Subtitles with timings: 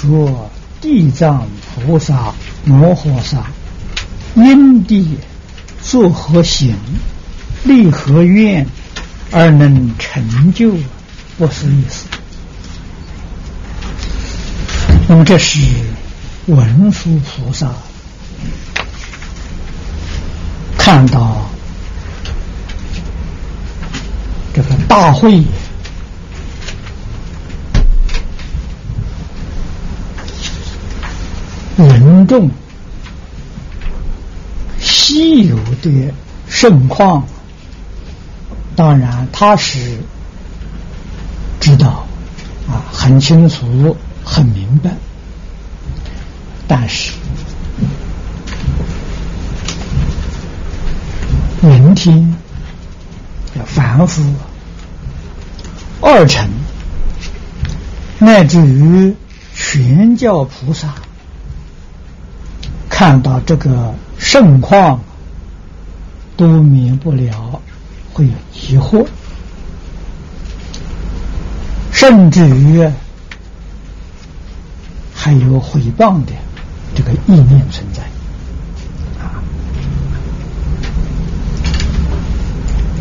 [0.00, 0.48] 说
[0.80, 2.32] 地藏菩萨
[2.64, 3.46] 摩诃萨
[4.36, 5.18] 因地
[5.82, 6.76] 作何行，
[7.64, 8.64] 立何愿，
[9.32, 10.72] 而能成就？
[11.36, 12.06] 不是意思。
[15.08, 15.58] 那么这是
[16.46, 17.72] 文殊菩萨
[20.76, 21.50] 看到
[24.54, 25.42] 这个大会。
[31.84, 32.50] 人众
[34.80, 36.12] 稀有的
[36.48, 37.24] 盛况，
[38.74, 39.78] 当然他是
[41.60, 42.04] 知道
[42.68, 44.90] 啊，很清楚、很明白，
[46.66, 47.12] 但是
[51.60, 52.36] 明天
[53.56, 54.22] 要凡夫
[56.00, 56.48] 二乘，
[58.18, 59.14] 乃至于
[59.54, 60.92] 全教菩萨。
[62.98, 65.00] 看到这个盛况，
[66.36, 67.62] 都免不了
[68.12, 69.06] 会有疑惑，
[71.92, 72.84] 甚至于
[75.14, 76.32] 还有毁谤的
[76.92, 78.02] 这个意念存在
[79.22, 79.38] 啊！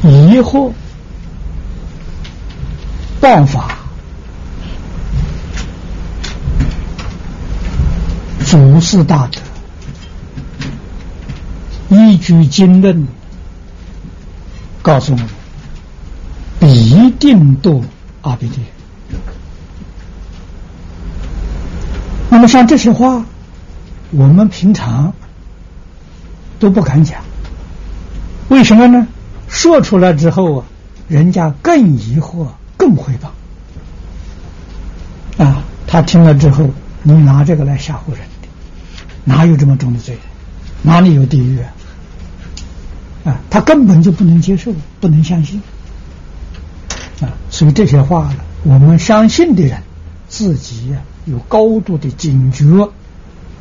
[0.03, 0.71] 疑惑
[3.19, 3.79] 办法，
[8.45, 9.41] 祖师大德。
[11.89, 13.07] 依据经论，
[14.81, 15.27] 告诉我们
[16.59, 17.83] 必定度
[18.21, 18.59] 阿鼻地。
[22.29, 23.23] 那么像这些话，
[24.11, 25.13] 我们平常
[26.59, 27.21] 都不敢讲，
[28.49, 29.07] 为什么呢？
[29.47, 30.65] 说出来之后啊，
[31.07, 33.13] 人家更疑惑，更回
[35.37, 35.41] 谤。
[35.41, 36.69] 啊，他听了之后，
[37.01, 38.47] 你拿这个来吓唬人的，
[39.23, 40.17] 哪有这么重的罪？
[40.81, 41.73] 哪里有地狱啊？
[43.27, 45.61] 啊，他根本就不能接受，不能相信
[47.19, 47.27] 啊！
[47.49, 49.83] 所以这些话呢，我们相信的人
[50.29, 52.89] 自己呀有高度的警觉，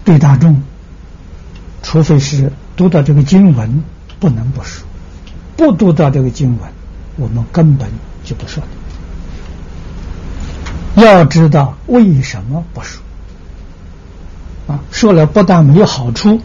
[0.04, 0.62] 对大众，
[1.82, 3.82] 除非是读到这个经文
[4.20, 4.86] 不能不说，
[5.56, 6.70] 不读到这个经文，
[7.16, 7.88] 我们根本
[8.22, 8.62] 就不说
[10.94, 13.02] 要知道为什么不说
[14.68, 14.78] 啊？
[14.92, 16.40] 说了不但没有好处。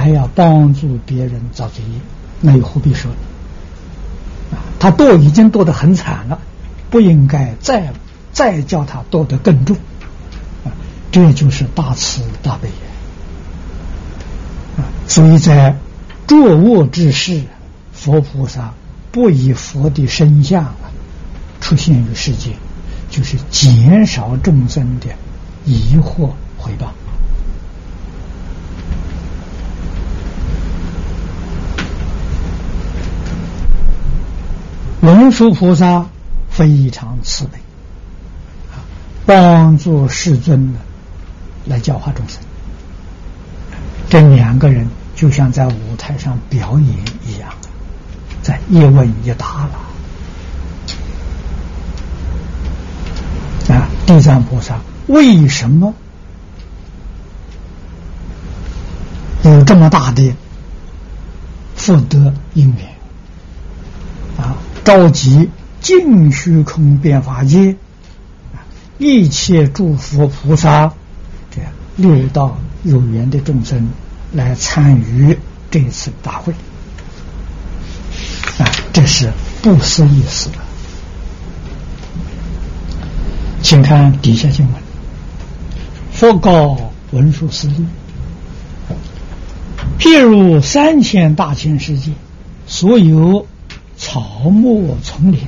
[0.00, 2.00] 还要帮助别人造罪业，
[2.40, 3.18] 那又何必说呢？
[4.52, 6.40] 啊，他堕已经堕得很惨了，
[6.88, 7.92] 不应该再
[8.32, 9.76] 再叫他堕得更重，
[10.64, 10.72] 啊，
[11.12, 12.70] 这就是大慈大悲
[14.78, 14.88] 啊！
[15.06, 15.76] 所以在
[16.26, 17.42] 作恶之事，
[17.92, 18.72] 佛菩萨
[19.12, 20.74] 不以佛的身相啊
[21.60, 22.52] 出现于世界，
[23.10, 25.08] 就是减少众生的
[25.66, 26.90] 疑惑回报。
[35.30, 36.04] 文殊菩萨
[36.50, 37.52] 非常慈悲，
[38.72, 38.82] 啊，
[39.24, 40.80] 帮助世尊呢
[41.66, 42.42] 来教化众生。
[44.08, 47.48] 这两个人就像在舞台上表演一样，
[48.42, 49.72] 在一问一答了。
[53.72, 55.94] 啊，地藏菩萨为什么
[59.44, 60.34] 有这么大的
[61.76, 62.84] 福德因缘？
[64.36, 64.56] 啊
[64.90, 65.48] 召集
[65.80, 67.76] 净虚空变法界，
[68.98, 70.92] 一切诸佛菩萨，
[71.48, 73.88] 这样六道有缘的众生
[74.32, 75.38] 来参与
[75.70, 76.52] 这次大会，
[78.58, 79.30] 啊，这是
[79.62, 80.48] 不思议事。
[83.62, 84.74] 请看底下经文：
[86.10, 86.76] 佛告
[87.12, 87.86] 文殊师利，
[90.00, 92.10] 譬如三千大千世界，
[92.66, 93.46] 所有。
[94.02, 95.40] 草木丛林，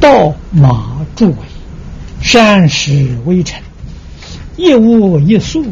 [0.00, 1.36] 道马助尾，
[2.22, 3.62] 山石微尘，
[4.56, 5.66] 一物一树，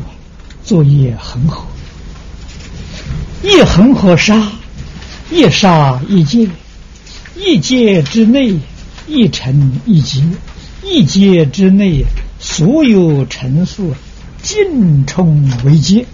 [0.63, 1.65] 作业恒河，
[3.43, 4.53] 一恒河沙，
[5.31, 6.47] 一沙一界，
[7.35, 8.61] 一界之内，
[9.07, 10.23] 一尘一劫，
[10.85, 12.05] 一界之内，
[12.39, 13.95] 所有尘数
[14.43, 16.05] 尽充为界。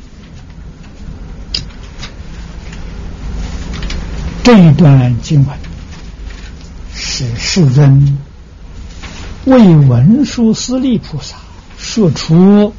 [4.44, 5.56] 这一段经文
[6.94, 8.18] 是世尊
[9.46, 11.38] 为文殊师利菩萨
[11.78, 12.74] 说出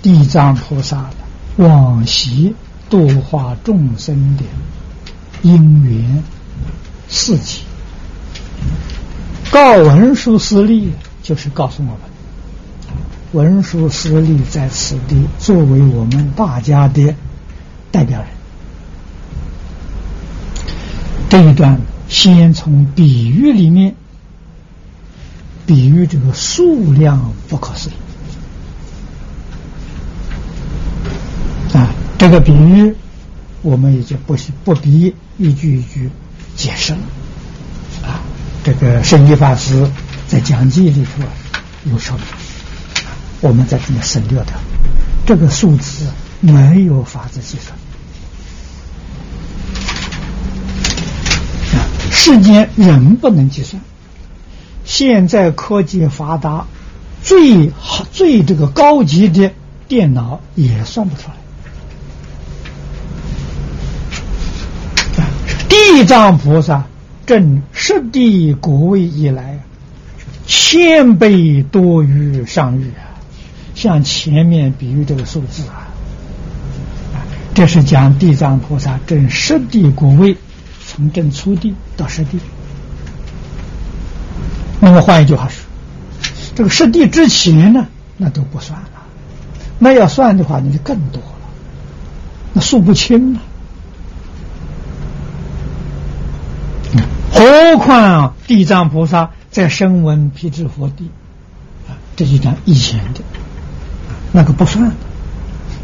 [0.00, 1.10] 地藏菩萨
[1.56, 2.54] 往昔
[2.88, 4.44] 度化众生的
[5.42, 6.22] 因缘
[7.08, 7.62] 事迹。
[9.50, 11.98] 告文殊师利就是告诉我们，
[13.32, 17.12] 文殊师利在此地作为我们大家的
[17.90, 18.28] 代表人。
[21.28, 23.94] 这一段先从比喻里面
[25.66, 27.92] 比喻这个数量不可思议
[31.76, 31.90] 啊。
[32.18, 32.94] 这个比喻，
[33.62, 36.08] 我们也就不不必一句一句
[36.56, 36.98] 解释了。
[38.04, 38.20] 啊，
[38.62, 39.90] 这个圣依法师
[40.28, 41.22] 在讲记里头
[41.90, 42.24] 有说明，
[43.40, 44.54] 我们在这里省略掉。
[45.26, 46.06] 这个数字
[46.40, 47.76] 没有法子计算。
[52.16, 53.82] 世间人不能计算，
[54.84, 56.66] 现在科技发达，
[57.22, 59.50] 最好最这个高级的
[59.88, 61.34] 电脑也算不出来。
[65.68, 66.86] 地藏菩萨
[67.26, 69.60] 证十地果位以来，
[70.46, 73.20] 千倍多于上日啊！
[73.74, 75.90] 像前面比喻这个数字啊，
[77.54, 80.36] 这是讲地藏菩萨证十地果位，
[80.94, 82.38] 从正初地到十地。
[84.80, 85.64] 那么换一句话说，
[86.54, 87.86] 这个十地之前呢，
[88.16, 88.88] 那都不算了。
[89.78, 91.48] 那要算的话，那就更多了，
[92.52, 93.40] 那数不清了。
[97.32, 101.10] 何况地藏菩萨在声闻辟支佛地
[101.88, 103.20] 啊，这就讲以前的，
[104.32, 104.92] 那个不算。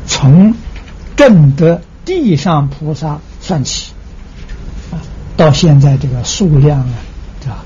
[0.07, 0.55] 从
[1.17, 3.93] 正得地上菩萨算起，
[5.41, 6.95] 到现在这个数量啊，
[7.41, 7.65] 对吧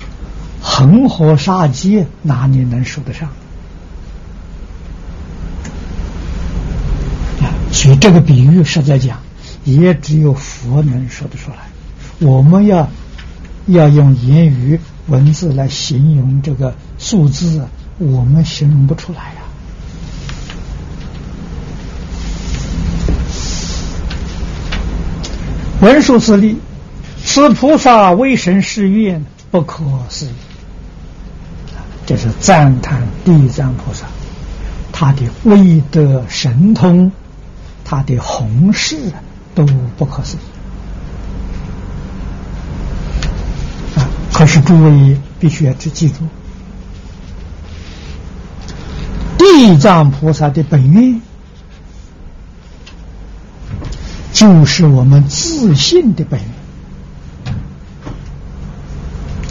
[0.62, 3.28] 恒河沙劫哪里能数得上
[7.40, 7.50] 啊？
[7.72, 9.18] 所以这个比喻实在讲，
[9.64, 11.56] 也只有佛能说得出来。
[12.20, 12.88] 我们要。
[13.66, 17.66] 要用言语文字来形容这个数字，
[17.96, 19.36] 我们形容不出来呀。
[25.80, 26.58] 文殊师利，
[27.24, 30.30] 此菩萨为神誓愿，不可思议。
[32.06, 34.06] 这是赞叹地藏菩萨，
[34.92, 37.10] 他的威德神通，
[37.84, 38.96] 他的宏誓
[39.54, 39.64] 都
[39.96, 40.40] 不可思议。
[44.32, 46.16] 可是诸位必须要去记住，
[49.38, 51.20] 地藏菩萨的本愿，
[54.32, 56.38] 就是我们自信的本。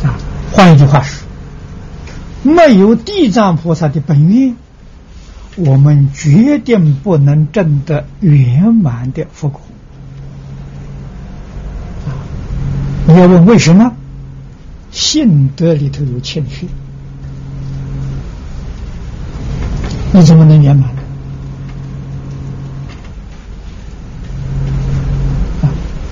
[0.04, 0.20] 啊，
[0.54, 1.26] 换一句话说，
[2.44, 4.56] 没有地藏菩萨的本愿，
[5.56, 9.60] 我们决定不能证得圆满的佛果。
[12.06, 12.14] 啊，
[13.08, 13.94] 你要问为什么？
[14.92, 16.68] 性德里头有欠缺，
[20.12, 21.02] 你怎么能圆满呢？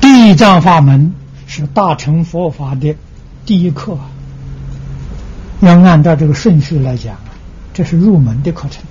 [0.02, 1.14] 地藏法门
[1.46, 2.96] 是大乘佛法的
[3.46, 4.00] 第一课，
[5.62, 7.22] 要按照这个顺序来讲啊，
[7.74, 8.84] 这是入门的课程，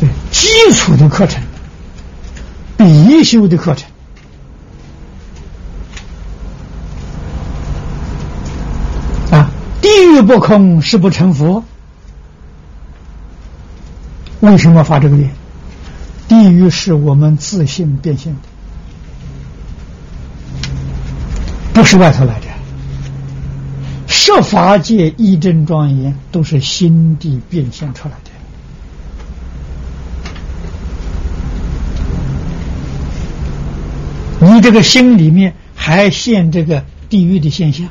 [0.00, 1.42] 对基础的课程，
[2.76, 3.88] 必修的课程
[9.30, 9.50] 啊。
[9.82, 11.62] 地狱不空，誓不成佛。
[14.40, 15.30] 为什么发这个愿？
[16.26, 18.40] 地狱是我们自信变现的，
[21.74, 22.49] 不是外头来的。
[24.10, 28.30] 设法界一真庄严，都是心地变现出来的。
[34.52, 37.86] 你这个心里面还现这个地狱的现象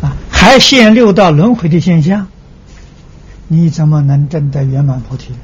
[0.00, 0.16] 啊。
[0.30, 2.28] 还现六道轮回的现象，
[3.46, 5.34] 你怎么能证得圆满菩提？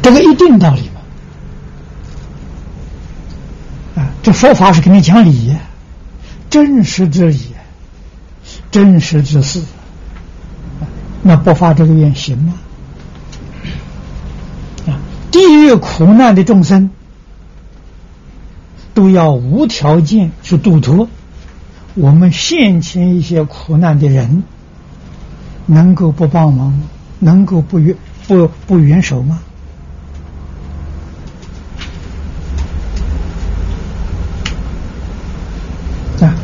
[0.00, 1.00] 这个一定道理嘛？
[3.94, 5.56] 啊，这佛法是给你讲理，
[6.48, 7.38] 真实之理，
[8.70, 9.62] 真实之事，
[11.22, 12.54] 那不发这个愿行吗？
[14.86, 16.90] 啊，地狱苦难的众生
[18.94, 21.08] 都要无条件去度脱。
[21.94, 24.42] 我们现前一些苦难的人，
[25.66, 26.82] 能够不帮忙？
[27.18, 27.94] 能够不援
[28.26, 29.40] 不不援手吗？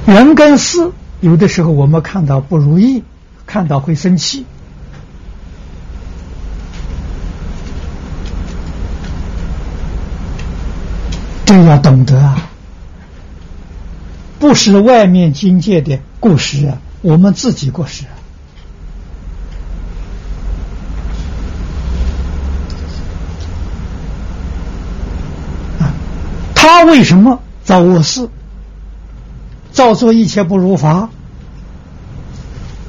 [0.08, 3.04] 人跟事有的时候我们看到不如意
[3.44, 4.46] 看到会生气。
[11.44, 12.50] 这要懂得啊
[14.38, 18.16] 不是外面境界的过失啊我们自己过失啊。
[26.54, 28.30] 他为什么找我事
[29.78, 31.08] 造作一切不如法？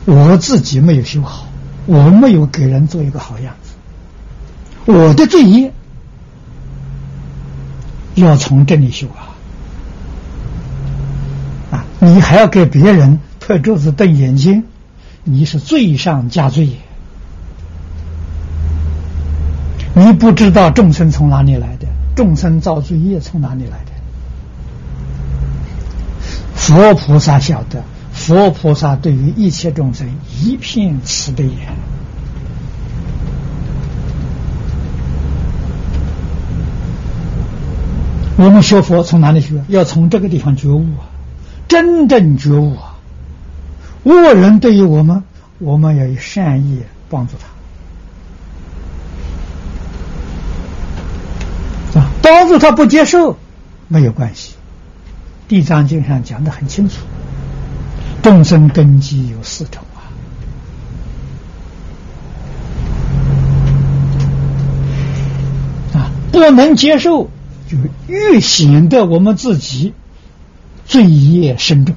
[0.05, 1.46] 我自己没有修好，
[1.86, 3.74] 我没有给人做一个好样子，
[4.91, 5.72] 我的罪业。
[8.15, 9.38] 要从这里修啊！
[11.77, 14.63] 啊，你还要给别人拍桌子瞪眼睛，
[15.24, 16.72] 你是罪上加罪。
[19.93, 23.88] 你不知道众生从哪里来的，众生造罪业从哪里来的？
[26.59, 30.07] 佛菩萨晓得，佛菩萨对于一切众生
[30.39, 31.49] 一片慈悲。
[38.37, 39.63] 我们学佛从哪里学？
[39.67, 41.09] 要从这个地方觉悟啊！
[41.67, 42.95] 真正觉悟啊！
[44.03, 45.23] 恶人对于我们，
[45.57, 47.33] 我们要以善意帮助
[51.93, 52.11] 他啊！
[52.21, 53.37] 帮助他不接受
[53.89, 54.53] 没有关系，
[55.49, 57.01] 《地藏经》上讲的很清楚，
[58.23, 59.99] 众生根基有四种啊！
[65.99, 67.29] 啊，不能接受。
[67.67, 67.77] 就
[68.07, 69.93] 越显得我们自己
[70.87, 71.95] 罪业深重，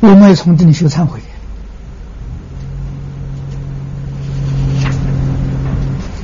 [0.00, 1.20] 我们要从这里修忏悔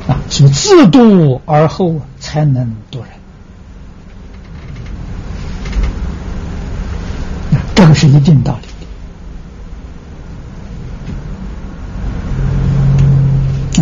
[0.08, 3.10] 啊，是自度而后才能度人，
[7.74, 8.66] 这个是一定道理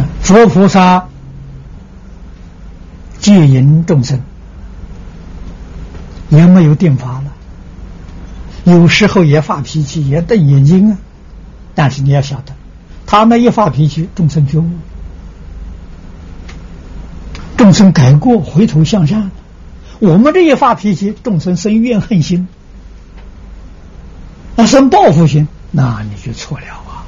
[0.01, 0.07] 的。
[0.23, 1.09] 佛菩萨。
[3.21, 4.21] 戒淫众生
[6.29, 7.33] 也没有定法了，
[8.65, 10.99] 有时候也发脾气，也瞪眼睛啊。
[11.75, 12.53] 但是你要晓得，
[13.07, 14.69] 他那一发脾气，众生觉悟，
[17.57, 19.31] 众生改过，回头向善。
[20.01, 22.47] 我们这一发脾气，众生生怨恨心，
[24.57, 27.05] 那生报复心，那你就错了啊！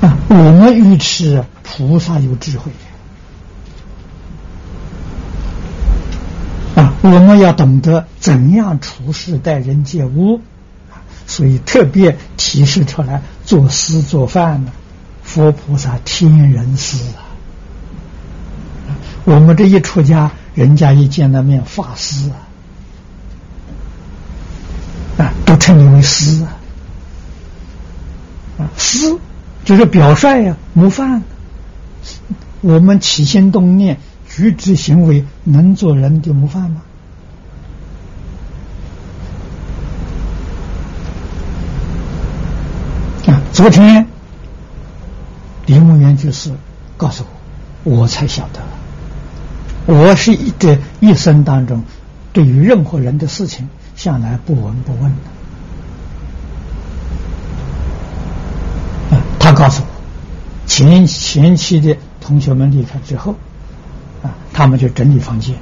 [0.00, 0.18] 啊。
[0.28, 2.72] 我们愚痴，菩萨有智慧
[6.74, 6.92] 啊！
[7.02, 10.40] 我们要懂得怎样处事待人接物
[11.26, 14.72] 所以特别提示出来：做诗做饭呢，
[15.22, 17.22] 佛菩萨天人师啊！
[19.24, 22.34] 我们这一出家，人家一见到面发师啊，
[25.22, 26.42] 啊，都称你为师
[28.58, 29.16] 啊，师。
[29.64, 31.22] 就是表率呀，模范。
[32.60, 36.82] 我们起心动念、举止行为，能做人的模范吗？
[43.26, 44.08] 啊，昨天
[45.66, 46.50] 李牧原就是
[46.96, 47.24] 告诉
[47.84, 48.60] 我，我才晓得，
[49.88, 51.82] 我是一个一生当中，
[52.30, 53.66] 对于任何人的事情，
[53.96, 55.10] 向来不闻不问
[59.10, 59.18] 的。
[59.38, 59.88] 他告诉我，
[60.66, 63.34] 前前期的同学们离开之后，
[64.22, 65.54] 啊，他们就整理房间，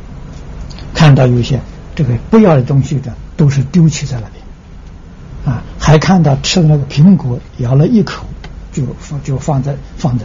[0.92, 1.60] 看到有些
[1.94, 8.26] 这个不要的东西的都是丢弃在那边，啊，还看到吃的那个苹果咬了一口
[8.72, 10.24] 就放就放在放着，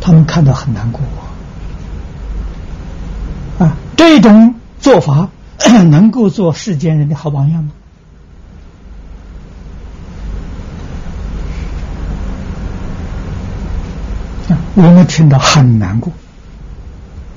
[0.00, 1.02] 他们看到很难过，
[4.04, 5.28] 这种做法
[5.88, 7.70] 能够做世间人的好榜样吗？
[14.74, 16.12] 我们听到很难过，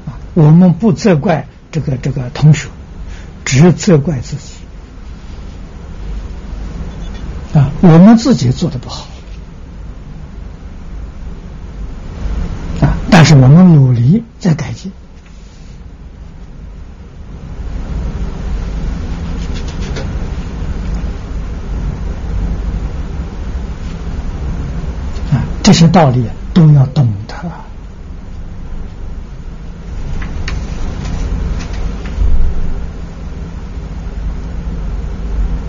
[0.07, 2.67] 啊，我们不责怪这个这个同学，
[3.45, 4.55] 只责怪自己，
[7.59, 9.05] 啊，我们自己做的不好，
[12.81, 14.91] 啊，但是我们努力在改进，
[25.65, 27.33] 这些道理都要懂得。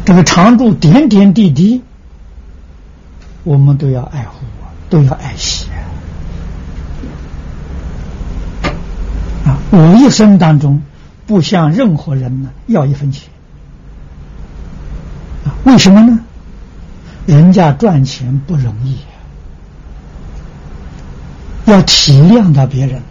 [0.05, 1.81] 这个常住点点滴滴，
[3.43, 4.45] 我们都要爱护，
[4.91, 5.67] 都要爱惜
[9.47, 9.57] 啊！
[9.71, 10.83] 我一生当中
[11.27, 13.31] 不向任何人呢要一分钱
[15.47, 15.57] 啊？
[15.65, 16.21] 为什么呢？
[17.25, 18.99] 人家赚钱不容易，
[21.67, 23.03] 要体谅到别人了。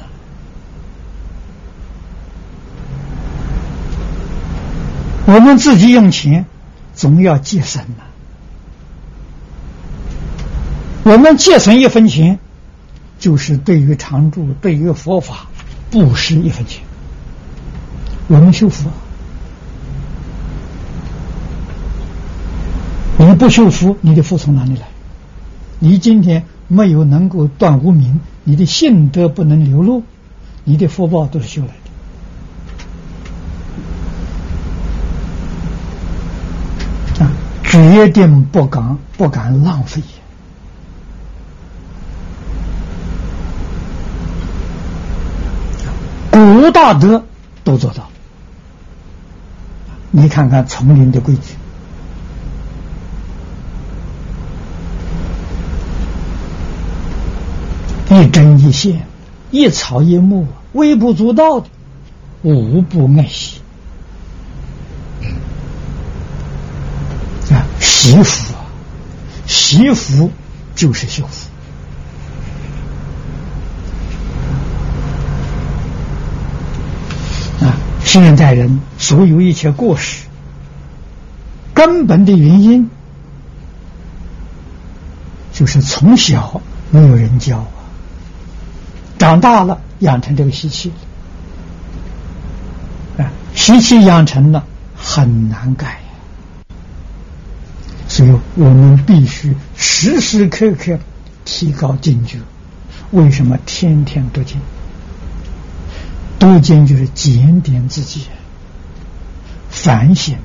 [5.28, 6.46] 我们自己用钱，
[6.94, 8.04] 总要节省呐。
[11.04, 12.40] 我们节省一分钱，
[13.20, 15.48] 就是对于常住、对于佛法
[15.92, 16.84] 布施一分钱。
[18.28, 18.90] 我们修福，
[23.18, 24.88] 你不修福，你的福从哪里来？
[25.80, 30.04] 你今天没有能够断无明，你的性德不能流露，
[30.64, 31.68] 你的福报都是修来
[37.18, 37.26] 的。
[37.26, 37.32] 啊
[37.64, 40.02] 决定不敢不敢浪费，
[46.32, 47.26] 古大德
[47.64, 48.08] 都做到。
[50.12, 51.56] 你看看丛林的规矩，
[58.22, 59.06] 一针一线，
[59.52, 61.68] 一草一木，微不足道的，
[62.44, 63.60] 无不爱惜。
[67.52, 67.68] 啊！
[67.80, 68.66] 惜福啊，
[69.46, 70.32] 惜福
[70.76, 71.50] 就是幸福
[77.66, 77.78] 啊！
[78.04, 80.26] 现代人所有一切过失，
[81.74, 82.90] 根本的原因
[85.52, 86.62] 就是从小
[86.92, 87.68] 没有人教啊，
[89.18, 90.92] 长大了养成这个习气
[93.18, 96.00] 啊，习气养成了很难改。
[98.08, 100.98] 所以我们必须时时刻刻
[101.44, 102.40] 提高警觉。
[103.12, 104.60] 为什么天天读经？
[106.38, 108.28] 读经就是检点自己，
[109.70, 110.38] 反省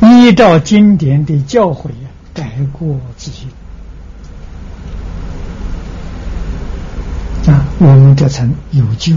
[0.00, 1.90] 依照经典的教诲
[2.34, 3.48] 改过自新
[7.52, 9.16] 啊，我们这层有救。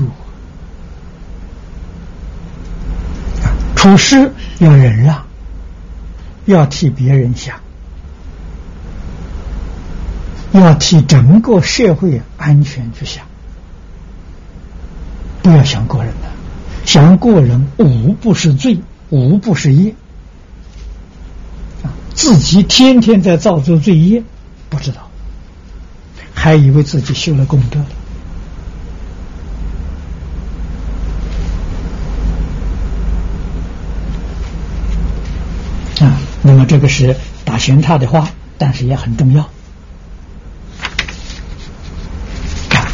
[3.76, 5.26] 处事要忍让。
[6.45, 7.60] 要替别人想，
[10.52, 13.24] 要替整个社会安全去想，
[15.43, 16.28] 不要想过人的，
[16.84, 18.80] 想过人无不是罪，
[19.12, 19.93] 无不是业
[21.84, 21.93] 啊！
[22.15, 24.24] 自己天天在造作罪业，
[24.67, 25.10] 不知道，
[26.34, 27.86] 还以为自己修了功德了。
[36.43, 39.49] 那么这个是打闲岔的话，但是也很重要。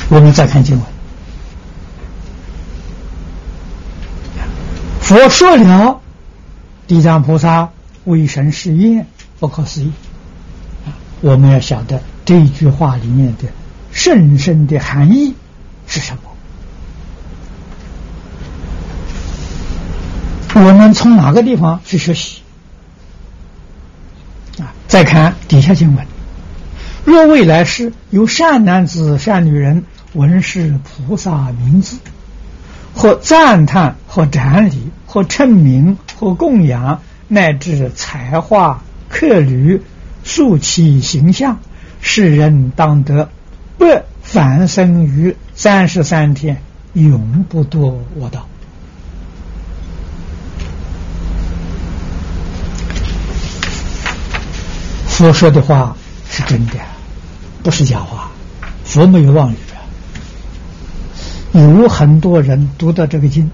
[0.09, 0.85] 我们再看经文，
[5.01, 6.01] 佛说了
[6.87, 7.69] 地藏菩萨
[8.05, 9.05] 为神誓愿，
[9.39, 9.91] 不可思议。
[11.21, 13.49] 我们要晓得这一句话里面的
[13.91, 15.35] 深深的含义
[15.87, 16.21] 是什么？
[20.55, 22.41] 我们从哪个地方去学习？
[24.87, 26.05] 再看底下经文：
[27.03, 31.97] 若未来世有善男子、善女人闻是菩萨名字，
[32.95, 39.81] 或赞叹、或展礼、或称名、或供养，乃至才华、客旅、
[40.23, 41.59] 竖其形象，
[41.99, 43.29] 世人当得
[43.77, 43.85] 不
[44.21, 46.61] 凡生于三十三天，
[46.93, 48.47] 永不堕我道。
[55.17, 55.97] 佛说的话
[56.29, 56.73] 是真的，
[57.63, 58.29] 不是假话。
[58.85, 59.81] 佛没有妄语啊。
[61.59, 63.49] 有很多人读到这个经，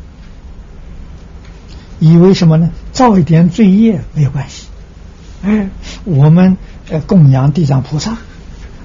[1.99, 2.69] 以为什么呢？
[2.91, 4.65] 造一点罪业没有关系。
[5.41, 5.69] 哎，
[6.04, 6.58] 我们
[6.89, 8.17] 呃供养地藏菩萨，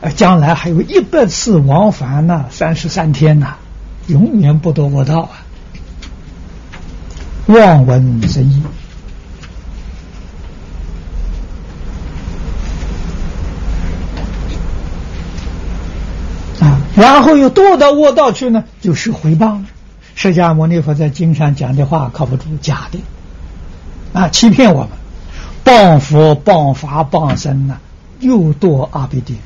[0.01, 3.57] 呃将来还有一百次往返呢，三十三天呐，
[4.07, 5.43] 永远不得我道啊。
[7.47, 8.63] 望闻生义。
[16.61, 19.65] 啊然后又堕到卧道去呢，就是回报了。
[20.15, 22.99] 释迦牟尼佛在经上讲的话靠不住，假的
[24.13, 24.91] 啊，欺骗我们，
[25.65, 27.79] 谤佛、谤法、谤僧呢，
[28.19, 29.37] 又堕阿鼻地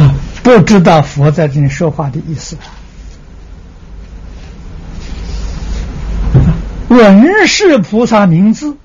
[0.00, 2.56] 啊，不知道佛在这里说话的意思。
[6.88, 8.76] 文是菩萨名字，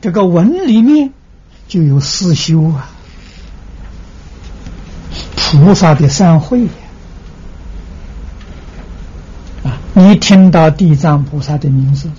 [0.00, 1.12] 这个文里面。
[1.72, 2.90] 就有四修啊，
[5.34, 6.66] 菩萨的三会
[9.64, 9.80] 啊！
[9.94, 12.10] 你听到地藏菩萨的名字，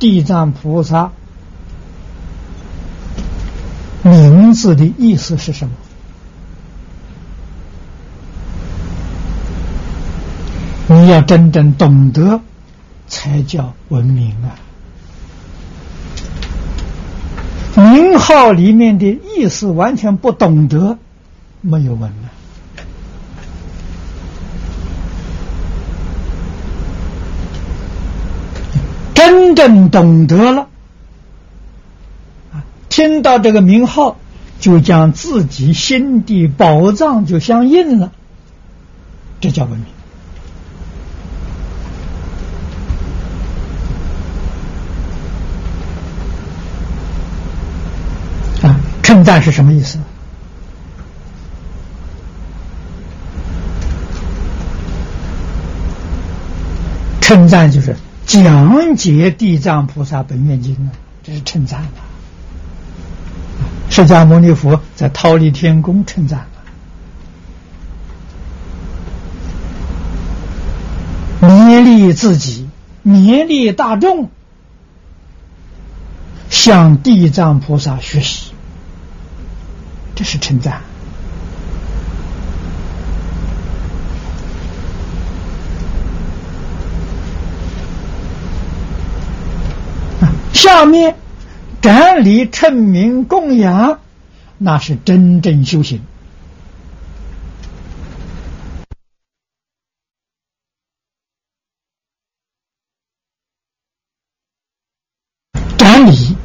[0.00, 1.12] 地藏菩萨
[4.02, 5.74] 名字的意思是什么？
[10.88, 12.40] 你要真正懂得，
[13.06, 14.58] 才叫文明啊！
[17.76, 20.98] 名号里面的意思完全不懂得，
[21.60, 22.26] 没有文啊！
[29.14, 30.68] 真正懂得了，
[32.52, 34.16] 啊，听到这个名号，
[34.58, 38.12] 就将自己心的宝藏就相应了，
[39.40, 39.86] 这叫文明。
[49.30, 49.96] 称赞是什么意思？
[57.20, 60.90] 称赞就是讲解地藏菩萨本愿经啊，
[61.22, 62.02] 这是称赞啊。
[63.88, 66.40] 释迦牟尼佛在忉利天宫称赞
[71.40, 72.68] 了，勉励自己，
[73.06, 74.28] 勉励大众，
[76.48, 78.49] 向地藏菩萨学习。
[80.20, 80.82] 这是称赞
[90.52, 91.16] 下面
[91.80, 93.98] 整理称名供养，
[94.58, 96.02] 那是真正修行。
[105.76, 106.36] 展礼。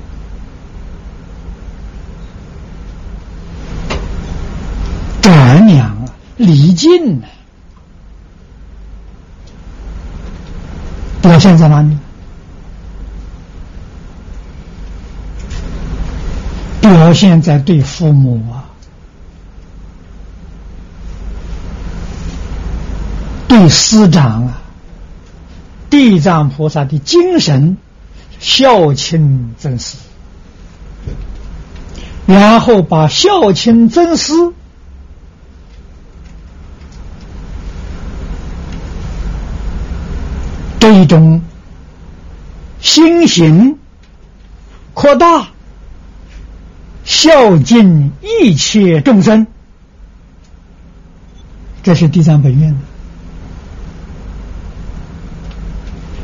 [6.46, 7.28] 礼敬呢？
[11.22, 11.98] 表现在哪里？
[16.82, 18.70] 表现在对父母啊，
[23.48, 24.62] 对师长啊，
[25.90, 27.78] 地藏菩萨的精神
[28.40, 29.98] 孝亲尊师，
[32.28, 34.34] 然后把孝亲尊师。
[41.02, 41.42] 一种
[42.80, 43.78] 心行
[44.94, 45.50] 扩大，
[47.04, 49.48] 孝敬一切众生，
[51.84, 52.78] 这是地藏本愿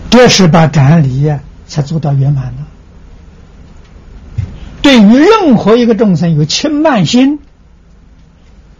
[0.09, 2.63] 这是把感恩礼呀才做到圆满的。
[4.81, 7.39] 对于任何一个众生有轻慢心，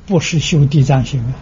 [0.07, 1.33] 不是修地藏行啊。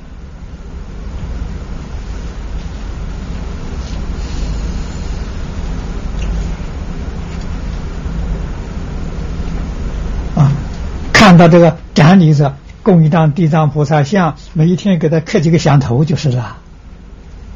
[11.39, 16.57] 到这个展礼着供一张地藏菩萨像，每一天给他磕几个响头就是了，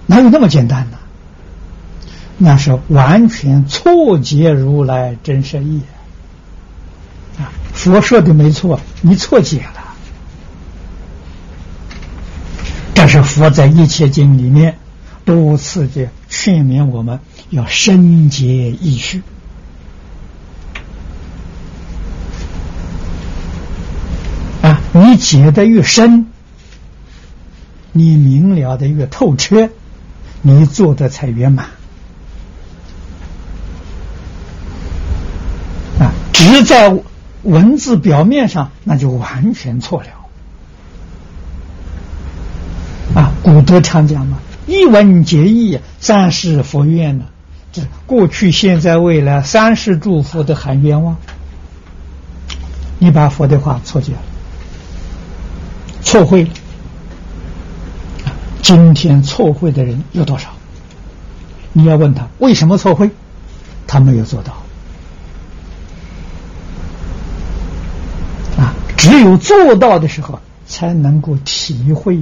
[0.08, 0.98] 哪有那么简单呢？
[2.38, 5.82] 那是完全错解如来真实意
[7.38, 7.52] 啊！
[7.74, 9.93] 佛说的没错，你错解了。
[12.96, 14.78] 这是佛在一切经里面
[15.26, 17.19] 多次的劝勉我们
[17.50, 19.22] 要深解意趣。
[24.96, 26.28] 你解的越深，
[27.92, 29.70] 你明了的越透彻，
[30.44, 31.66] 你做的才圆满。
[36.00, 36.96] 啊，只在
[37.42, 40.08] 文字表面上，那就完全错了。
[43.16, 47.26] 啊，古德常讲嘛，“一文解义，三世佛愿”呢，
[47.72, 51.18] 这过去、现在、未来三世诸佛都含冤枉。
[53.00, 54.20] 你把佛的话错解了。
[56.13, 56.47] 错会，
[58.62, 60.49] 今天错会的人有多少？
[61.71, 63.10] 你要问他为什么错会，
[63.88, 64.54] 他没有做到。
[68.62, 72.19] 啊，只有做到的时候，才能够体会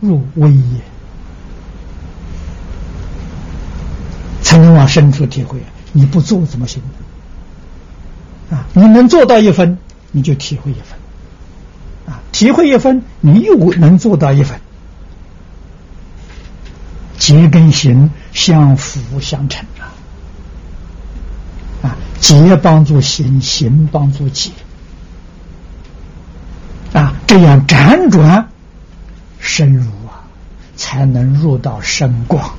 [0.00, 0.80] 入微也，
[4.42, 5.58] 才能往深处体会。
[5.92, 6.82] 你不做怎么行？
[8.50, 9.78] 啊，你能做到一分，
[10.12, 10.98] 你就体会一分。
[12.06, 14.60] 啊，体会一分，你又能做到一分，
[17.18, 19.92] 结跟行相辅相成啊！
[21.82, 24.50] 啊，结帮助行，行帮助结，
[26.92, 28.48] 啊，这样辗转
[29.38, 30.24] 深入啊，
[30.76, 32.54] 才能入到深光。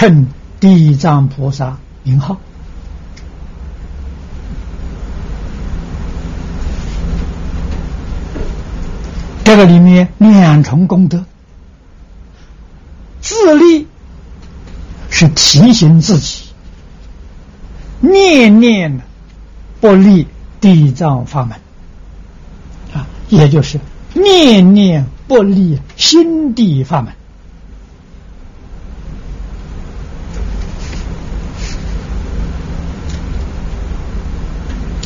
[0.00, 0.26] 称
[0.58, 2.38] 地藏菩萨名号。
[9.44, 11.22] 这个里面两重功德，
[13.20, 13.86] 自立
[15.10, 16.44] 是提醒自己，
[18.00, 19.02] 念念
[19.82, 20.26] 不离
[20.62, 21.58] 地藏法门
[22.94, 23.78] 啊，也就是
[24.14, 27.12] 念念不离心地法门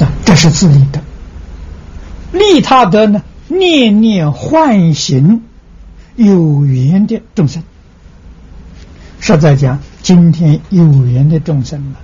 [0.00, 1.00] 啊，这是自利的，
[2.32, 3.22] 利他德呢？
[3.48, 5.42] 念念唤醒
[6.16, 7.62] 有缘的众生，
[9.20, 11.96] 实在讲，今天有缘的众生呢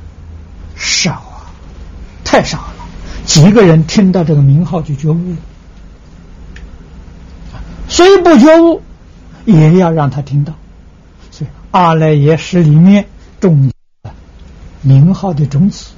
[0.74, 1.52] 少啊，
[2.24, 2.74] 太少了。
[3.26, 5.34] 几个人听到这个名号就觉悟，
[7.88, 8.80] 虽不觉悟，
[9.44, 10.54] 也要让他听到。
[11.30, 13.06] 所以阿赖耶识里面
[13.38, 13.70] 种
[14.80, 15.90] 名号的种子，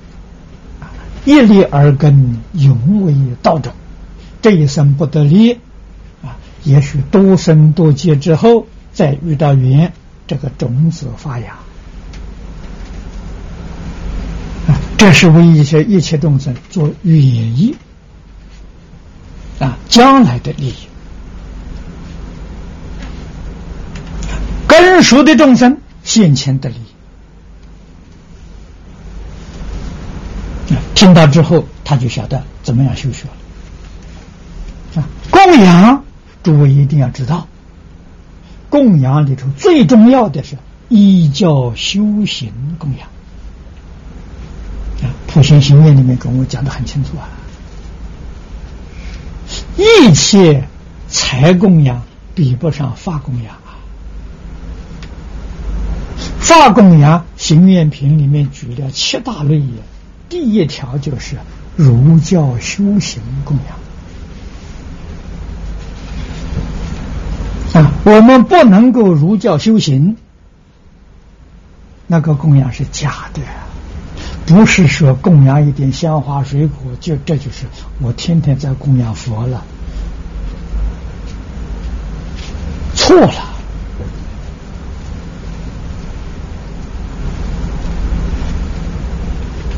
[1.25, 3.73] 一粒而根，永为道种。
[4.41, 5.53] 这一生不得力
[6.23, 9.93] 啊，也许多生多劫之后再遇到缘，
[10.27, 11.53] 这个种子发芽
[14.67, 17.77] 啊，这是为一些一切众生做愿意
[19.61, 20.75] 啊，将来的利益。
[24.67, 26.92] 根熟的众生现前的利益，
[31.03, 33.27] 听到之后他就晓得怎么样修学
[34.95, 35.05] 了。
[35.33, 36.05] 供养，
[36.45, 37.49] 诸位一定要知道，
[38.71, 40.57] 供养里头最重要的是
[40.89, 43.09] 依教修行供养。
[45.03, 47.27] 啊，普贤行愿里面跟我讲的很清楚啊，
[49.77, 50.69] 一切
[51.09, 52.01] 财供养
[52.33, 53.75] 比不上法供养啊。
[56.39, 59.83] 法供养行愿品里面举了七大类也，
[60.33, 61.37] 第一条就是
[61.77, 63.55] 儒教修行供
[67.75, 67.83] 养。
[67.85, 70.17] 啊，我们不能够儒教修行，
[72.07, 73.43] 那个供养是假的，
[74.47, 77.67] 不是说供养一点香花水果，就这就是
[78.01, 79.63] 我天天在供养佛了，
[82.95, 83.52] 错了。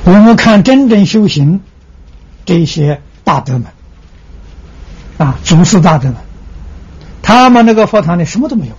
[0.04, 1.60] 我们看真正修行
[2.44, 3.64] 这些大德们，
[5.16, 6.16] 啊，祖师大德们。
[7.22, 8.74] 他们那个佛堂里什么都没有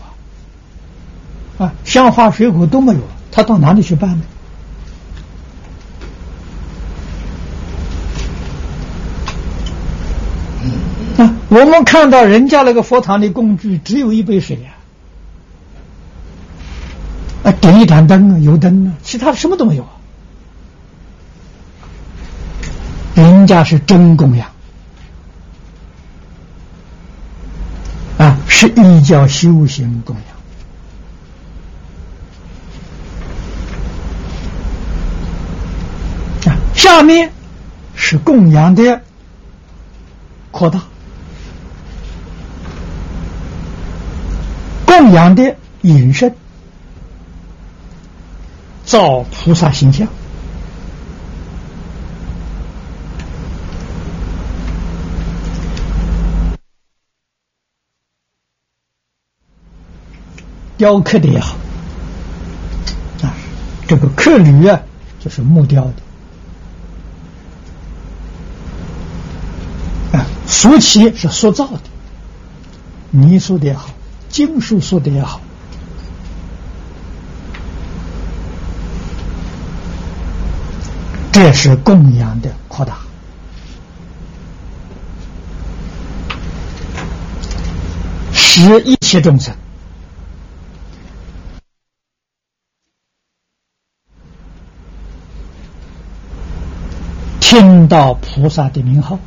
[1.58, 3.00] 啊，啊，香花水果都没有，
[3.32, 4.22] 他到哪里去办呢？
[11.18, 14.76] 啊，我们看到人家那个佛堂的工具只有一杯水呀，
[17.50, 19.90] 啊，点一盏灯啊，油灯啊，其他什么都没有啊，
[23.46, 24.50] 家是真供养。
[28.18, 30.16] 啊，是依教修行供
[36.46, 36.58] 养啊。
[36.74, 37.34] 下面
[37.94, 39.02] 是供养的
[40.52, 40.82] 扩大，
[44.86, 46.34] 供养的隐身，
[48.86, 50.08] 造菩萨形象。
[60.78, 61.56] 雕刻的也好，
[63.24, 63.34] 啊，
[63.88, 64.82] 这个刻铝啊，
[65.24, 65.86] 就是木雕
[70.12, 71.80] 的，啊，塑漆是塑造的，
[73.12, 73.90] 泥塑的也好，
[74.28, 75.40] 金属塑的也好，
[81.32, 82.98] 这是供养的扩大，
[88.34, 89.56] 使一切众生。
[97.88, 99.20] 到菩萨的名号，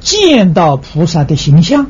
[0.00, 1.86] 见到菩萨的形象，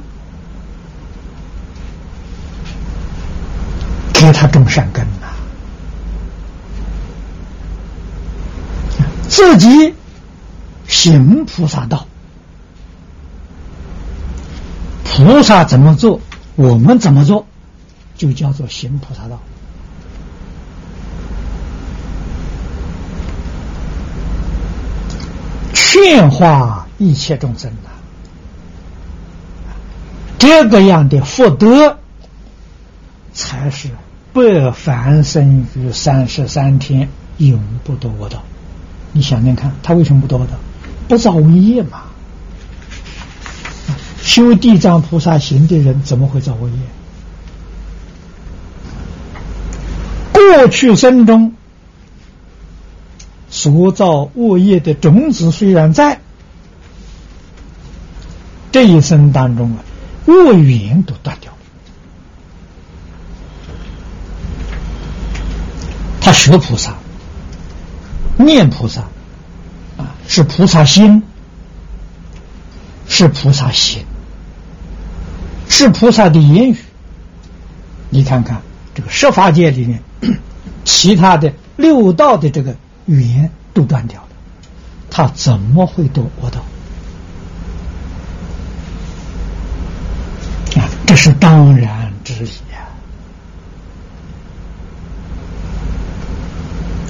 [4.13, 5.29] 给他种善根呐。
[9.29, 9.95] 自己
[10.87, 12.07] 行菩萨道，
[15.05, 16.21] 菩萨怎么做，
[16.55, 17.47] 我们怎么做，
[18.17, 19.41] 就叫做行菩萨道。
[25.93, 27.91] 变化一切众生的，
[30.39, 31.99] 这个样的福德
[33.35, 33.91] 才是
[34.33, 38.41] 百凡生于三十三天，永不多的。
[39.13, 40.59] 你想想看，他为什么不多的？
[41.09, 42.05] 不造恶业嘛。
[44.23, 46.77] 修地藏菩萨行的人，怎么会造恶业？
[50.33, 51.53] 过去生中
[53.63, 56.19] 所造恶业的种子虽然在，
[58.73, 59.85] 这一生当中啊，
[60.27, 61.59] 恶缘都断掉了。
[66.21, 66.97] 他学菩萨，
[68.37, 69.03] 念菩萨，
[69.97, 71.23] 啊，是菩萨心，
[73.07, 74.05] 是菩萨行，
[75.69, 76.77] 是菩萨的言语。
[78.11, 78.61] 你看看
[78.93, 80.03] 这个十法界里面，
[80.85, 82.75] 其他的六道的这个
[83.07, 84.29] 语言都断掉了，
[85.11, 86.61] 他怎么会得我道？
[90.81, 92.89] 啊，这是当然之疑啊！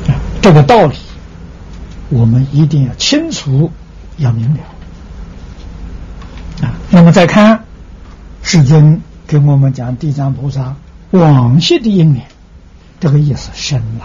[0.08, 0.96] 啊，这个道理
[2.08, 3.70] 我们一定要清楚，
[4.16, 4.60] 要明了。
[6.66, 7.64] 啊，那么再看
[8.42, 10.74] 世尊给我们讲地藏菩萨
[11.12, 12.24] 往昔的因缘，
[12.98, 14.04] 这个意思深了。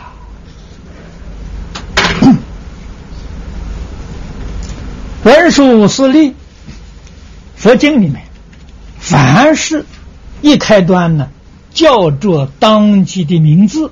[5.27, 6.35] 文殊师利
[7.57, 8.21] 佛经里面。
[8.97, 9.85] 凡是，
[10.41, 11.27] 一开端呢，
[11.73, 13.91] 叫做当机的名字，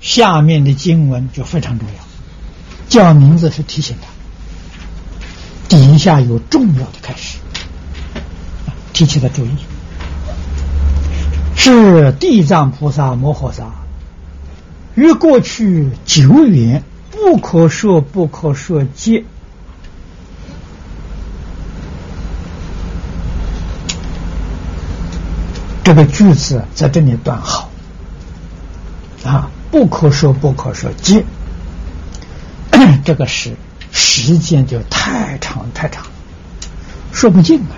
[0.00, 2.04] 下面的经文就非常重要。
[2.88, 4.08] 叫名字是提醒他，
[5.68, 7.38] 底下有重要的开始，
[8.92, 9.50] 提起他注意。
[11.54, 13.70] 是地藏菩萨摩诃萨，
[14.96, 16.82] 于过去久远，
[17.12, 19.22] 不可说不可说皆。
[25.90, 27.68] 这个句子在这里断好
[29.24, 31.24] 啊，不可说不可说皆，
[33.04, 33.56] 这个是
[33.90, 36.06] 时间就太长太长，
[37.10, 37.74] 说不尽啊。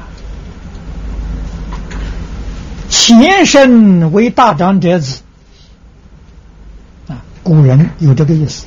[2.90, 5.22] 前身为大长者子
[7.08, 8.66] 啊，古人有这个意思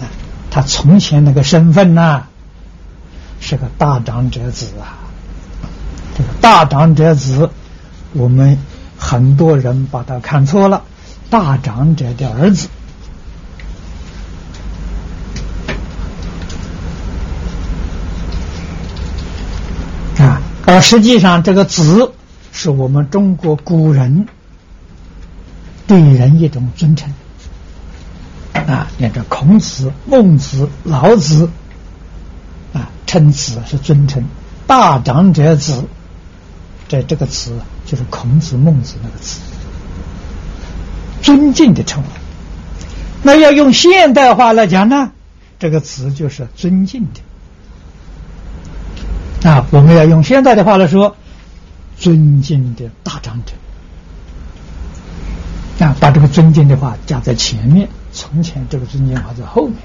[0.00, 0.08] 啊，
[0.50, 2.22] 他从前那个身份呐，
[3.40, 4.96] 是个大长者子啊，
[6.16, 7.50] 这个大长者子，
[8.14, 8.58] 我们。
[9.08, 10.82] 很多人把他看错了，
[11.30, 12.66] 大长者的儿子。
[20.18, 22.14] 啊，而实际上这个“子”
[22.50, 24.26] 是我们中国古人
[25.86, 27.14] 对人一种尊称。
[28.54, 31.48] 啊，念着孔子、孟子、老子。
[32.72, 34.24] 啊，称子是尊称，
[34.66, 35.84] 大长者子。
[36.88, 39.40] 这这个词就是孔子、孟子那个词，
[41.22, 42.08] 尊敬的称呼。
[43.22, 45.12] 那要用现代话来讲呢，
[45.58, 47.06] 这个词就是尊敬
[49.42, 49.48] 的。
[49.48, 51.16] 啊，我们要用现代的话来说，
[51.96, 53.52] 尊敬的大长者。
[55.84, 59.76] 啊，把这个尊敬的话加在前面，从前这个尊敬话在后面。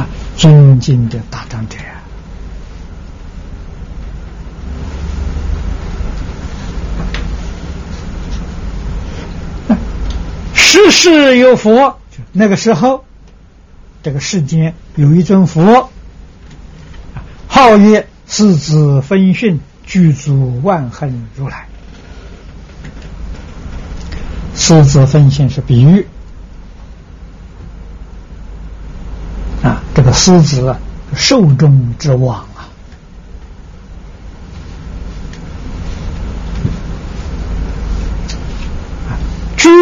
[0.00, 1.97] 啊，尊敬的大长者呀。
[10.70, 11.98] 世世有佛，
[12.30, 13.06] 那个时候，
[14.02, 15.88] 这个世间有一尊佛，
[17.46, 21.66] 号曰世子分训，具足万恒如来。
[24.54, 26.06] 世子分训是比喻。
[29.62, 30.76] 啊，这个狮子
[31.16, 32.68] 寿终之王啊，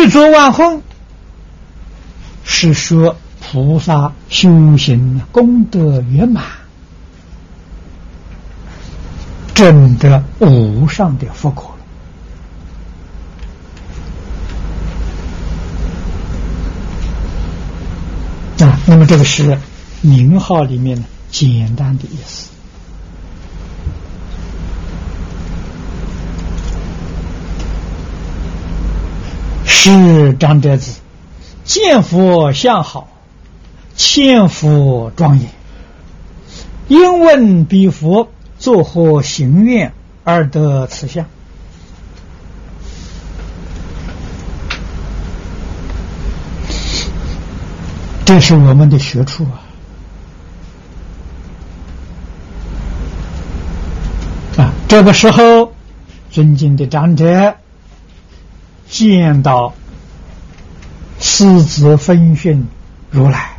[0.07, 0.81] 具足万恒。
[2.45, 6.45] 是说菩萨修行功德圆满，
[9.53, 11.75] 证得无上的佛果
[18.61, 19.59] 啊，那么这个是
[20.03, 22.51] 名号里面的简单的意思。
[29.67, 31.01] 是张德子。
[31.65, 33.09] 见佛相好，
[33.97, 35.51] 千佛庄严。
[36.89, 39.93] 因问彼佛作何行愿
[40.23, 41.27] 而得此相？
[48.25, 49.63] 这是我们的学处啊！
[54.59, 55.73] 啊，这个时候，
[56.31, 57.55] 尊敬的长者
[58.89, 59.75] 见到
[61.19, 62.67] 师子分训
[63.11, 63.57] 如来，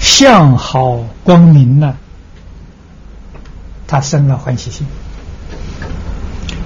[0.00, 1.96] 相好光明呢，
[3.86, 4.86] 他生了欢喜心，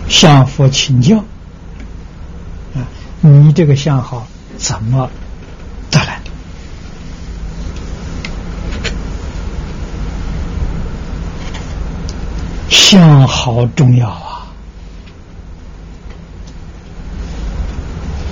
[0.09, 1.19] 向佛请教
[2.75, 2.87] 啊，
[3.21, 5.11] 你这个相好怎么
[5.91, 6.31] 得来的？
[12.71, 14.28] 相好重要啊！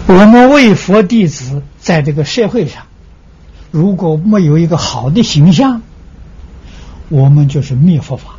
[0.08, 2.84] 我们为佛弟子在这个社会上，
[3.72, 5.82] 如果没有一个好的形象，
[7.08, 8.36] 我们就是灭佛法。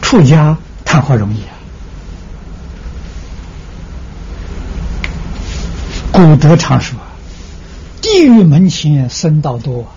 [0.00, 1.50] 出家谈何容易啊！
[6.12, 6.96] 古德常说
[8.00, 9.88] ：“地狱门前僧道多。”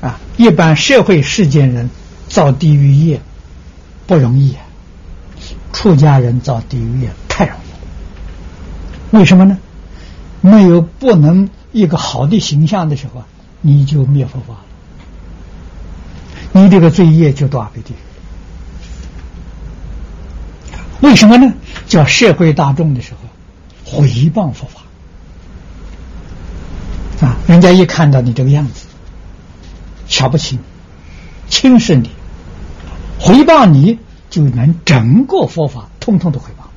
[0.00, 1.90] 啊，一般社会世间人
[2.28, 3.20] 造地狱业
[4.06, 4.62] 不容易啊，
[5.72, 7.10] 出家人造地狱业。
[9.10, 9.58] 为什么呢？
[10.40, 13.24] 没有不能一个好的形象的时候，
[13.60, 14.60] 你就灭佛法了，
[16.52, 17.92] 你这个罪业就到阿鼻地。
[21.00, 21.52] 为什么呢？
[21.86, 23.18] 叫社会大众的时候
[23.84, 24.80] 回谤佛法
[27.26, 27.36] 啊！
[27.46, 28.86] 人家一看到你这个样子，
[30.08, 30.62] 瞧不起你，
[31.48, 32.10] 轻视你，
[33.18, 33.98] 回谤你，
[34.30, 36.69] 就能整个佛法通通都回谤。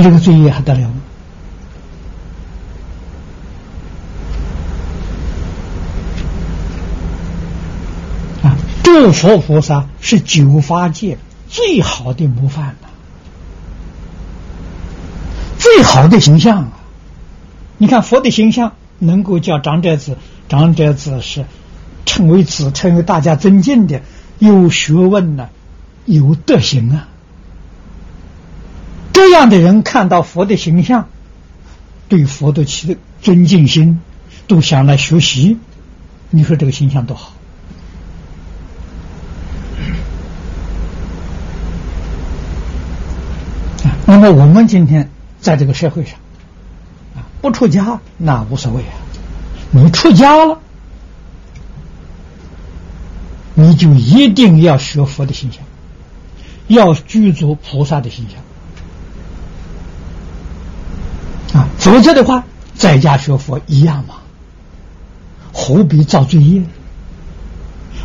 [0.00, 0.94] 你这个罪业还得了吗？
[8.44, 11.18] 啊，诸佛菩萨是九法界
[11.50, 12.88] 最好的模范呐，
[15.58, 16.72] 最好的形象啊！
[17.76, 20.16] 你看佛的形象，能够叫长者子，
[20.48, 21.44] 长者子是
[22.06, 24.00] 称为子，称为大家尊敬的，
[24.38, 25.50] 有学问呢，
[26.06, 27.08] 有德行啊。
[29.20, 31.06] 这样的人看到佛的形象，
[32.08, 34.00] 对佛的起尊敬心，
[34.48, 35.58] 都想来学习。
[36.30, 37.34] 你说这个形象多好
[44.06, 46.18] 那么我们今天在这个社会上，
[47.14, 48.96] 啊，不出家那无所谓啊。
[49.70, 50.58] 你出家了，
[53.52, 55.62] 你就一定要学佛的形象，
[56.68, 58.40] 要具足菩萨的形象。
[61.54, 62.44] 啊，否则的话，
[62.74, 64.16] 在家学佛一样嘛，
[65.52, 66.62] 何必造罪业？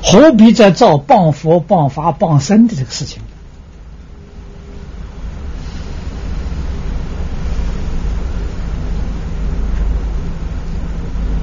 [0.04, 3.22] 何必再造谤佛、谤法、谤僧的这个事情？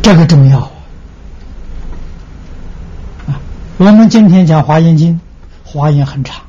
[0.03, 0.59] 这个重要
[3.28, 3.40] 啊！
[3.78, 5.14] 我们今天讲《华严经》，
[5.72, 6.36] 《华严》很长，《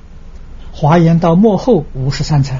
[0.71, 2.59] 华严》到末后五十三参。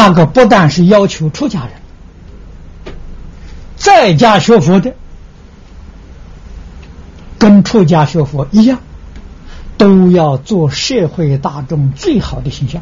[0.00, 2.94] 那个不但是要求出家人，
[3.76, 4.94] 在家学佛的，
[7.38, 8.78] 跟出家学佛一样，
[9.76, 12.80] 都要做社会大众最好的形象。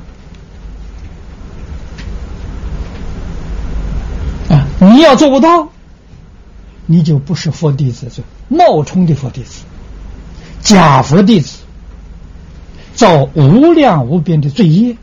[4.48, 5.70] 啊，你要做不到，
[6.86, 9.64] 你就不是佛弟子，就冒充的佛弟子，
[10.60, 11.58] 假佛弟子，
[12.94, 14.96] 造无量无边的罪业。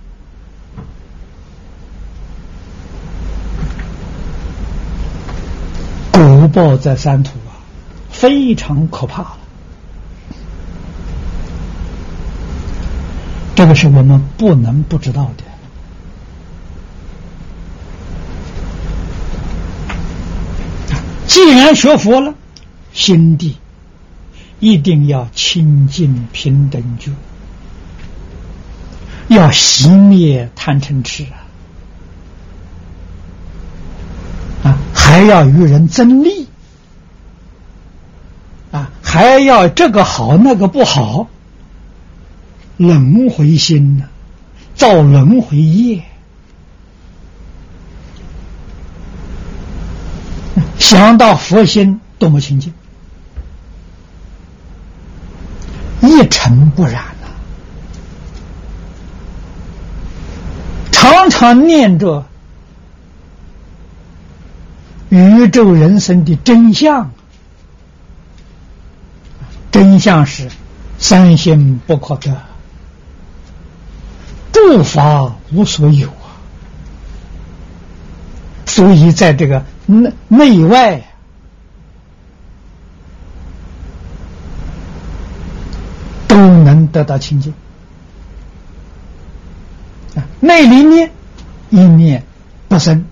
[6.17, 7.59] 果报在三途啊，
[8.09, 9.37] 非常可怕了。
[13.55, 15.43] 这个是我们不能不知道的。
[21.27, 22.33] 既然学佛了，
[22.93, 23.57] 心地
[24.61, 27.11] 一定要清净平等就，
[29.27, 31.43] 要熄灭贪嗔痴啊。
[34.63, 36.44] 啊还要与人争利！
[39.15, 41.29] 还要这个好那个不好，
[42.75, 44.03] 轮回心呢？
[44.75, 46.03] 造轮回业，
[50.77, 52.73] 想到佛心多么清净，
[56.01, 57.31] 一尘不染啊！
[60.91, 62.25] 常常念着。
[65.07, 67.11] 宇宙人生的真相，
[69.75, 70.49] 真相是
[70.97, 72.33] 三心不可得，
[74.53, 76.39] 诸法无所有啊。
[78.65, 81.03] 所以在这个内内外
[86.25, 87.53] 都能得到清净。
[90.15, 91.11] 啊，内里面
[91.69, 92.23] 一面
[92.69, 93.05] 不生，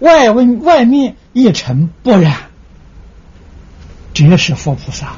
[0.00, 2.34] 外外外面一尘不染，
[4.12, 5.12] 这是佛菩萨。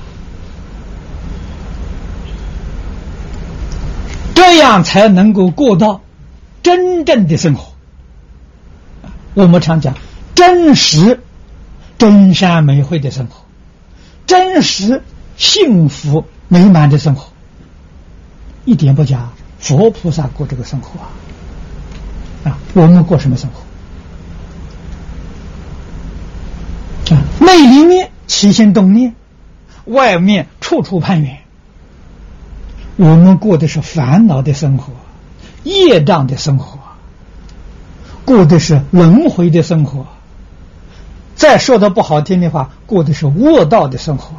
[4.34, 6.00] 这样才能够过到
[6.62, 7.72] 真正的生活。
[9.34, 9.94] 我们常讲
[10.34, 11.20] 真实、
[11.98, 13.44] 真善美慧的生活，
[14.26, 15.02] 真实
[15.36, 17.30] 幸福美满的生活，
[18.64, 19.28] 一点不假。
[19.58, 21.10] 佛菩萨过这个生活啊，
[22.44, 23.60] 啊，我们过什么生活？
[27.14, 29.14] 啊，内里面起心动念，
[29.84, 31.39] 外面处处攀缘。
[33.00, 34.92] 我们过的是烦恼的生活，
[35.62, 36.78] 业障的生活，
[38.26, 40.06] 过的是轮回的生活。
[41.34, 44.36] 再说的不好听的话，过的是恶道的生活。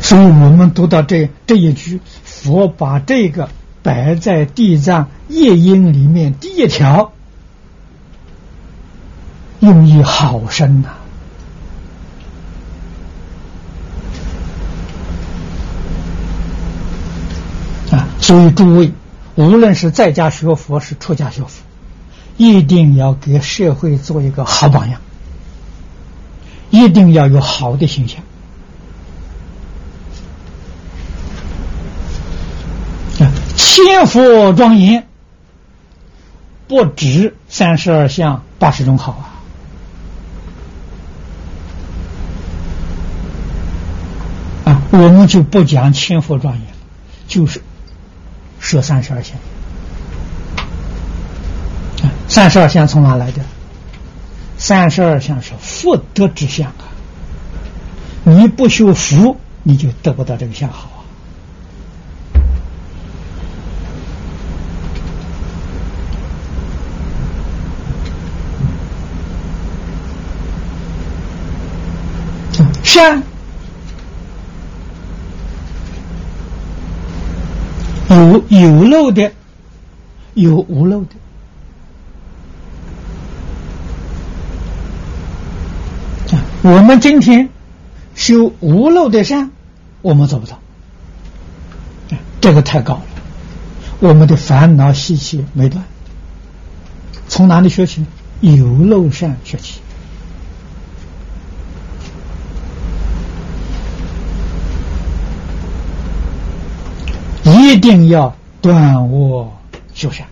[0.00, 3.48] 所以我们读到这这一句，佛把这个
[3.82, 7.10] 摆在地藏业因里面第一条，
[9.58, 10.90] 用意好深呐。
[18.30, 18.92] 所以，诸位，
[19.34, 21.50] 无论是在家学佛，是出家学佛，
[22.36, 25.00] 一定要给社会做一个好榜样，
[26.70, 28.22] 一定要有好的形象。
[33.18, 35.08] 啊，千佛庄严，
[36.68, 39.10] 不止三十二相八十种好
[44.64, 44.70] 啊！
[44.70, 46.62] 啊，我们就不讲千佛庄严，
[47.26, 47.60] 就是。
[48.70, 49.36] 设三十二相，
[52.28, 53.42] 三十二相从哪来的？
[54.58, 56.86] 三十二相是福德之相啊！
[58.22, 61.02] 你不修福，你就得不到这个相好啊！
[72.84, 73.20] 善。
[78.10, 79.32] 有有漏的，
[80.34, 81.10] 有无漏的。
[86.62, 87.48] 我们今天
[88.14, 89.50] 修无漏的善，
[90.02, 90.58] 我们做不到，
[92.40, 93.02] 这个太高了。
[94.00, 95.84] 我们的烦恼习气没断，
[97.28, 98.04] 从哪里学起？
[98.40, 99.80] 有漏善学起。
[107.70, 109.56] 一定要断我
[109.94, 110.26] 修善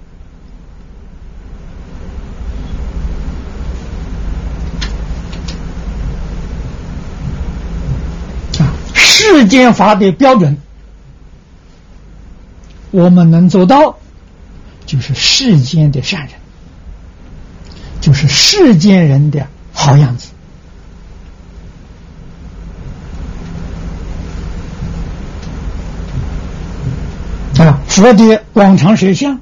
[8.58, 8.74] 啊！
[8.92, 10.58] 世间法的标准，
[12.90, 13.96] 我们能做到，
[14.84, 16.30] 就是世间的善人，
[18.00, 20.27] 就是世间人的好样子。
[27.98, 29.40] 佛的广场摄像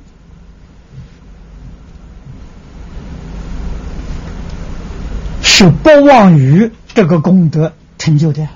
[5.42, 8.48] 是不忘于这个功德成就的。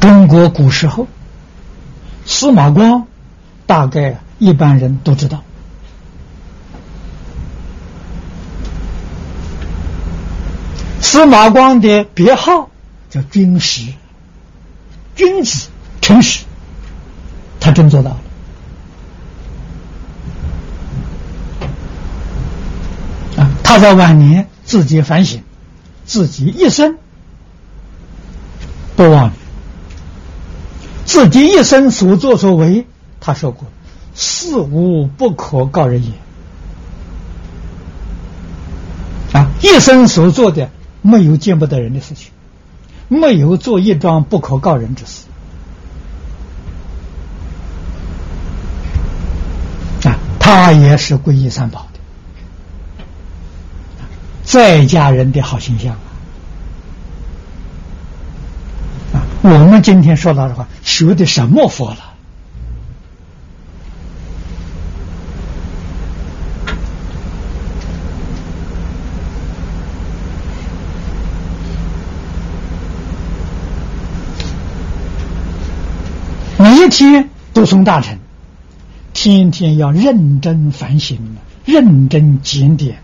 [0.00, 1.06] 中国古时候，
[2.26, 3.06] 司马光
[3.66, 5.44] 大概一般人都知道。
[11.00, 12.70] 司马光的别号
[13.08, 13.94] 叫军师。
[15.14, 15.68] 君子
[16.00, 16.44] 诚实，
[17.60, 18.20] 他真做到了。
[23.36, 25.42] 啊，他在晚年自己反省，
[26.04, 26.98] 自己一生
[28.96, 29.32] 不忘
[31.04, 32.86] 自己一生所作所为，
[33.20, 33.68] 他说过
[34.14, 36.10] ：“事无不可告人也。”
[39.38, 40.70] 啊，一生所做的
[41.02, 42.30] 没有见不得人的事情。
[43.14, 45.22] 没有做一桩不可告人之事
[50.08, 52.00] 啊，他也是皈依三宝的，
[54.42, 55.94] 在家人的好形象
[59.12, 59.22] 啊！
[59.42, 62.13] 我们今天说到的话，学的什么佛了？
[76.94, 78.20] 一天都从大臣，
[79.12, 81.18] 天天要认真反省，
[81.64, 83.02] 认真检点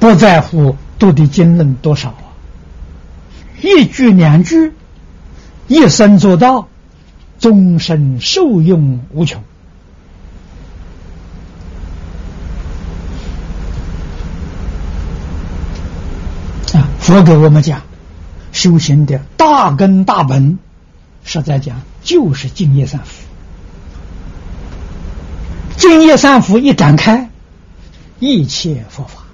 [0.00, 2.34] 不在乎读的经论多少啊，
[3.62, 4.72] 一句两句，
[5.68, 6.66] 一生做到，
[7.38, 9.40] 终身受用无穷。
[16.72, 17.80] 啊，佛给我们讲
[18.50, 20.58] 修行的大根大本，
[21.24, 23.24] 实在讲就是净业三福。
[25.76, 27.30] 净业三福一展开，
[28.20, 29.24] 一切佛法。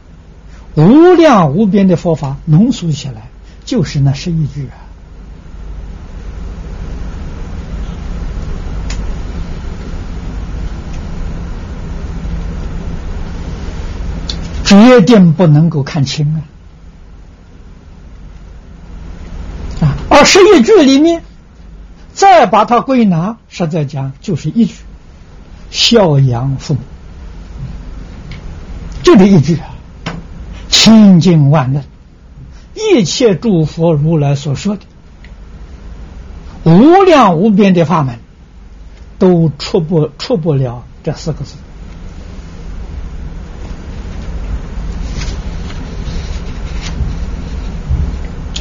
[0.76, 3.28] 无量无边的佛法浓缩起来，
[3.64, 4.86] 就是那十一句啊！
[14.64, 16.38] 决定不能够看清啊！
[19.84, 21.24] 啊，而十一句里面，
[22.12, 24.74] 再把它归纳，实在讲就是一句：
[25.70, 26.80] 孝养父母，
[29.02, 29.74] 就这一句啊！
[30.68, 31.82] 清净万能，
[32.74, 34.82] 一切诸佛如来所说的
[36.64, 38.18] 无量无边的法门，
[39.18, 41.56] 都出不出不了这四个字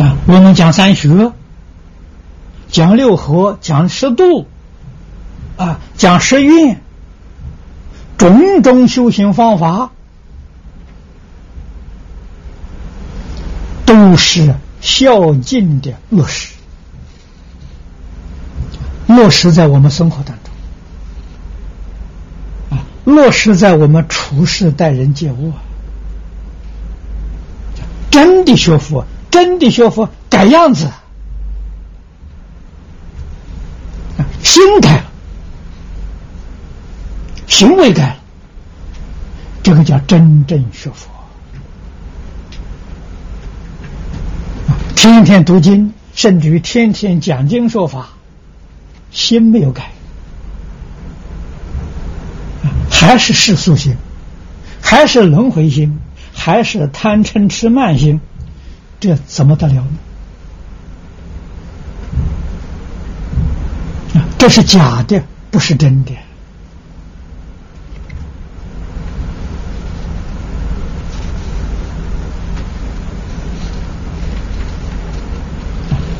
[0.03, 0.17] 啊！
[0.27, 1.31] 我们讲三学，
[2.79, 4.47] 讲六合，讲十度，
[5.57, 6.77] 啊，讲十运，
[8.17, 9.91] 种种修行方法。
[13.85, 16.53] 都是孝敬的落实，
[19.07, 20.37] 落实在我们生活当
[22.69, 25.51] 中，啊，落实在我们处事待人接物，
[28.09, 30.89] 真的学佛，真的学佛改样子，
[34.43, 35.05] 心改了，
[37.47, 38.17] 行为改了，
[39.61, 41.09] 这个叫真正学佛。
[44.95, 48.09] 天天读经，甚至于天天讲经说法，
[49.11, 49.91] 心没有改，
[52.89, 53.95] 还是世俗心，
[54.81, 55.99] 还是轮回心，
[56.33, 58.19] 还是贪嗔痴慢心，
[58.99, 59.97] 这怎么得了呢？
[64.39, 65.21] 这是假的，
[65.51, 66.13] 不是真的。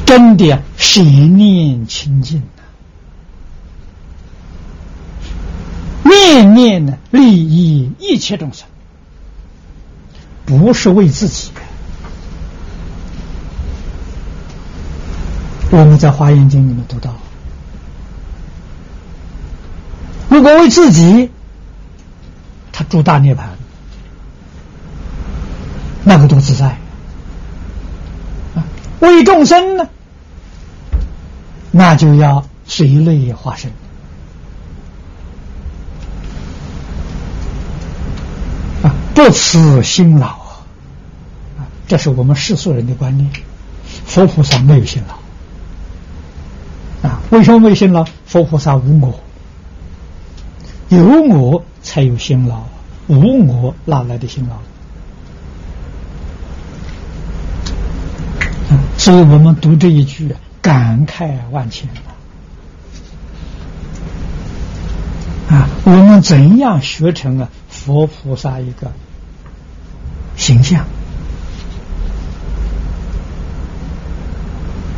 [0.06, 2.64] 真的是一念清净的，
[6.04, 8.68] 念念呢利益一切众生，
[10.46, 11.52] 不是为自己。
[15.72, 17.16] 我们在《华严经》里面读到，
[20.30, 21.32] 如果为自己，
[22.72, 23.40] 他住大涅槃，
[26.04, 26.78] 那个多自在
[28.56, 28.64] 啊！
[29.00, 29.90] 为众生呢？
[31.72, 33.72] 那就要随类化身
[38.84, 43.30] 啊，不辞辛劳啊，这是我们世俗人的观念。
[44.06, 45.16] 佛菩萨没有辛劳
[47.10, 48.06] 啊，为什么没有辛劳？
[48.26, 49.20] 佛菩萨无我，
[50.90, 52.64] 有我才有辛劳，
[53.08, 54.58] 无我哪来的辛劳？
[58.98, 60.36] 所以我们读这一句。
[60.62, 61.88] 感慨万千
[65.48, 65.70] 啊！
[65.86, 68.92] 我们怎样学成啊佛菩萨一个
[70.36, 70.86] 形象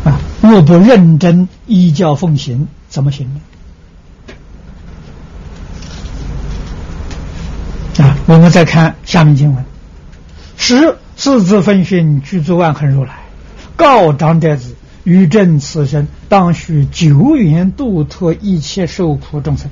[0.03, 0.17] 啊？
[0.41, 3.41] 若不认真依教奉行，怎么行呢？
[8.03, 8.17] 啊！
[8.31, 9.65] 我们再看下面经文：
[10.55, 13.11] 十四字分训，具足万恒如来，
[13.75, 14.73] 告长德子。
[15.03, 19.69] 于正此生，当须久远度脱一切受苦众生。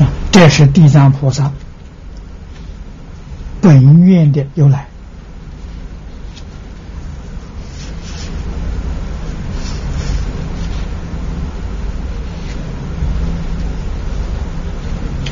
[0.00, 1.50] 啊，这是地藏菩萨
[3.62, 4.86] 本愿的由来。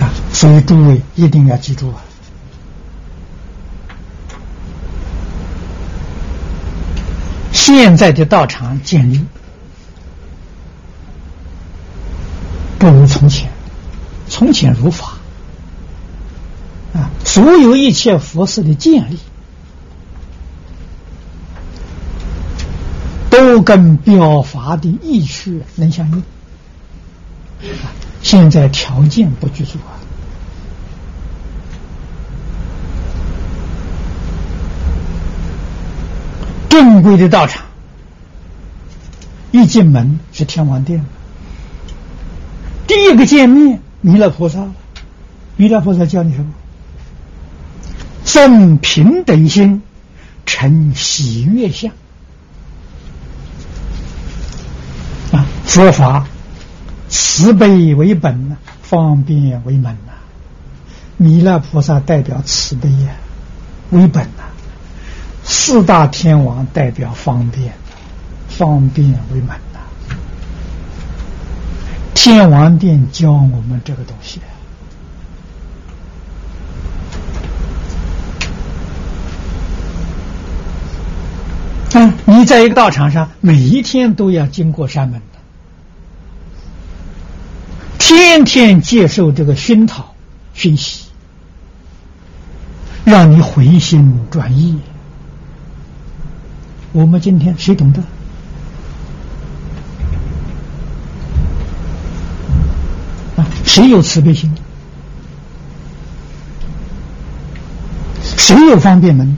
[0.01, 0.09] 啊，
[0.63, 2.03] 诸位一定要记住啊。
[7.53, 9.25] 现在的道场建立
[12.79, 13.51] 不如从前，
[14.29, 15.13] 从前如法
[16.93, 19.19] 啊，所有一切佛寺的建立
[23.31, 26.23] 都跟表法的意趣能相应。
[28.23, 30.02] 现在条件不具足啊，
[36.73, 37.67] 正规的道场，
[39.51, 41.05] 一进门是天王殿，
[42.87, 44.67] 第一个见面弥勒菩萨，
[45.59, 46.51] 弥勒菩萨教你什么？
[48.25, 49.83] 生平等心，
[50.47, 51.93] 成喜悦相。
[55.31, 56.27] 啊，佛法
[57.11, 60.13] 慈悲为本呐，方便为门呐。
[61.19, 63.13] 弥勒菩萨代表慈悲呀，
[63.91, 64.42] 为本呐。
[65.45, 67.73] 四大天王代表方便，
[68.49, 69.81] 方便为满呐。
[72.15, 74.41] 天王殿教我们这个东西
[81.99, 82.15] 啊！
[82.25, 85.39] 你在一个道场上，每一天都要经过山门的，
[87.99, 90.15] 天天接受这个熏陶、
[90.55, 91.07] 熏习，
[93.05, 94.79] 让你回心转意。
[96.93, 98.03] 我们今天谁懂得？
[103.37, 104.55] 啊，谁有慈悲心？
[108.37, 109.37] 谁有方便门？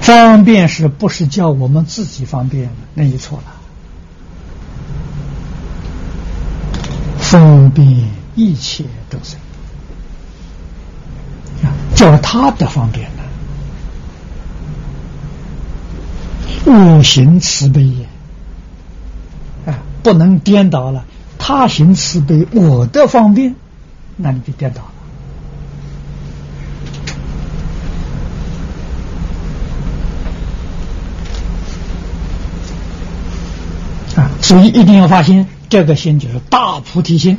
[0.00, 2.70] 方便是不是叫我们自己方便？
[2.94, 3.44] 那你错了。
[7.18, 9.38] 方便一切众生。
[12.00, 13.22] 叫他的方便呢？
[16.64, 18.06] 我行慈悲也，
[19.66, 21.04] 啊，不能颠倒了。
[21.38, 23.54] 他行慈悲，我的方便，
[24.16, 24.80] 那你就颠倒
[34.16, 34.22] 了。
[34.22, 37.38] 啊，所以一定要发心，这个心就是大菩提心，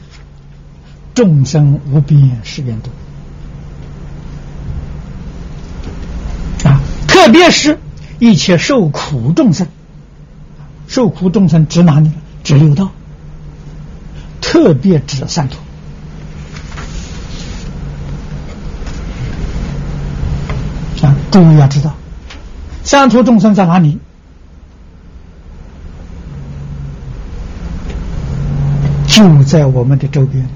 [1.16, 2.92] 众生无边誓愿度。
[7.22, 7.78] 特别是
[8.18, 9.68] 一切受苦众生，
[10.88, 12.10] 受苦众生指哪里？
[12.44, 12.90] 指六道，
[14.42, 15.60] 特别指三途。
[21.06, 21.96] 啊，诸位要知道，
[22.84, 24.00] 三途众生在哪里？
[29.06, 30.50] 就在我们的周边，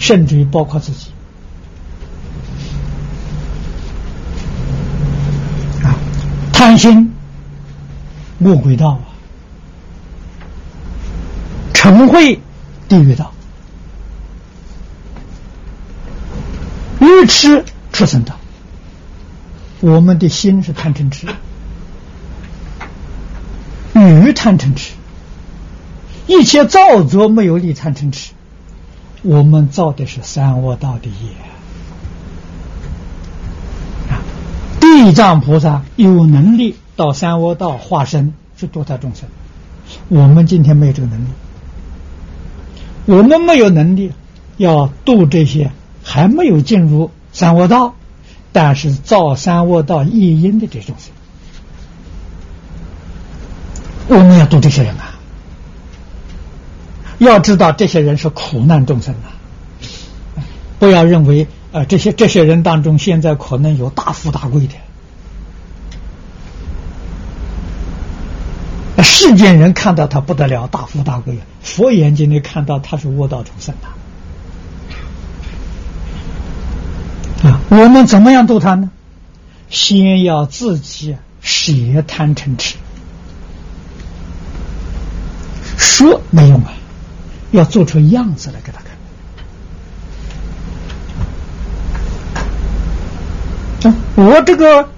[0.00, 1.12] 甚至于包括自己。
[6.78, 7.12] 心，
[8.38, 9.00] 魔鬼道啊；
[11.74, 12.38] 嗔恚，
[12.88, 13.32] 地狱道；
[17.00, 18.36] 愚痴，畜生道。
[19.80, 21.26] 我们的心是贪嗔痴，
[23.94, 24.94] 愚贪嗔痴，
[26.26, 28.32] 一切造作没有利贪嗔痴，
[29.22, 31.32] 我们造的是三恶道的业。
[34.98, 39.28] 地藏菩萨有能力到三窝道化身去度他众生，
[40.08, 41.28] 我们今天没有这个能力。
[43.06, 44.10] 我们没有能力
[44.56, 45.70] 要度这些
[46.02, 47.94] 还没有进入三窝道，
[48.50, 51.12] 但是造三窝道业因的这种生，
[54.08, 55.14] 我们要度这些人啊！
[57.18, 59.30] 要知道这些人是苦难众生啊！
[60.80, 64.74] 不要认为呃这些这些人当中现在可能有大富大贵的。
[69.02, 73.88] 世间人看到他不得了，大富大贵啊；佛眼睛里看到他是卧道众生呐。
[77.48, 78.90] 啊，我们怎么样度他呢？
[79.70, 81.72] 先要自己舍
[82.06, 82.76] 贪嗔痴，
[85.76, 86.72] 说没用啊，
[87.50, 88.80] 要做出样子来给他
[93.82, 93.92] 看。
[93.92, 94.88] 啊，我这个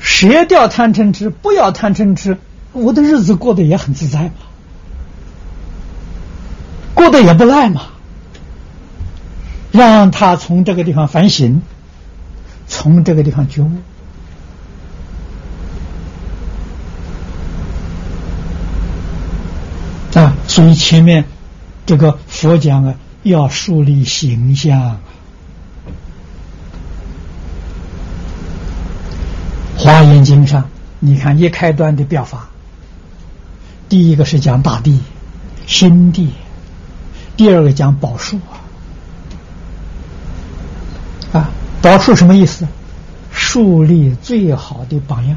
[0.00, 2.38] 舍掉贪嗔痴，不要贪嗔痴。
[2.74, 4.32] 我的日子过得也很自在嘛，
[6.92, 7.86] 过得也不赖嘛。
[9.70, 11.62] 让他从这个地方反省，
[12.68, 13.70] 从这个地方觉悟
[20.14, 20.36] 啊。
[20.46, 21.24] 所以前面
[21.86, 22.94] 这个佛讲啊，
[23.24, 25.00] 要树立形象。
[29.76, 30.68] 华严经上，
[31.00, 32.48] 你看一开端的表法。
[33.94, 34.98] 第一个是讲大地、
[35.68, 36.30] 心地，
[37.36, 38.40] 第二个讲宝树
[41.32, 42.66] 啊，啊，宝树什么意思？
[43.30, 45.36] 树立最好的榜样。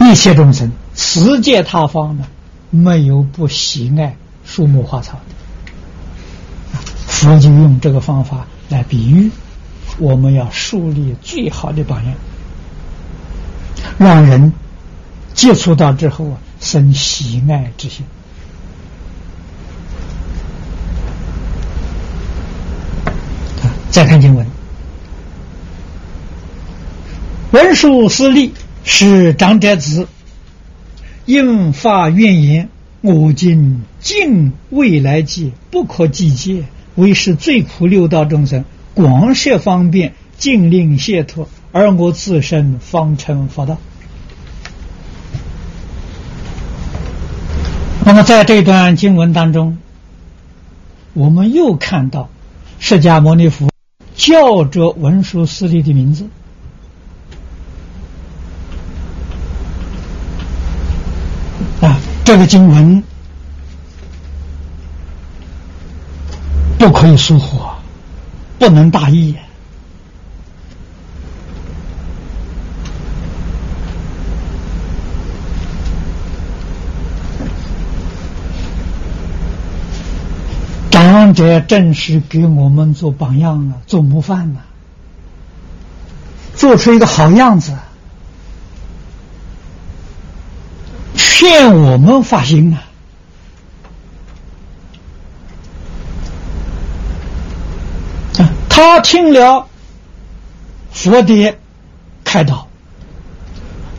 [0.00, 2.24] 一切众生持戒他方呢，
[2.70, 5.34] 没有不喜爱树木花草的。
[7.06, 9.30] 佛就用这个方法来比喻，
[9.98, 12.14] 我们要树立最好的榜样，
[13.98, 14.52] 让人
[15.34, 18.04] 接触到之后啊，生喜爱之心。
[23.90, 24.46] 再看经文，
[27.50, 28.54] 文殊师利
[28.84, 30.08] 是长者子，
[31.26, 32.70] 应发愿言：
[33.02, 38.64] 我今尽未来际，不可计劫，为是最苦六道众生
[38.94, 43.78] 广设方便，尽令解脱，而我自身方成佛道。
[48.04, 49.78] 那么，在这段经文当中，
[51.12, 52.28] 我们又看到
[52.78, 53.70] 释迦牟尼佛。
[54.14, 56.28] 叫着文殊师利的名字
[61.80, 61.98] 啊！
[62.22, 63.02] 这个经文
[66.82, 67.60] 不可以疏忽，
[68.58, 69.36] 不能大意。
[80.90, 84.58] 长者正是给我们做榜样啊，做模范呐，
[86.56, 87.72] 做出一个好样子，
[91.14, 92.82] 劝我们发心啊。
[98.84, 99.68] 他听了
[100.90, 101.56] 佛的
[102.24, 102.66] 开导，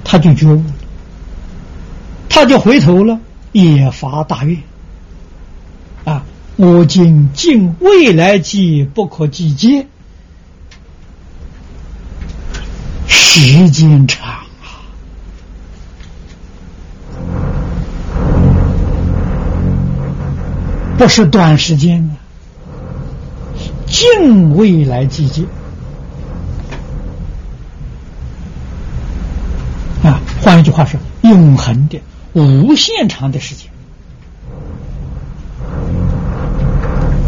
[0.04, 0.74] 他就觉悟了，
[2.28, 3.18] 他就回头了，
[3.54, 4.62] 也发大愿。
[6.04, 6.26] 啊
[6.58, 9.88] 我今尽未来际不可计劫，
[13.08, 14.44] 时间长啊，
[20.98, 22.13] 不是短时间
[23.94, 25.44] 啊，尽未来计劫
[30.04, 32.02] 啊，换一句话说，永恒的、
[32.34, 33.70] 无限长的时间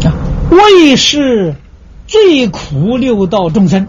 [0.04, 0.12] 啊。
[0.50, 1.54] 为是
[2.08, 3.86] 最苦六道众生，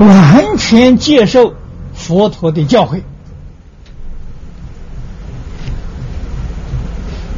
[0.00, 1.54] 完全接受
[1.94, 3.02] 佛陀的教诲。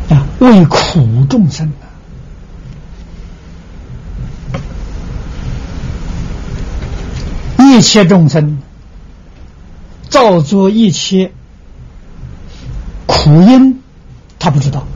[0.08, 1.70] 啊，为苦众生。
[7.72, 8.58] 一切众生
[10.08, 11.32] 造作一切
[13.06, 13.80] 苦因，
[14.38, 14.86] 他不知道。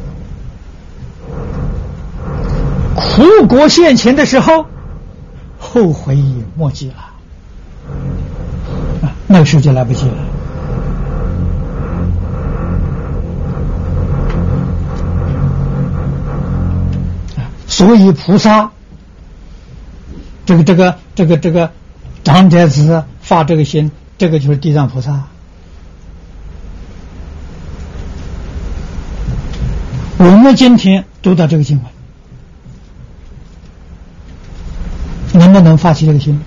[2.95, 4.67] 苦果现前的时候，
[5.59, 6.97] 后悔已莫及了，
[9.03, 10.15] 啊，那个时候就来不及了。
[17.67, 18.71] 所以菩萨，
[20.45, 21.71] 这个这个这个这个
[22.27, 25.29] 长者子发这个心，这个就是地藏菩萨。
[30.19, 31.87] 我们今天读到这个经文。
[35.41, 36.41] 能不能发起这个心？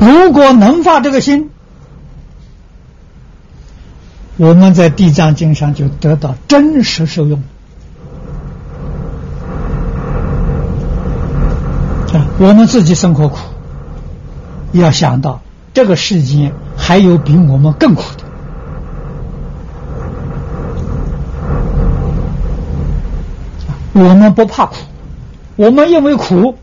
[0.00, 1.48] 如果能发这个心，
[4.36, 7.42] 我们在《地藏经》上就得到真实受用。
[12.40, 13.36] 我们自己生活苦，
[14.72, 15.42] 要想到
[15.74, 18.24] 这个世间还有比我们更苦的。
[23.92, 24.76] 我们不怕苦，
[25.56, 26.54] 我们因为苦，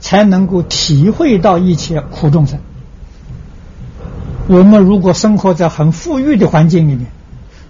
[0.00, 2.58] 才能够体会到一切苦众生。
[4.46, 7.08] 我们如果生活在很富裕的环境里面，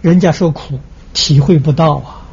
[0.03, 0.79] 人家受苦
[1.13, 2.26] 体会不到啊。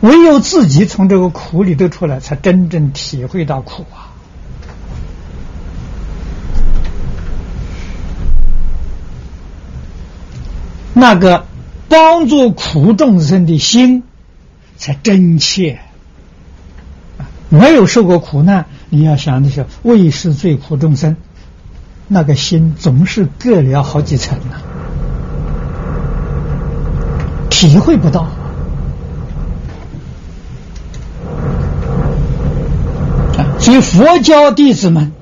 [0.00, 4.12] 唯有自己从这个苦里头出来，才真正体会到苦啊。
[10.92, 11.46] 那个
[11.88, 14.02] 帮助苦众生的心。
[14.80, 15.78] 才真切！
[17.50, 21.16] 没有受过苦难，你要想的是为是最苦众生，
[22.08, 24.56] 那个心总是隔了好几层呢，
[27.50, 28.26] 体会不到。
[33.70, 35.12] 以佛教弟子们，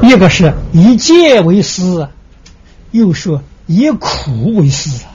[0.00, 2.08] 一个是以戒为师，
[2.92, 5.10] 又说以苦为师啊。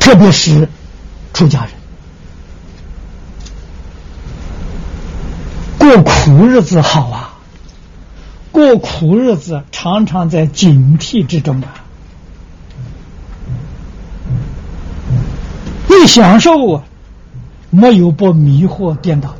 [0.00, 0.70] 特别是
[1.34, 1.72] 出家人，
[5.78, 7.34] 过苦日子好啊，
[8.50, 11.83] 过苦日子常常在警惕之中啊，
[16.04, 16.82] 一享受啊，
[17.70, 19.36] 没有不迷惑颠倒的，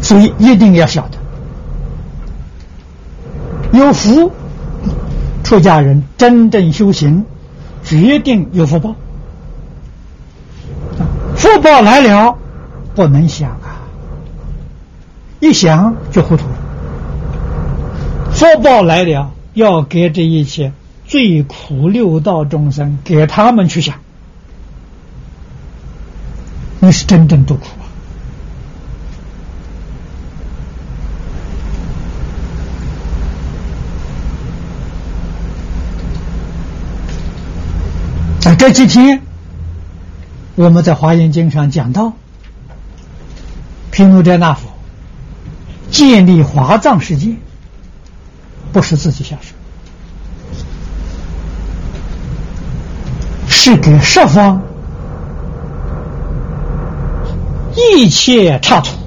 [0.00, 1.18] 所以一定要晓得，
[3.76, 4.30] 有福。
[5.42, 7.24] 出家人真正修行，
[7.82, 8.94] 决定有福报。
[11.34, 12.36] 福报来了，
[12.94, 13.82] 不能想啊！
[15.40, 16.52] 一想就糊涂了。
[18.30, 20.72] 福报来了，要给这一切
[21.10, 23.96] 最苦六道众生，给他们去想，
[26.78, 27.66] 你是真正度苦
[38.48, 38.54] 啊。
[38.56, 39.22] 这几天，
[40.54, 42.12] 我们在《华严经》上讲到，
[43.90, 44.68] 毗卢遮那佛
[45.90, 47.34] 建立华藏世界，
[48.72, 49.54] 不是自己下手，
[53.62, 54.62] 是给十方
[57.76, 58.98] 一切差错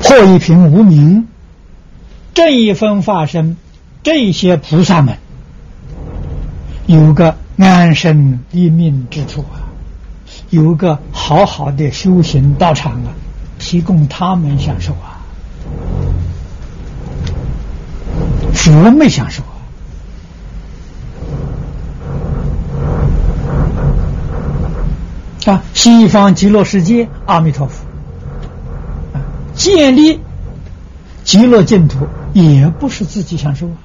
[0.00, 1.28] 破一品无名，
[2.34, 3.56] 正一分化身。
[4.02, 5.16] 这些菩萨们
[6.86, 9.62] 有个安身立命之处啊，
[10.50, 13.14] 有个好好的修行道场啊，
[13.60, 15.22] 提供他们享受啊。
[18.52, 19.40] 佛没享受
[25.50, 25.62] 啊！
[25.74, 27.84] 西方极乐世界，阿弥陀佛
[29.14, 29.24] 啊，
[29.54, 30.20] 建立
[31.24, 33.76] 极乐净土也不是自己享受啊。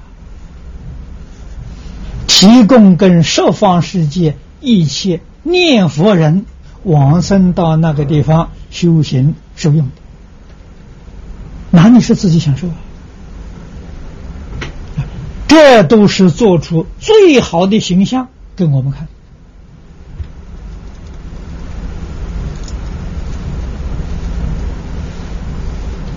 [2.26, 6.44] 提供跟十方世界一切念佛人
[6.82, 9.92] 往生到那个地方修行受用的，
[11.70, 12.74] 哪里是自己享受啊？
[15.46, 19.06] 这都是做出最好的形象给我们看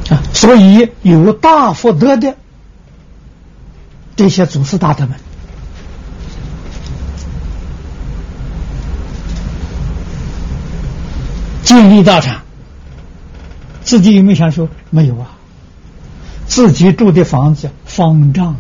[0.10, 0.24] 啊！
[0.34, 2.36] 所以有大福德的
[4.16, 5.20] 这些祖师大德们。
[11.64, 12.44] 建立道场，
[13.84, 14.70] 自己有没有享受？
[14.90, 15.32] 没有啊，
[16.48, 18.56] 自己住的房子方丈，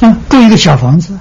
[0.00, 1.18] 啊，住一个小房子，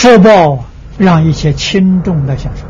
[0.00, 0.64] 福报
[0.96, 2.64] 让一些轻重的享受，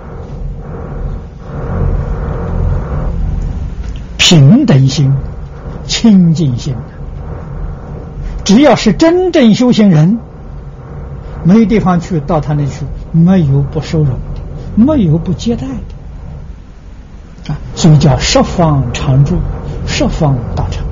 [4.19, 5.15] 平等心、
[5.87, 6.75] 清净心。
[8.43, 10.19] 只要是真正修行人，
[11.45, 14.41] 没地方去，到他那去，没有不收容的，
[14.75, 15.69] 没有不接待
[17.47, 19.37] 的，啊，所以叫十方常住，
[19.87, 20.85] 十方大成。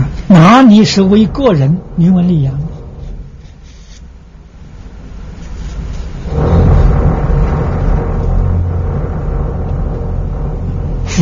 [0.00, 2.56] 啊，哪里是为个人名闻利养？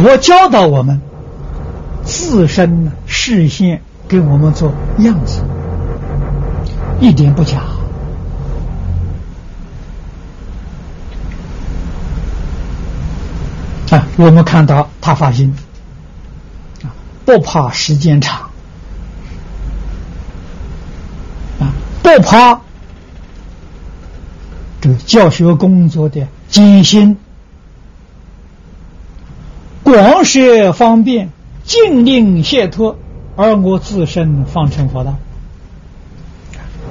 [0.04, 1.00] 佛教导我们。
[2.04, 5.42] 自身呢，视线给我们做样子，
[7.00, 7.62] 一点不假。
[13.90, 15.54] 啊，我们看到他发心，
[16.82, 16.92] 啊，
[17.24, 18.50] 不怕时间长，
[21.58, 22.60] 啊，不怕
[24.82, 27.16] 这个教学工作的艰辛，
[29.84, 31.30] 广设方便。
[31.64, 32.98] 禁令解脱，
[33.36, 35.14] 而我自身方成佛道。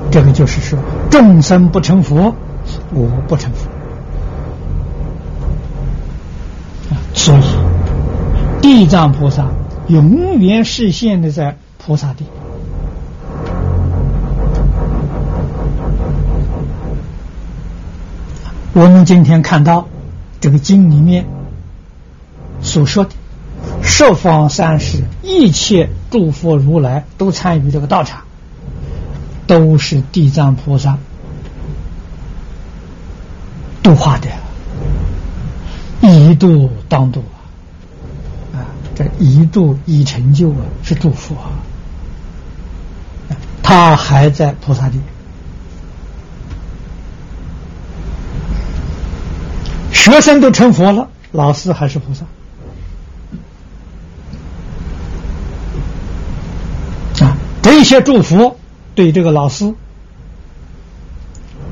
[0.09, 0.79] 这个就是说，
[1.11, 2.33] 众生不成佛，
[2.91, 3.69] 我不成佛。
[7.13, 7.43] 所以，
[8.63, 9.45] 地藏菩萨
[9.87, 12.25] 永远视现的在菩萨地。
[18.73, 19.87] 我们今天看到
[20.39, 21.27] 这个经里面
[22.73, 23.11] 所说的。
[23.81, 28.23] 十方三世一切诸佛如来都参与这个道场，
[29.45, 30.97] 都是地藏菩萨
[33.81, 34.27] 度化的，
[36.01, 37.23] 一度当度
[38.53, 38.57] 啊！
[38.57, 38.65] 啊，
[38.95, 41.51] 这一度一成就啊，是祝福啊！
[43.61, 44.99] 他还在菩萨地
[49.93, 52.25] 学生都成佛了，老师还是菩萨
[57.63, 58.59] 这些祝福
[58.93, 59.73] 对这个老师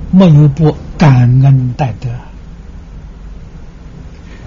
[0.10, 2.10] 没有不感恩戴德。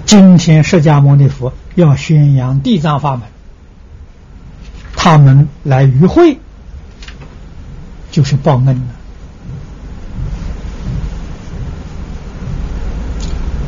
[0.07, 3.23] 今天释迦牟尼佛要宣扬地藏法门，
[4.97, 6.39] 他们来与会
[8.11, 8.83] 就是报恩了。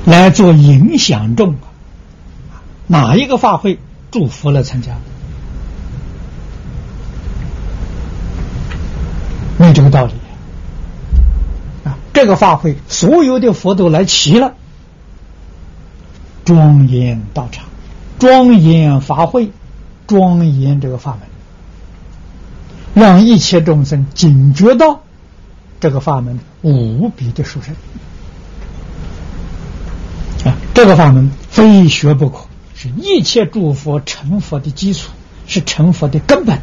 [0.06, 2.64] 来做影响众啊！
[2.86, 3.78] 哪一个法会
[4.10, 4.96] 祝福来参加？
[9.58, 10.12] 没这个道理
[11.84, 11.96] 啊！
[12.12, 14.54] 这个法会所有的佛都来齐了，
[16.44, 17.64] 庄严道场，
[18.18, 19.50] 庄严法会，
[20.06, 21.16] 庄严这个法
[22.94, 25.00] 门，让一切众生警觉到
[25.80, 27.74] 这个法门无比的殊胜
[30.44, 30.56] 啊。
[30.74, 35.10] 这个法门非学不可，是一切诸佛成佛的基础，
[35.46, 36.60] 是成佛的根本。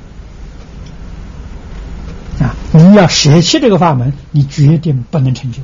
[2.73, 5.61] 你要舍弃这个法门，你决定不能成就。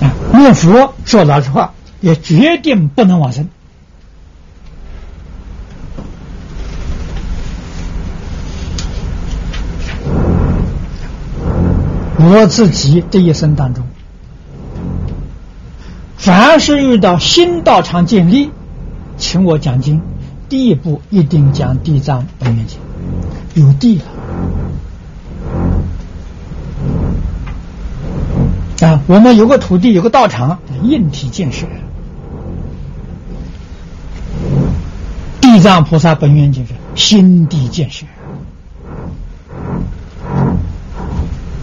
[0.00, 0.10] 啊！
[0.32, 3.48] 念佛说老实话，也决定不能往生。
[12.16, 13.86] 我自己这一生当中。
[16.16, 18.50] 凡是遇到新道场建立，
[19.18, 20.00] 请我讲经，
[20.48, 22.78] 第一步一定讲地藏本愿经，
[23.54, 24.04] 有地了
[29.06, 31.66] 我们有个土地，有个道场，硬体建设，
[35.40, 38.06] 地藏菩萨本愿经是心地建设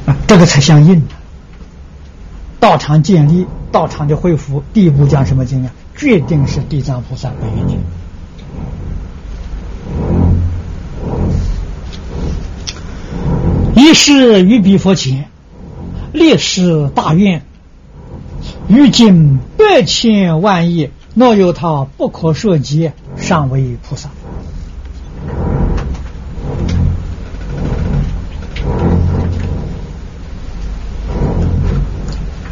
[0.05, 1.01] 啊，这个才相应。
[2.59, 3.47] 道场建立。
[3.71, 5.71] 道场的恢复，第一步讲什么经啊？
[5.95, 7.79] 决定是地藏菩萨本愿经。
[13.73, 15.30] 一世于彼佛前，
[16.13, 17.45] 立誓大愿，
[18.67, 24.09] 于今百千万亿，若有他不可涉及，尚为菩萨。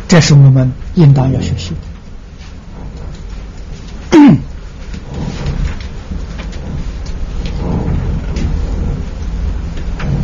[0.07, 1.75] 这是我们应当要学习的。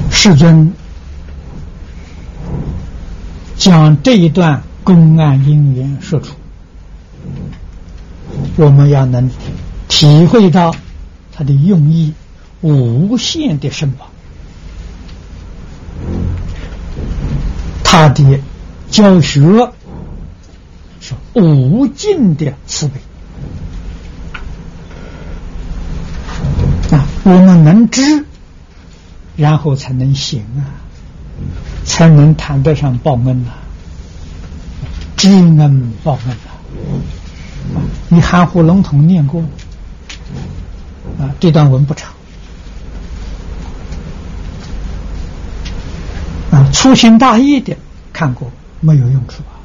[0.09, 0.73] 世尊
[3.65, 6.35] 将这一段公案因缘说出，
[8.57, 9.27] 我们要能
[9.87, 10.75] 体会到
[11.31, 12.13] 他的用意
[12.61, 14.07] 无限的深广，
[17.83, 18.39] 他的。
[18.91, 19.41] 教学
[21.01, 22.93] 是无尽的慈悲
[26.95, 27.03] 啊！
[27.23, 28.25] 我们能知，
[29.35, 30.84] 然后才能行啊，
[31.83, 33.57] 才能谈得上报恩啊，
[35.17, 36.51] 知恩报恩啊！
[38.09, 39.41] 你含糊笼统念过
[41.19, 41.29] 啊？
[41.39, 42.11] 这段文不长
[46.51, 47.75] 啊，粗心大意的
[48.13, 48.51] 看过。
[48.81, 49.57] 没有用处啊！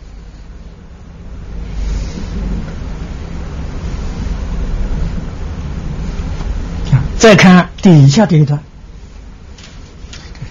[7.18, 8.59] 再看底下这一段，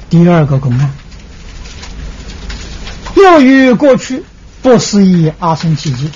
[0.07, 0.91] 第二个公案，
[3.15, 4.23] 又于过去
[4.61, 6.09] 不思议阿僧祇劫，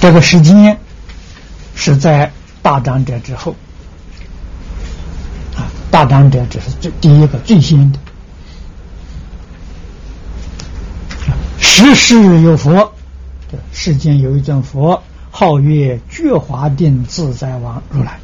[0.00, 0.78] 这个时间
[1.74, 2.32] 是在
[2.62, 3.54] 大长者之后
[5.56, 5.70] 啊。
[5.90, 7.98] 大长者只是最第一个最先的。
[11.58, 12.92] 时世有佛，
[13.72, 18.18] 世间有一尊佛，号曰觉华定自在王如来。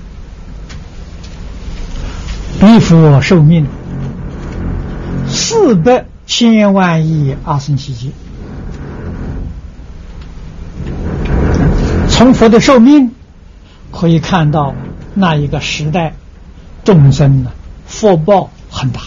[2.60, 3.66] 彼佛寿命
[5.28, 8.10] 四百千万亿阿僧祇劫。
[12.08, 13.12] 从佛的寿命
[13.92, 14.74] 可以看到
[15.14, 16.14] 那一个时代。
[16.84, 17.50] 众生呢，
[17.84, 19.00] 福报很大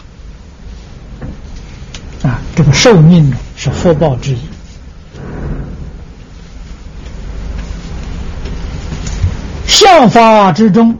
[2.27, 2.41] 啊！
[2.53, 4.39] 这个寿命呢，是福报之一。
[9.65, 10.97] 相法之中，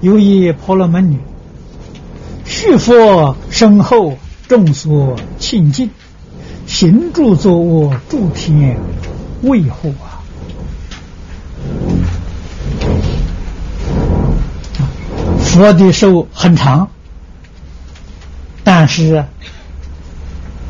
[0.00, 1.20] 有一婆罗门女，
[2.64, 4.16] 续佛身后，
[4.48, 5.90] 众所亲近，
[6.66, 8.80] 行住坐卧，诸天
[9.42, 10.24] 为何啊。
[15.40, 16.88] 佛的寿很长
[18.64, 19.26] 但是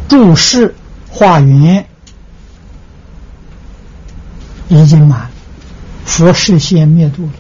[0.09, 0.75] 注释
[1.09, 1.87] 化缘
[4.67, 5.31] 已经满，
[6.05, 7.33] 佛事先灭度了。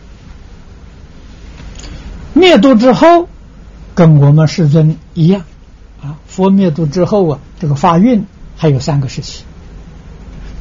[2.34, 3.28] 灭度之后，
[3.94, 5.42] 跟我们世尊一样
[6.02, 6.16] 啊。
[6.26, 8.24] 佛灭度之后啊，这个发运
[8.56, 9.42] 还有三个时期：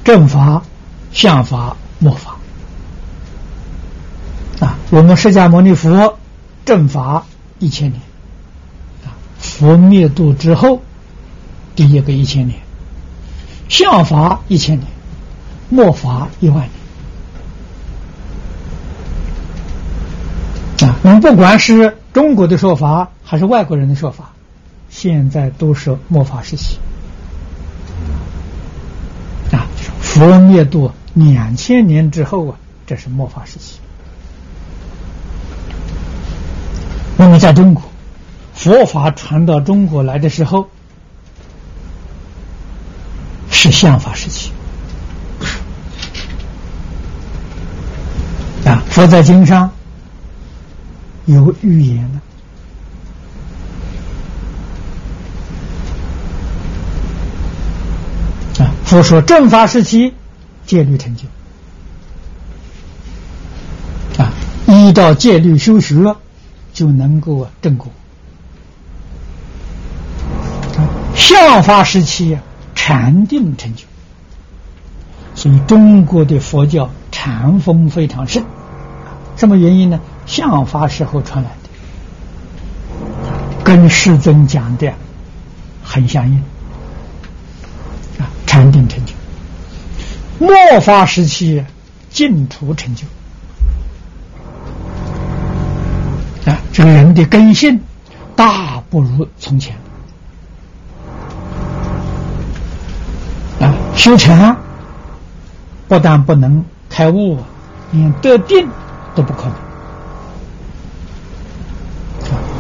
[0.03, 0.63] 正法、
[1.11, 2.37] 相法、末法。
[4.59, 6.17] 啊，我们释迦牟尼佛
[6.63, 7.25] 正法
[7.59, 7.99] 一千年，
[9.03, 10.81] 啊，佛灭度之后
[11.75, 12.59] 第一个一千年，
[13.67, 14.87] 相法一千年，
[15.69, 16.59] 末法一万
[20.79, 20.89] 年。
[20.89, 24.31] 啊，我们不管是中国的说法还是外国人的说法，
[24.91, 26.77] 现在都是末法时期。
[29.51, 29.65] 啊，
[29.99, 33.79] 佛灭度两千年之后啊，这是末法时期。
[37.17, 37.81] 那么，在中国，
[38.53, 40.69] 佛法传到中国来的时候，
[43.49, 44.51] 是相法时期
[48.63, 48.83] 啊。
[48.91, 49.71] 佛在经上
[51.25, 52.19] 有预言的
[58.85, 60.13] 佛说正法时期
[60.65, 61.23] 戒律成就
[64.21, 64.31] 啊，
[64.67, 66.15] 依照戒律修学。
[66.73, 67.91] 就能够正果。
[71.13, 72.39] 相法时期
[72.73, 73.83] 禅定成就，
[75.35, 78.43] 所以中国的佛教禅风非常盛。
[79.37, 79.99] 什么原因呢？
[80.25, 81.69] 相法时候传来的，
[83.63, 84.91] 跟世尊讲的
[85.83, 86.43] 很相应。
[88.53, 89.13] 禅定成就，
[90.37, 91.65] 末法时期
[92.11, 93.03] 净土成就。
[96.45, 97.81] 啊，这个人的根性
[98.35, 99.75] 大不如从前。
[103.59, 104.55] 啊，修禅
[105.87, 107.39] 不但不能开悟，
[107.91, 108.69] 连得定
[109.15, 109.49] 都不可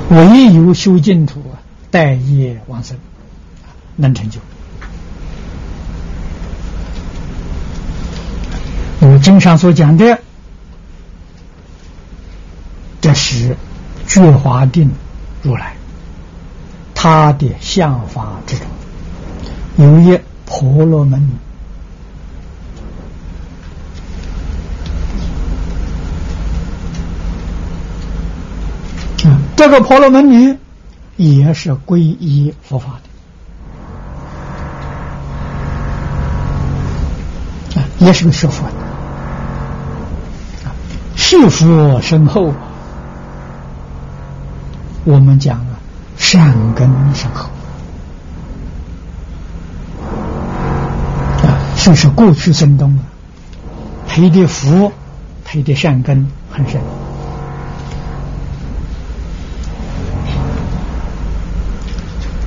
[0.09, 0.19] 能。
[0.19, 1.61] 唯有修净土啊，
[1.91, 2.97] 待业往生，
[3.95, 4.39] 能成就。
[9.05, 10.19] 我经上所讲的，
[13.01, 13.55] 这是。
[14.05, 14.91] 觉华定
[15.41, 15.75] 如来，
[16.93, 18.67] 他的相法之中，
[19.77, 21.29] 有一婆罗门女
[29.55, 30.55] 这个婆罗门女
[31.15, 32.99] 也是皈依佛法
[37.73, 38.82] 的，啊，也是个学佛的，
[41.33, 42.53] 学佛深厚。
[45.05, 45.79] 我们讲啊，
[46.17, 47.49] 善根深厚
[51.45, 53.03] 啊，就是过去生中啊，
[54.07, 54.93] 培的福、
[55.43, 56.79] 培的善根很深。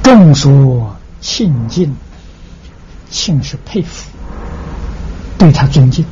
[0.03, 1.95] 众所亲近，
[3.11, 4.09] 亲是佩服，
[5.37, 6.07] 对他尊敬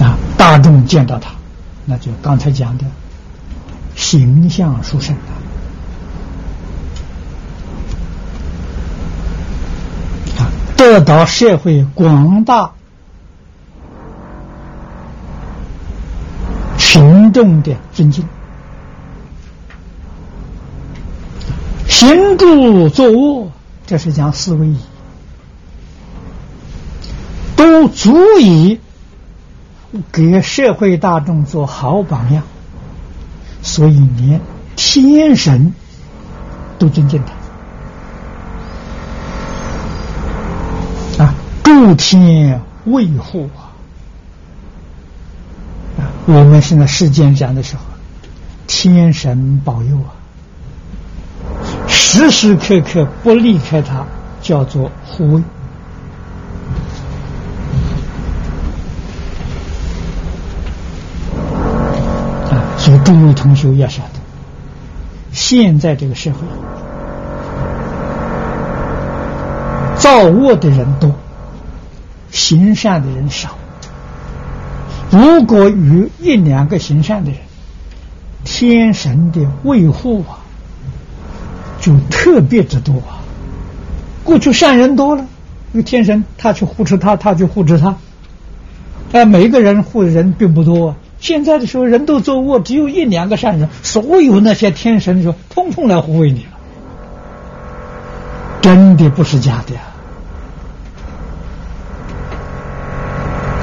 [0.00, 1.32] 啊，大众见到他。
[1.84, 2.84] 那就刚才讲的
[3.96, 5.16] 形象殊胜
[10.38, 12.72] 啊，得到社会广大
[16.78, 18.24] 群众的尊敬，
[21.88, 23.50] 行住坐卧，
[23.86, 24.78] 这是讲四维仪，
[27.56, 28.78] 都足以。
[30.10, 32.42] 给社会大众做好榜样，
[33.60, 34.40] 所以连
[34.74, 35.74] 天神
[36.78, 37.22] 都尊敬
[41.16, 41.34] 他啊！
[41.62, 43.76] 诸天卫护啊！
[45.98, 47.82] 啊，我们现在世间讲的时候，
[48.66, 50.16] 天神保佑啊，
[51.86, 54.06] 时时刻刻不离开他，
[54.40, 55.42] 叫做护卫。
[62.82, 64.18] 所以，诸位同学要晓得，
[65.30, 66.38] 现在这个社会，
[69.96, 71.14] 造恶的人多，
[72.32, 73.50] 行善的人少。
[75.10, 77.38] 如果有一两个行善的人，
[78.42, 80.42] 天神的维护啊，
[81.80, 83.22] 就特别之多啊。
[84.24, 85.24] 过去善人多了，
[85.70, 87.94] 那个天神他去护持他，他去护持他。
[89.12, 90.96] 但每一个人护的人并不多。
[91.22, 96.50] 现在的时候人都作恶，只有一两个善人，所有那些天神说，通通来护卫你了，
[98.60, 99.82] 真的不是假的呀！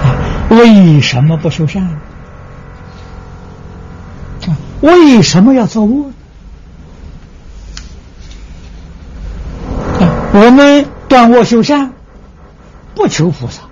[0.05, 0.15] 啊，
[0.51, 1.83] 为什么不修善？
[4.47, 6.11] 啊，为什么要做恶？
[10.31, 11.91] 我们断恶修善，
[12.95, 13.63] 不求菩萨，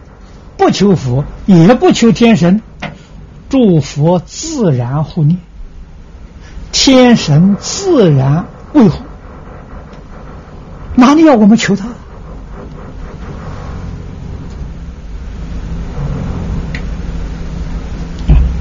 [0.58, 2.62] 不求佛，也不求天神，
[3.49, 5.40] 诸佛自然护念，
[6.72, 9.03] 天神自然维护，
[10.95, 11.88] 哪里要我们求他？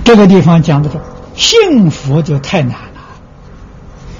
[0.04, 1.00] 这个地方讲的是
[1.34, 3.00] 信佛就太难了。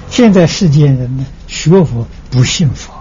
[0.09, 2.93] 现在世间人呢，学佛不信佛。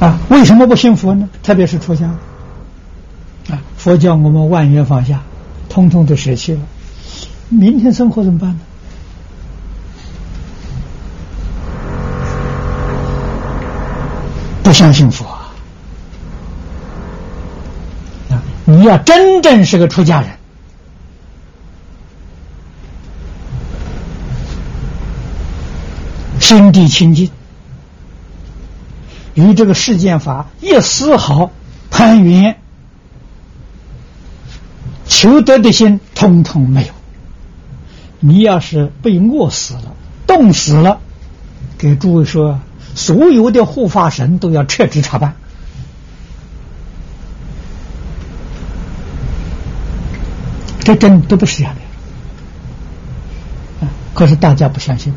[0.00, 1.28] 啊，为什么不信佛呢？
[1.42, 2.06] 特别是出家，
[3.50, 5.20] 啊，佛教我们万缘放下，
[5.68, 6.60] 通通都舍弃了，
[7.48, 8.60] 明天生活怎么办呢？
[14.62, 15.26] 不相信佛！
[18.30, 20.30] 啊，你要真正是个出家人，
[26.38, 27.28] 心地清净。
[29.40, 31.50] 与这个世间法一丝毫
[31.90, 32.58] 攀缘、
[35.06, 36.92] 求得的心，通通没有。
[38.20, 39.94] 你要是被饿死了、
[40.26, 41.00] 冻死了，
[41.78, 42.60] 给诸位说，
[42.94, 45.34] 所有的护法神都要撤职查办。
[50.84, 51.74] 这真都不是这样
[53.80, 53.88] 的。
[54.12, 55.14] 可是大家不相信。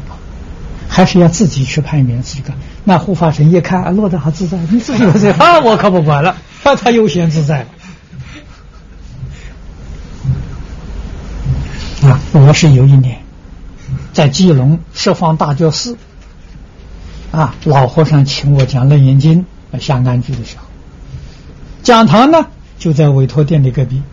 [0.87, 2.55] 还是要自己去攀缘，自己干。
[2.85, 7.67] 那护法神一看，落得好自在，你自己自在 啊，我可不管了，那 他悠闲自在了。
[12.09, 13.21] 啊，我是有一年
[14.11, 15.97] 在基隆十方大觉寺，
[17.31, 19.45] 啊，老和尚请我讲《楞严经》
[19.79, 20.65] 下安居的时候，
[21.81, 22.47] 讲堂呢
[22.77, 24.03] 就在委托店的隔壁，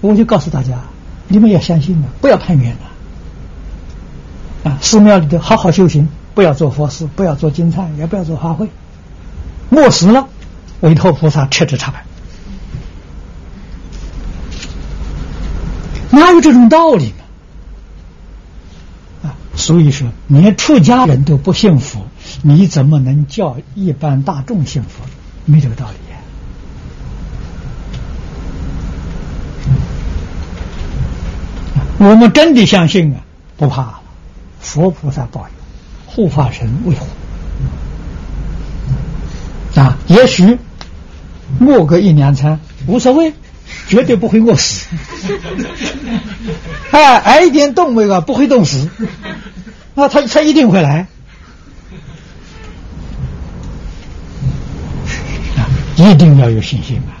[0.00, 0.82] 我就告诉大家，
[1.26, 4.70] 你们要相信啊，不要攀缘了。
[4.70, 6.08] 啊，寺庙里头好好修行，
[6.40, 8.68] 不要做佛事，不要做金忏，也不要做花卉。
[9.68, 10.26] 饿死了，
[10.80, 12.02] 委托菩萨撤职查办。
[16.08, 17.08] 哪有这种道理
[19.22, 19.28] 呢？
[19.28, 22.06] 啊，所以说，连出家人都不幸福，
[22.40, 25.02] 你怎么能叫一般大众幸福？
[25.44, 25.96] 没这个道理。
[31.98, 33.20] 我们真的相信啊，
[33.58, 34.00] 不怕。
[34.58, 35.48] 佛菩萨保佑，
[36.12, 37.06] 护法神为护
[39.80, 39.96] 啊！
[40.08, 40.58] 也许
[41.60, 43.32] 饿个一两餐无所谓，
[43.88, 44.88] 绝对不会饿死。
[46.90, 48.88] 哎，挨一点冻那个不会冻死，
[49.94, 51.06] 那他他一定会来
[55.56, 55.70] 啊！
[55.96, 57.14] 一定要有信心啊！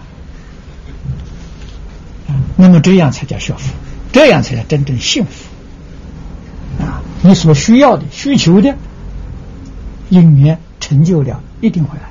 [2.28, 3.72] 啊，那么这样才叫学佛，
[4.12, 5.49] 这样才叫真正幸福。
[7.22, 8.74] 你所需要的、需求的
[10.08, 12.04] 因缘成就了，一定会来。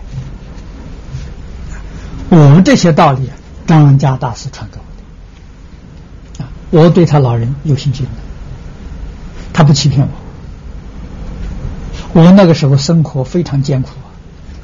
[2.29, 3.29] 我们这些道理，
[3.65, 4.83] 张家大师传给我
[6.37, 8.11] 的啊，我对他老人有信心的，
[9.51, 10.07] 他不欺骗
[12.13, 12.21] 我。
[12.21, 14.13] 我那个时候生活非常艰苦啊，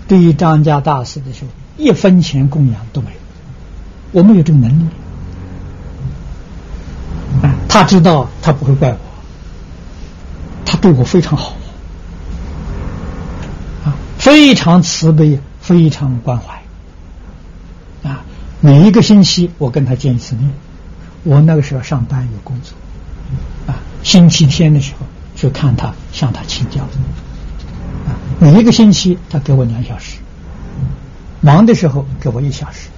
[0.07, 3.17] 对于张家大师的时候，一分钱供养都没有，
[4.11, 4.85] 我没有这个能力。
[7.67, 8.97] 他知道，他不会怪我。
[10.65, 11.53] 他对我非常好，
[13.85, 16.61] 啊，非常慈悲，非常关怀，
[18.09, 18.23] 啊，
[18.61, 20.51] 每一个星期我跟他见一次面。
[21.23, 22.75] 我那个时候上班有工作，
[23.67, 25.05] 啊，星期天的时候
[25.35, 30.17] 去看他，向他请教，啊，每一个星期他给我两小时，
[31.41, 32.89] 忙的时候给我一小时，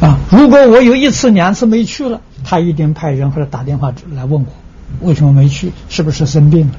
[0.00, 2.20] 啊，如果我有一次两次没去了。
[2.50, 5.70] 他一定派人或者打电话来问我，为什么没去？
[5.90, 6.74] 是不是生病了？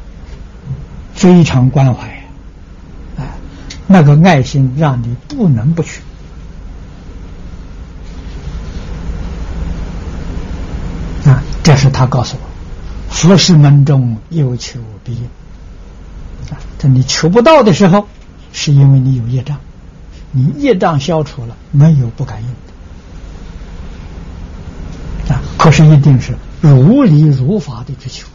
[1.14, 2.08] 非常关怀，
[3.18, 3.28] 哎，
[3.86, 6.02] 那个爱心让你不能不去。
[11.26, 15.26] 啊，这是他告诉我，佛事门中有求必应。
[16.50, 18.08] 啊，等你求不到的时候，
[18.52, 19.60] 是因为你有业障，
[20.32, 22.50] 你业障消除了，没有不敢应。
[25.30, 28.28] 啊可是一定是如理如法的追求，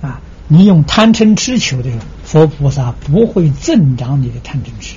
[0.00, 0.20] 啊！
[0.48, 1.90] 你用贪嗔痴求的，
[2.24, 4.96] 佛菩萨不会增长你的贪嗔痴，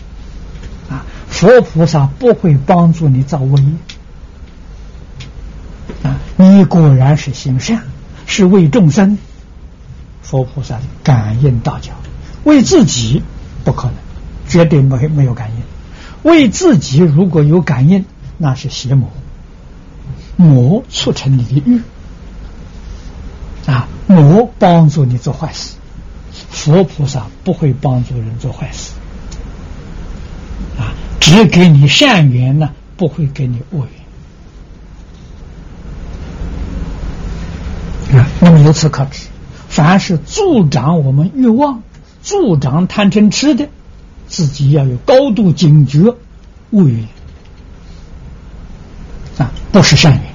[0.90, 3.66] 啊，佛菩萨不会帮助你造恶业，
[6.04, 7.84] 啊，你果然是行善，
[8.26, 9.18] 是为众生，
[10.22, 11.94] 佛菩萨感应道交，
[12.44, 13.24] 为自己
[13.64, 13.96] 不可能，
[14.48, 15.62] 绝对没没有感应，
[16.30, 18.06] 为自己如果有感应，
[18.38, 19.10] 那是邪魔，
[20.38, 21.82] 魔促成你的欲，
[23.70, 25.74] 啊，魔帮助你做坏事。
[26.32, 28.92] 佛菩萨不会帮助人做坏事，
[30.78, 33.88] 啊，只给你善缘呢，不会给你恶
[38.12, 38.22] 缘。
[38.22, 39.28] 啊，那么由此可知，
[39.68, 41.82] 凡是助长我们欲望、
[42.22, 43.70] 助长贪嗔痴的，
[44.28, 46.16] 自己要有高度警觉，
[46.70, 47.08] 恶缘
[49.40, 50.27] 啊，不是善缘。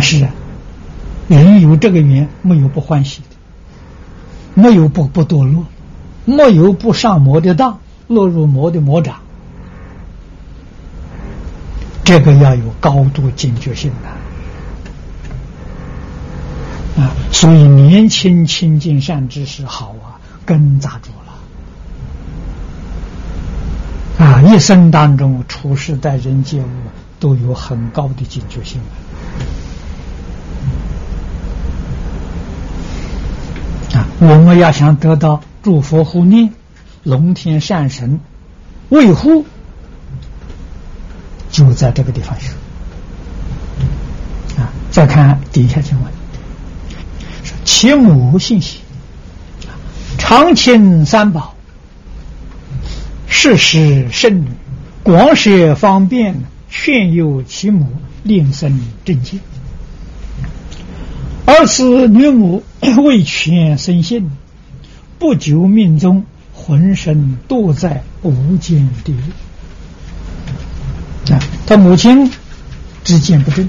[0.00, 0.30] 但是啊，
[1.28, 3.36] 人有这个缘，没有不欢喜的。
[4.54, 5.66] 没有不不堕落，
[6.24, 9.16] 没有不上魔的当，落入魔的魔掌，
[12.02, 13.92] 这个要有高度警觉性
[16.96, 17.12] 的啊！
[17.30, 20.16] 所以年轻亲近善知识好啊，
[20.46, 21.10] 根扎住
[24.18, 24.40] 了啊！
[24.40, 26.68] 一生当中处事待人接物
[27.20, 28.80] 都有很高的警觉性。
[34.20, 36.52] 我们要想得到诸佛护念、
[37.04, 38.20] 龙天善神
[38.90, 39.46] 维护，
[41.50, 42.50] 就在这个地方学。
[44.60, 46.12] 啊，再看底下经文，
[47.42, 48.80] 说其母信息，
[50.18, 51.54] 常亲三宝，
[53.26, 54.48] 世时圣女，
[55.02, 57.86] 广舍方便，劝诱其母，
[58.22, 59.40] 令生正见。
[61.52, 62.62] 而此女母
[63.04, 64.30] 为权生性，
[65.18, 66.24] 不久命中，
[66.54, 71.32] 浑身堕在无间地狱。
[71.32, 72.30] 啊，他母亲
[73.02, 73.68] 之见不正，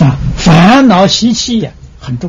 [0.00, 2.28] 啊，烦恼习气也很重，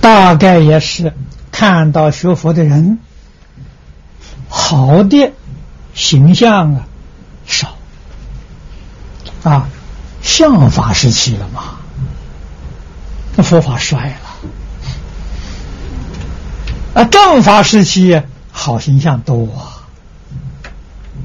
[0.00, 1.12] 大概也是
[1.52, 2.98] 看到学佛的人。
[4.48, 5.32] 好的
[5.94, 6.86] 形象啊，
[7.46, 7.74] 少。
[9.44, 9.68] 啊，
[10.20, 11.76] 相法时期了嘛，
[13.36, 14.20] 那佛法衰了。
[16.94, 18.20] 啊，正法时期
[18.50, 19.86] 好形象多啊，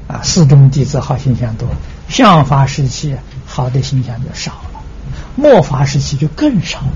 [0.06, 1.68] 啊，四众弟子好形象多，
[2.08, 4.80] 相法时期好的形象就少了，
[5.34, 6.86] 末法时期就更少了，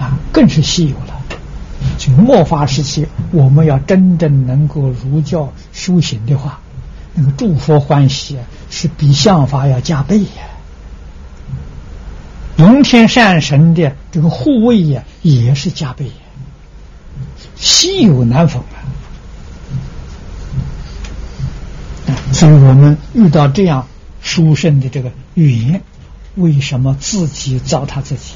[0.00, 1.17] 啊，更是稀有了。
[2.12, 6.60] 末法时期，我们要真正能够儒教修行的话，
[7.14, 8.36] 那个诸佛欢喜
[8.70, 10.48] 是比相法要加倍呀。
[12.56, 16.12] 龙天善神的这个护卫呀，也是加倍呀，
[17.54, 18.82] 稀有难逢啊！
[22.32, 23.86] 所以我们遇到这样
[24.20, 25.82] 殊胜的这个语言，
[26.34, 28.34] 为什么自己糟蹋自己？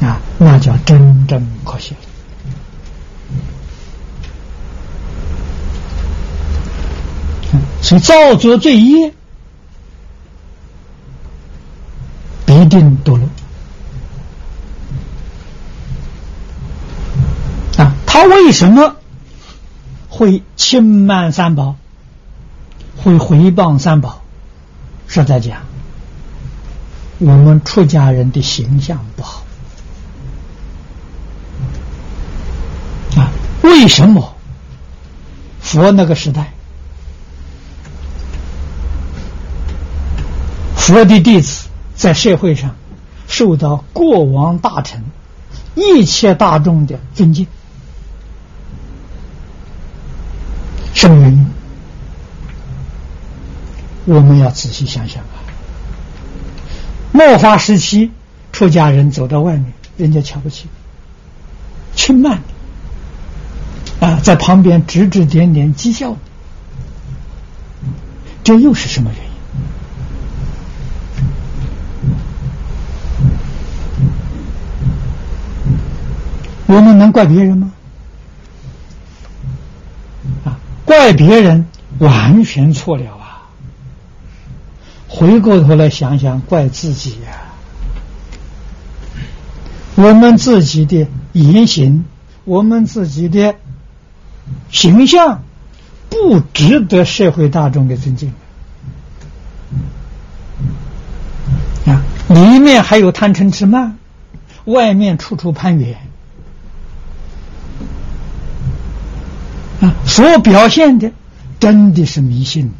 [0.00, 2.00] 啊，那叫真正可惜了。
[7.80, 9.12] 所以造作罪业，
[12.46, 13.28] 必定堕落。
[17.76, 18.96] 啊，他为什么
[20.08, 21.76] 会轻慢三宝，
[22.96, 24.22] 会回谤三宝？
[25.06, 25.60] 是在讲
[27.18, 29.43] 我们出家人的形象不好。
[33.64, 34.36] 为什么
[35.58, 36.52] 佛那个时代，
[40.76, 42.76] 佛的弟子在社会上
[43.26, 45.02] 受到国王大臣
[45.74, 47.46] 一切大众的尊敬？
[50.92, 51.46] 什么原因？
[54.04, 55.40] 我们要仔细想想啊！
[57.12, 58.10] 末法时期，
[58.52, 60.68] 出家人走到外面，人家瞧不起，
[61.96, 62.42] 轻慢。
[64.04, 66.14] 啊，在旁边指指点点讥笑，
[68.42, 69.30] 这又是什么原因？
[76.66, 77.72] 我们能怪别人吗？
[80.44, 81.66] 啊，怪别人
[81.98, 83.48] 完全错了啊！
[85.08, 87.40] 回过头来想想，怪自己呀！
[89.94, 92.04] 我们自己的言行，
[92.44, 93.54] 我们自己的。
[94.70, 95.42] 形象
[96.08, 98.32] 不值得社会大众的尊敬
[101.86, 102.02] 啊！
[102.28, 103.98] 里面还有贪嗔痴慢，
[104.64, 105.98] 外面处处攀缘
[109.80, 109.94] 啊！
[110.06, 111.12] 所表现的
[111.60, 112.72] 真的是迷信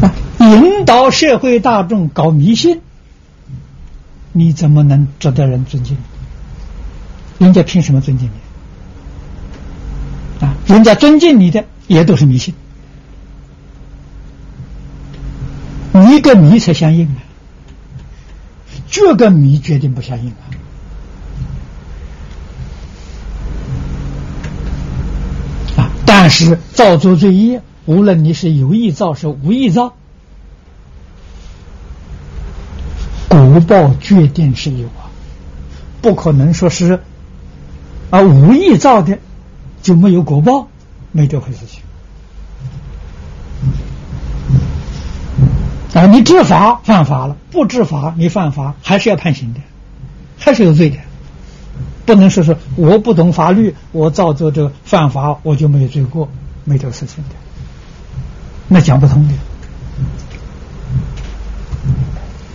[0.00, 0.14] 啊！
[0.38, 2.80] 引导社会大众搞迷信。
[4.32, 5.96] 你怎么能值得人尊敬？
[7.38, 8.32] 人家凭什么尊敬你？
[10.44, 12.54] 啊，人家尊敬你的也都是迷信，
[15.92, 17.16] 你跟迷才相应啊，
[18.88, 20.44] 这个迷决定不相应啊！
[25.76, 29.94] 啊，但是造作罪业，无论你是有意造是无意造。
[33.28, 35.08] 果报决定是有啊，
[36.02, 37.00] 不可能说是
[38.10, 39.18] 而无意造的
[39.82, 40.68] 就没有果报，
[41.12, 41.82] 没这回事情
[45.94, 46.06] 啊！
[46.06, 49.60] 你知法犯法了，不知法你犯法还是要判刑的，
[50.38, 50.98] 还是有罪的，
[52.04, 56.28] 不能说说我不懂法律，我造作这犯法我就没有罪过，
[56.64, 57.30] 没这个事情的，
[58.68, 59.34] 那讲不通的。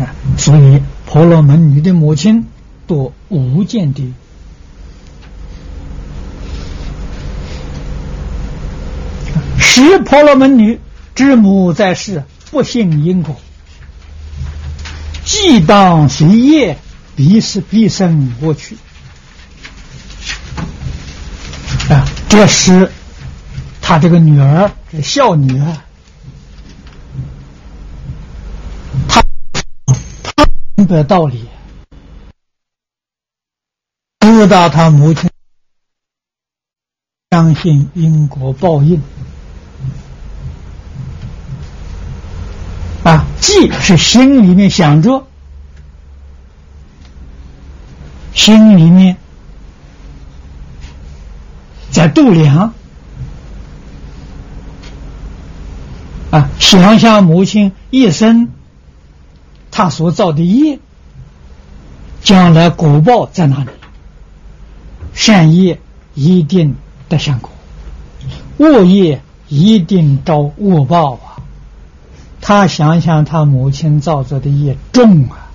[0.06, 2.48] 啊所以，婆罗门女的母亲
[2.88, 4.14] 堕无间地。
[9.74, 10.82] 十婆罗门女
[11.16, 13.40] 之母在世，不信因果，
[15.24, 16.78] 既当随业，
[17.16, 18.76] 必是必生过去。
[21.90, 22.92] 啊，这是
[23.82, 25.78] 他这个女儿，这孝女儿。
[30.76, 31.48] 明白道理，
[34.20, 35.30] 知道他母亲
[37.30, 39.02] 相信因果报应
[43.42, 45.28] 既是心里面想着，
[48.36, 49.18] 心里面
[51.90, 52.74] 在度量
[56.30, 58.50] 啊，想想母亲一生。
[59.72, 60.80] 他所造的业，
[62.22, 63.70] 将来果报在哪里？
[65.14, 65.80] 善业
[66.14, 66.76] 一定
[67.10, 67.50] 得善果，
[68.58, 71.31] 恶业一定遭恶报啊！
[72.52, 75.48] 他想想，他母亲造作的业重啊，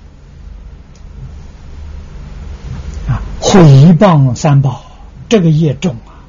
[3.07, 3.61] 啊，毁
[3.93, 4.83] 谤三宝，
[5.29, 6.25] 这个业重啊。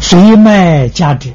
[0.00, 1.30] 随卖家者，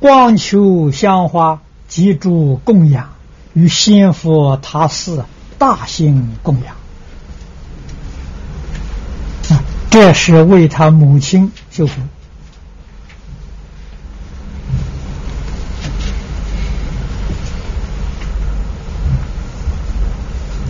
[0.00, 3.10] 光求香花，及诸供养，
[3.52, 5.24] 与先佛他寺
[5.58, 6.81] 大兴供养。
[10.04, 12.00] 这是为他母亲修福。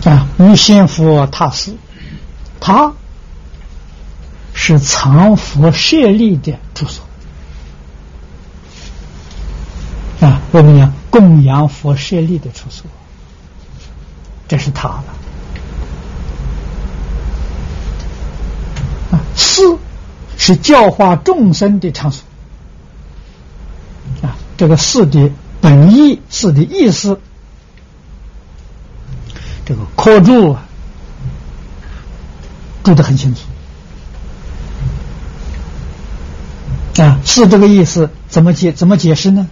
[0.07, 1.75] 啊，无心佛他寺，
[2.59, 2.93] 他
[4.53, 7.03] 是藏佛舍利的住所。
[10.21, 12.85] 啊，我们讲供养佛舍利的住所，
[14.47, 15.05] 这是他了。
[19.35, 19.77] 寺
[20.37, 22.23] 是教化众生的场所。
[24.21, 25.31] 啊，这个寺的
[25.61, 27.19] 本意，寺的意思，
[29.65, 30.65] 这个科注啊，
[32.83, 33.41] 注的很清楚。
[37.01, 38.71] 啊，是这个意思，怎么解？
[38.71, 39.47] 怎么解释呢？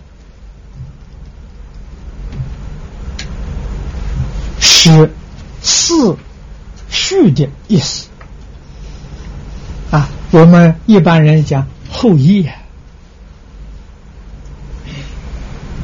[4.59, 5.11] 是
[5.61, 6.17] 四
[6.89, 8.07] 序的意思，
[10.31, 12.47] 我们一般人讲后裔，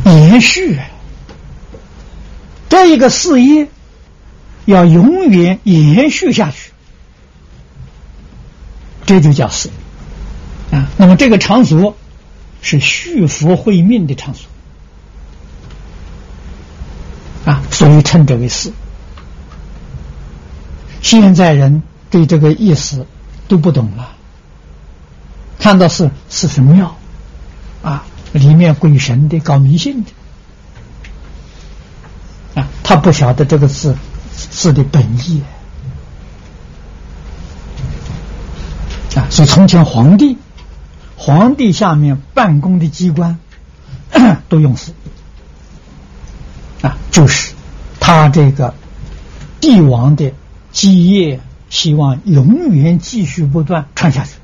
[0.05, 0.79] 延续，
[2.69, 3.67] 这一个事业
[4.63, 6.71] 要永远延续下去，
[9.05, 9.69] 这就叫事
[10.71, 10.89] 啊。
[10.97, 11.97] 那么这个场所
[12.61, 14.49] 是续佛会命的场所
[17.45, 18.71] 啊，所以称之为寺。
[21.01, 23.05] 现在人对这个意思
[23.47, 24.16] 都不懂了，
[25.59, 26.95] 看到是是神庙
[27.83, 30.11] 啊，里面鬼神的搞迷信的
[32.61, 33.95] 啊，他不晓得这个字
[34.33, 35.41] 字的本意
[39.15, 39.27] 啊。
[39.29, 40.37] 所以从前皇帝，
[41.17, 43.39] 皇帝下面办公的机关
[44.47, 44.93] 都用“寺”
[46.81, 47.53] 啊，就是
[47.99, 48.73] 他这个
[49.59, 50.33] 帝王的
[50.71, 51.39] 基业，
[51.69, 54.36] 希望永远继续不断传下去。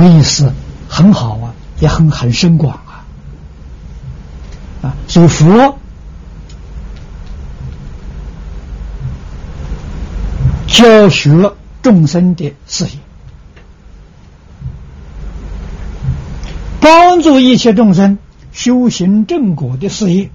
[0.00, 0.50] 这个意思
[0.88, 3.04] 很好啊，也很很深广啊，
[4.80, 5.78] 啊，所以佛
[10.66, 11.52] 教学
[11.82, 12.92] 众生的事业，
[16.80, 18.16] 帮助一切众生
[18.52, 20.30] 修行正果的事业，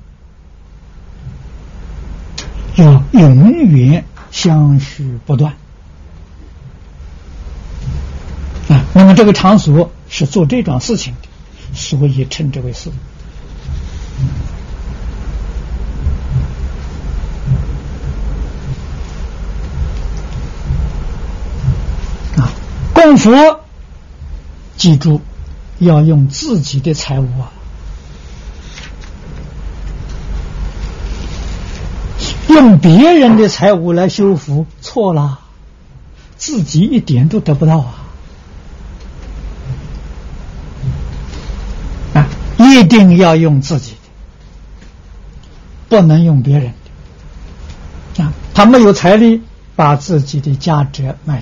[2.76, 5.54] 要永远相续不断。
[8.68, 11.30] 啊，那么这个场所是做这桩事情的，
[11.74, 12.92] 所以称之为寺。
[22.38, 22.52] 啊，
[22.94, 23.62] 供佛，
[24.78, 25.22] 记住
[25.80, 27.52] 要用自己的财物啊，
[32.50, 35.40] 用别人的财物来修福，错了，
[36.38, 38.05] 自己一点都得不到啊。
[42.76, 43.98] 一定要用自己的，
[45.88, 46.74] 不能用别人
[48.16, 48.24] 的。
[48.24, 49.42] 啊，他没有财力，
[49.76, 51.42] 把自己的价值卖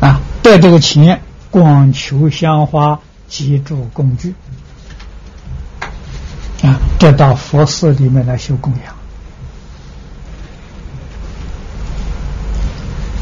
[0.00, 4.34] 掉，啊，带这个钱广求香花、记住工具，
[6.62, 8.94] 啊，这到佛寺里面来修供养，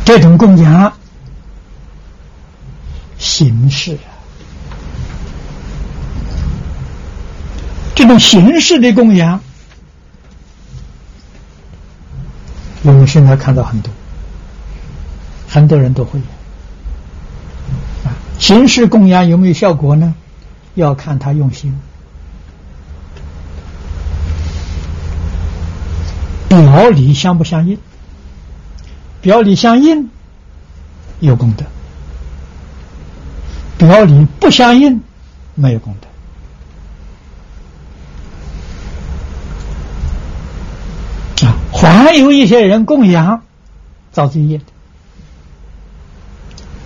[0.07, 0.93] 这种供养
[3.19, 4.16] 形式啊。
[7.97, 9.41] 这种形式的供养，
[12.83, 13.91] 我们现在看到很多，
[15.49, 16.21] 很多人都会
[18.05, 18.13] 啊。
[18.39, 20.15] 形式供养有没有效果呢？
[20.75, 21.75] 要看他用心，
[26.49, 27.79] 表里相不相应？
[29.23, 30.11] 表里相应
[31.21, 31.65] 有功德，
[33.79, 35.01] 表里不相应
[35.55, 36.09] 没有功德。
[41.77, 43.43] 还有一些人供养
[44.11, 44.65] 造罪业的，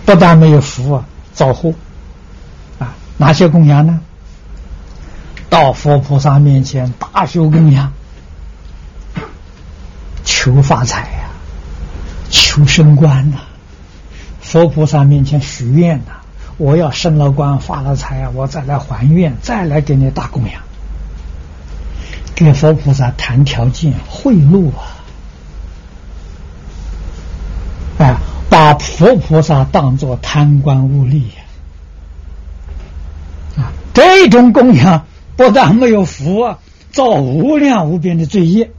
[0.05, 1.73] 不但没有福啊，造祸
[2.77, 2.93] 啊！
[3.17, 4.01] 哪些供养呢？
[5.49, 7.93] 到佛菩萨面前大修供养，
[10.23, 11.29] 求发财呀，
[12.29, 13.37] 求升官呐！
[14.41, 16.13] 佛菩萨面前许愿呐，
[16.57, 20.61] 我要升了官发了财啊，我再来还愿，再来给你大供养。
[22.35, 24.97] 给佛菩萨谈条件贿赂啊！
[27.99, 28.15] 哎，
[28.49, 31.43] 把佛菩萨当作贪官污吏呀！
[33.57, 35.05] 啊，这种供养
[35.35, 36.55] 不但没有福，
[36.91, 38.71] 造无量无边的罪业。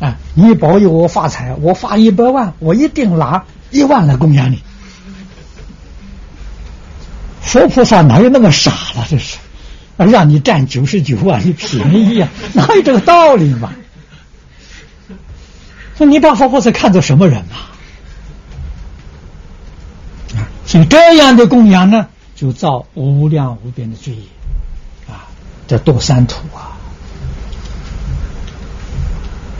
[0.00, 4.62] 啊，你保佑我发财，我发一百万，我一定拿一万来供养你。
[7.42, 9.06] 佛菩萨哪有那么傻了？
[9.08, 9.36] 这是。
[10.04, 12.28] 让你占九十九万，你便宜啊？
[12.54, 13.72] 哪有这个道理嘛？
[15.96, 17.56] 说你把佛菩萨看作什么人嘛？
[20.64, 22.06] 所以这样的供养呢，
[22.36, 24.22] 就造无量无边的罪业
[25.12, 25.26] 啊！
[25.66, 26.78] 这堕三途啊！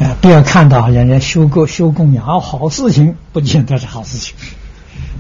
[0.00, 4.36] 啊，不要看到人家修供修供养好事情，不见得是好事情。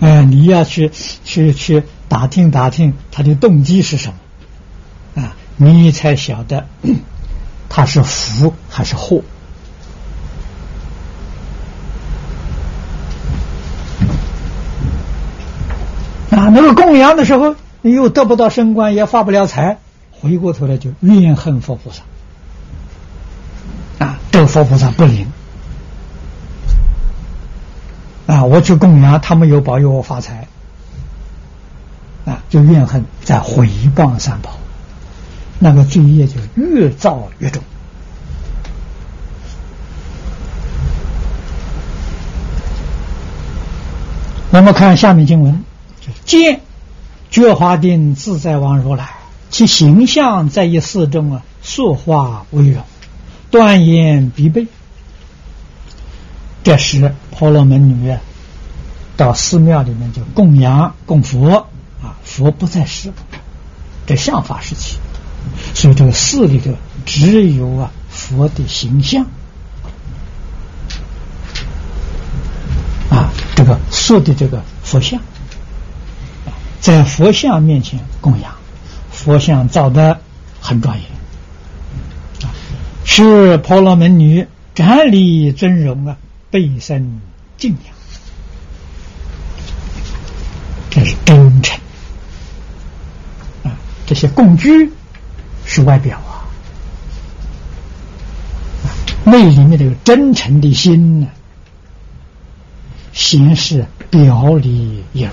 [0.00, 0.92] 哎，你要去
[1.24, 4.14] 去去打听打听他的动机是什么。
[5.62, 6.64] 你才晓得
[7.68, 9.20] 他是福还是祸
[16.30, 16.48] 啊！
[16.48, 19.76] 那个供养的时候，你又得不到升官，也发不了财，
[20.10, 22.04] 回过头来就怨恨佛菩萨
[24.02, 24.18] 啊！
[24.32, 25.30] 这个佛菩萨不灵
[28.26, 28.44] 啊！
[28.44, 30.48] 我去供养，他没有保佑我发财
[32.24, 34.56] 啊，就怨恨，在回谤三宝。
[35.60, 37.62] 那个罪业就越造越重。
[44.50, 45.62] 那么看下面经文，
[46.24, 46.60] 见
[47.30, 49.10] 觉华定自在王如来，
[49.48, 52.82] 其形象在一寺中啊，塑化为容，
[53.52, 54.66] 断言必备。
[56.64, 58.16] 这时婆罗门女
[59.16, 61.68] 到寺庙里面就供养供佛
[62.02, 63.12] 啊，佛不在世，
[64.06, 64.96] 这相法时期。
[65.74, 66.72] 所以这个寺里头
[67.06, 69.26] 只有啊佛的形象
[73.54, 75.20] 这个塑的这个佛像，
[76.80, 78.54] 在佛像面前供养，
[79.12, 80.18] 佛像造的
[80.62, 81.04] 很庄严，
[83.04, 86.16] 是婆罗门女站立尊容啊，
[86.50, 87.20] 背身
[87.58, 87.94] 敬仰，
[90.88, 91.78] 这是真诚
[93.64, 93.76] 啊，
[94.06, 94.90] 这些供具
[95.72, 96.42] 是外表啊。
[99.24, 101.28] 内里面这个真诚的心呢，
[103.12, 105.30] 显示表里一如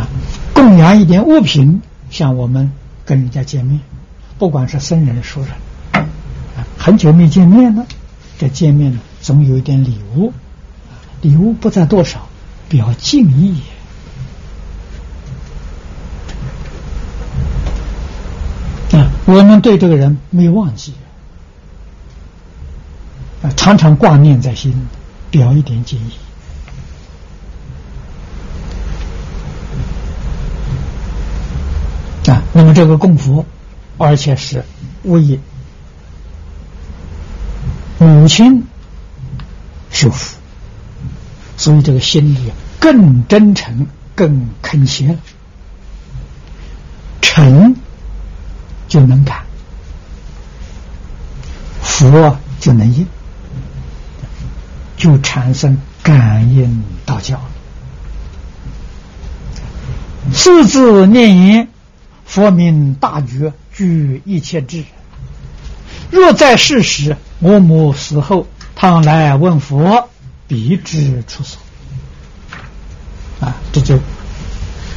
[0.00, 0.06] 啊。
[0.54, 2.70] 供养一点物品，像我们
[3.04, 3.80] 跟人家见面，
[4.38, 6.06] 不管是僧人、熟人，
[6.78, 7.84] 很久没见面了，
[8.38, 10.32] 这见面呢，总有一点礼物，
[11.22, 12.28] 礼物不在多少，
[12.68, 13.60] 表敬意。
[13.60, 13.77] 啊，
[19.28, 20.94] 我们对这个人没有忘记。
[23.42, 24.88] 啊，常常挂念在心，
[25.30, 26.12] 表一点敬意。
[32.30, 33.44] 啊，那么这个供佛，
[33.98, 34.64] 而且是
[35.02, 35.38] 为
[37.98, 38.64] 母亲
[39.90, 40.38] 修福，
[41.58, 42.50] 所以这个心里
[42.80, 45.18] 更真诚、更恳切，
[47.20, 47.76] 诚
[48.88, 49.44] 就能感，
[51.80, 53.06] 佛就能应。
[54.96, 57.40] 就产生感应道教。
[60.32, 61.68] 四字念言，
[62.26, 64.82] 佛名大觉，具一切智。
[66.10, 70.08] 若在世时，我母死后，倘来问佛，
[70.48, 71.60] 必知出所。
[73.40, 74.00] 啊，这就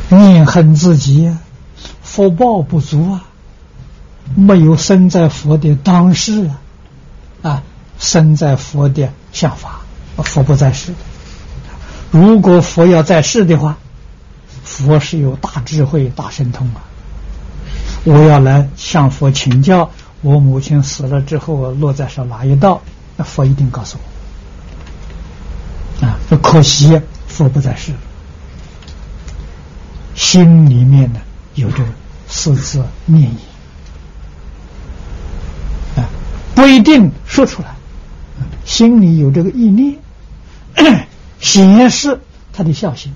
[0.10, 1.32] 念恨自己，
[2.02, 3.24] 福报不足啊，
[4.36, 6.60] 没有生在佛的当世啊，
[7.44, 7.64] 啊，
[8.00, 9.82] 生在佛的想法。
[10.18, 10.94] 佛不在世，
[12.12, 13.78] 如果佛要在世的话，
[14.64, 16.84] 佛是有大智慧、大神通啊！
[18.04, 19.90] 我要来向佛请教，
[20.22, 22.82] 我母亲死了之后落在是哪一道？
[23.18, 23.98] 那佛一定告诉
[26.02, 26.06] 我。
[26.06, 27.94] 啊，可惜佛不在世，
[30.14, 31.20] 心里面呢
[31.56, 31.84] 有着
[32.28, 33.38] 四字念意
[35.96, 36.06] 啊，
[36.56, 37.76] 不一定说出来，
[38.66, 39.98] 心里有这个意念。
[41.42, 42.22] 显示
[42.54, 43.12] 他的孝心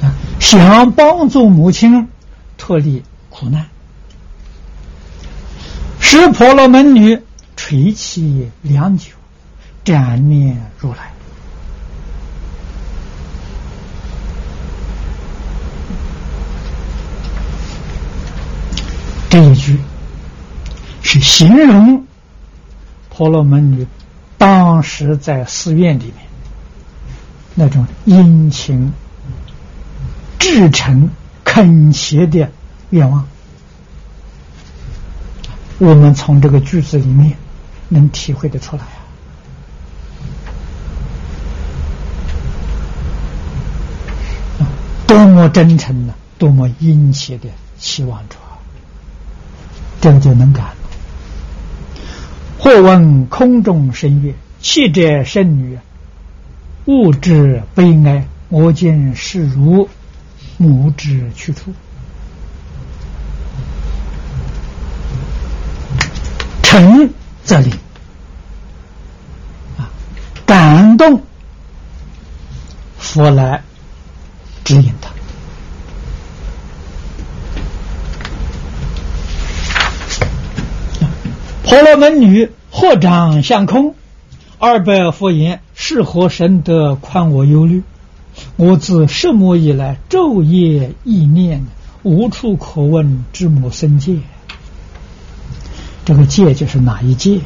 [0.00, 2.08] 啊，想帮助母亲
[2.56, 3.66] 脱离苦难，
[5.98, 7.20] 使婆罗门女
[7.56, 9.10] 垂泣良久，
[9.84, 11.12] 瞻念如来。
[19.28, 19.80] 这一句
[21.02, 22.06] 是形容
[23.10, 23.86] 婆罗门女。
[24.38, 26.14] 当时在寺院里面，
[27.54, 28.92] 那种殷勤、
[30.38, 31.08] 至诚、
[31.44, 32.50] 恳切的
[32.90, 33.24] 愿望，
[35.78, 37.36] 我们从这个句子里面
[37.88, 38.82] 能体会得出来
[44.58, 44.66] 啊！
[45.06, 46.14] 多么真诚呢？
[46.36, 47.48] 多么殷切的
[47.78, 48.36] 期望着，
[50.00, 50.66] 这个就能感。
[52.62, 55.76] 或闻空中声乐，气者圣女，
[56.84, 58.28] 物之悲哀。
[58.50, 59.88] 我见是如
[60.58, 61.74] 母之去处，
[66.62, 67.10] 诚
[67.42, 67.72] 则灵
[69.76, 69.90] 啊，
[70.46, 71.20] 感动
[72.96, 73.60] 佛来
[74.62, 75.11] 指引他。
[81.72, 83.94] 婆罗门女合掌相空，
[84.58, 87.82] 二百佛言：“是何神德宽我忧虑？
[88.56, 91.64] 我自十母以来，昼夜忆念，
[92.02, 94.18] 无处可问之母生界。
[96.04, 97.38] 这个界就是哪一界？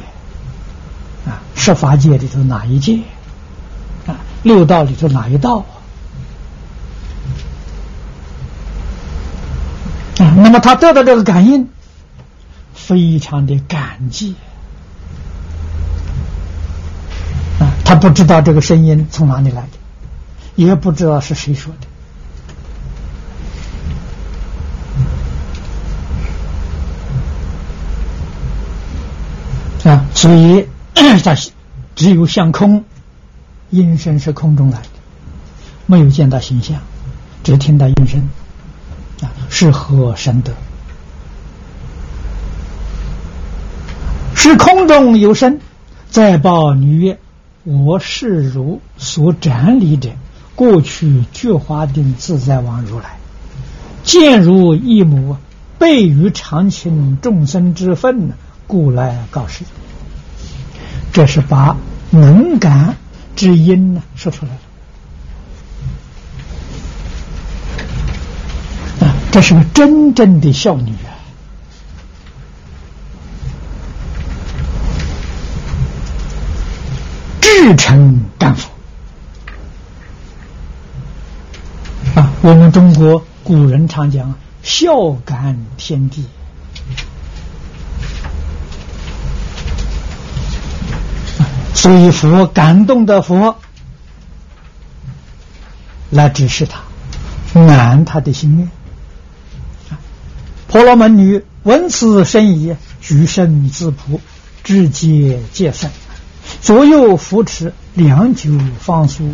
[1.25, 2.99] 啊，十法界里头哪一界？
[4.07, 5.63] 啊，六道里头哪一道？
[10.19, 11.69] 啊，那么他得到这个感应。”
[12.77, 14.35] 非常的感激
[17.59, 17.73] 啊！
[17.83, 19.69] 他不知道这个声音从哪里来的，
[20.55, 21.73] 也不知道是谁说
[29.83, 30.05] 的啊！
[30.13, 31.35] 所以他
[31.95, 32.85] 只有相空，
[33.71, 34.87] 音声是空中来的，
[35.87, 36.79] 没有见到形象，
[37.43, 38.29] 只听到音声
[39.21, 39.27] 啊！
[39.49, 40.53] 是何神德？
[44.47, 45.59] 是空中有声，
[46.09, 47.19] 再报女曰
[47.65, 50.11] ：“我是如所展理者，
[50.55, 53.17] 过去觉华定自在王如来，
[54.03, 55.35] 见如一母，
[55.77, 58.31] 备于常情众生之分，
[58.67, 59.65] 故来告示。
[61.11, 61.75] 这是把
[62.09, 62.95] 能感
[63.35, 64.53] 之因呢说出来
[69.01, 69.07] 了。
[69.07, 70.93] 啊，这是个真正的孝女
[77.59, 78.69] 至诚感佛
[82.13, 82.31] 啊！
[82.43, 86.23] 我们中国古人常讲“孝感天地”，
[91.73, 93.57] 所以佛感动的佛
[96.11, 96.83] 来指示他，
[97.59, 98.69] 满他的心愿。
[100.67, 104.19] 婆罗门女闻此声已，举身自仆，
[104.63, 105.89] 直接戒僧。
[106.67, 109.33] 左右扶持，良久方苏，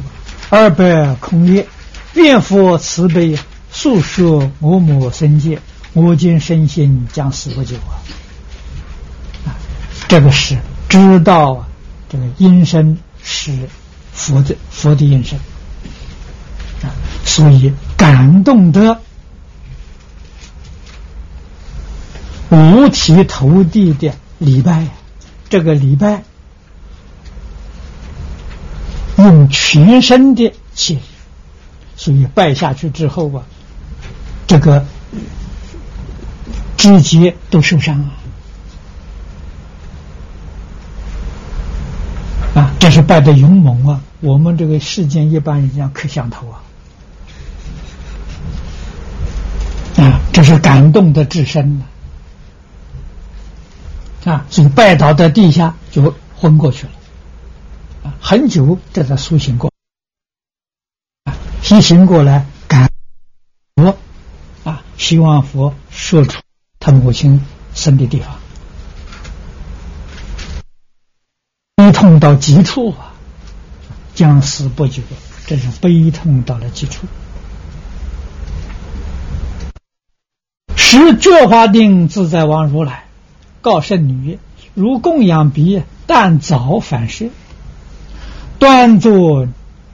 [0.51, 1.65] 二百空曰
[2.13, 3.39] ：“愿佛慈悲，
[3.71, 5.59] 速说我母生界，
[5.93, 7.97] 我今身心将死不久啊！”
[9.49, 9.57] 啊，
[10.07, 11.65] 这个是知道
[12.07, 13.67] 这个音声是
[14.11, 15.39] 佛的佛的音声
[16.83, 16.93] 啊，
[17.25, 18.99] 所以感动的
[22.51, 24.85] 五体投地的礼拜，
[25.49, 26.23] 这个礼拜。
[29.17, 30.99] 用全身的气，
[31.95, 33.43] 所以拜下去之后啊，
[34.47, 34.85] 这个
[36.77, 38.05] 肢节都受伤了
[42.55, 42.71] 啊！
[42.79, 44.01] 这是拜的勇猛啊！
[44.19, 46.61] 我们这个世间一般人家磕响头啊，
[49.97, 51.79] 啊，这是感动的至深
[54.25, 54.45] 了啊！
[54.49, 56.91] 所以拜倒在地下就昏过去了。
[58.03, 59.71] 啊很久，这才苏醒过，
[61.23, 62.89] 啊，苏醒过来，感
[63.75, 63.97] 佛，
[64.63, 66.41] 啊，希望佛说出
[66.79, 67.41] 他母亲
[67.73, 68.37] 生的地方，
[71.75, 73.13] 悲痛到极处啊，
[74.13, 75.01] 将死不久，
[75.47, 77.07] 这是悲痛到了极处。
[80.75, 83.05] 时觉华定自在王如来
[83.61, 84.37] 告圣女：
[84.75, 87.29] 如供养彼，但早反射。
[88.63, 89.45] 端坐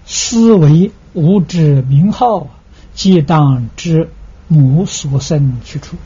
[0.05, 2.49] 思维无知名号，
[2.93, 4.11] 即当知
[4.47, 5.97] 母所生去处。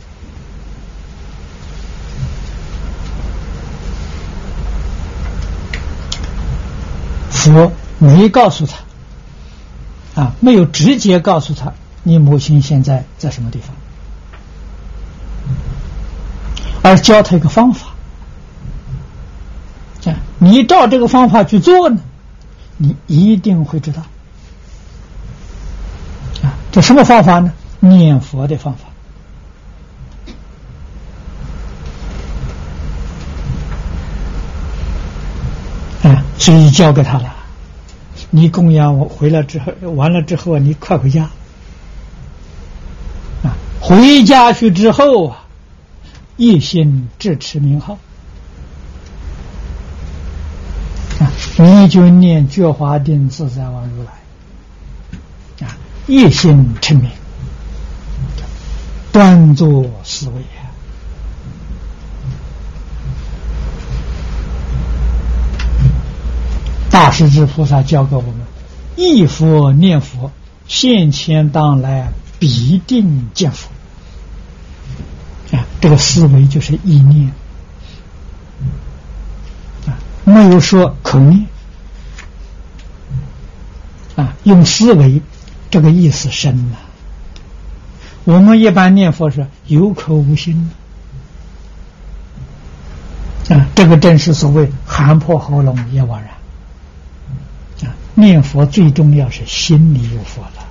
[7.32, 11.74] 佛没告诉他，啊，没有直接告诉他，
[12.04, 13.76] 你母亲现在在什么地方，
[16.82, 17.88] 而教他一个方法，
[20.00, 22.00] 这样你照这个方法去做呢？
[22.78, 24.02] 你一定会知道
[26.42, 26.58] 啊！
[26.72, 27.54] 这什么方法呢？
[27.80, 28.76] 念佛的方
[36.02, 36.24] 法啊！
[36.38, 37.36] 所以交给他了。
[38.32, 41.30] 你供养我回来之后，完了之后啊，你快回家
[43.44, 43.56] 啊！
[43.80, 45.44] 回家去之后啊，
[46.38, 48.00] 一心支持名号。
[51.64, 55.78] 你就念觉华定自在王如来啊，
[56.08, 57.10] 一心称名，
[59.14, 60.44] 端坐思维。
[66.90, 68.34] 大势至菩萨教给我们：
[68.98, 70.32] 忆佛念佛，
[70.68, 73.70] 现前当来必定见佛。
[75.56, 77.32] 啊，这个思维就是意念。
[79.88, 79.96] 啊
[80.26, 81.48] 没有说口念
[84.16, 85.22] 啊，用思维，
[85.70, 86.78] 这个意思深了。
[88.26, 90.72] 我们一般念佛是有口无心
[93.50, 96.30] 啊，这个正是所谓喊破喉咙也枉然
[97.90, 97.96] 啊。
[98.14, 100.66] 念佛最重要是心里有佛了，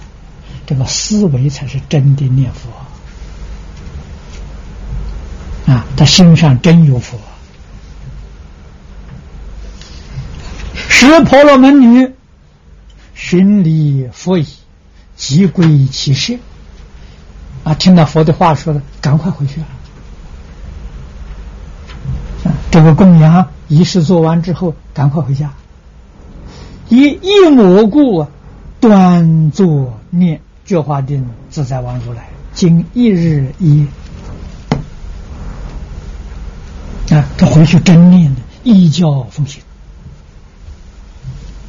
[0.65, 2.71] 这个思维才是真的念佛
[5.73, 7.19] 啊，他心上真有佛。
[10.75, 12.15] 十婆罗门女
[13.25, 14.45] 寻礼佛已，
[15.15, 16.35] 即归其舍。
[17.63, 19.67] 啊，听到佛的话说了，赶快回去了。
[22.73, 25.53] 这个供养仪式做完之后，赶快回家。
[26.89, 28.27] 以一蘑菇
[28.81, 33.87] 端坐念觉华定自在王如来，经一日一夜。
[37.17, 39.63] 啊，他回去真念的，依教奉行。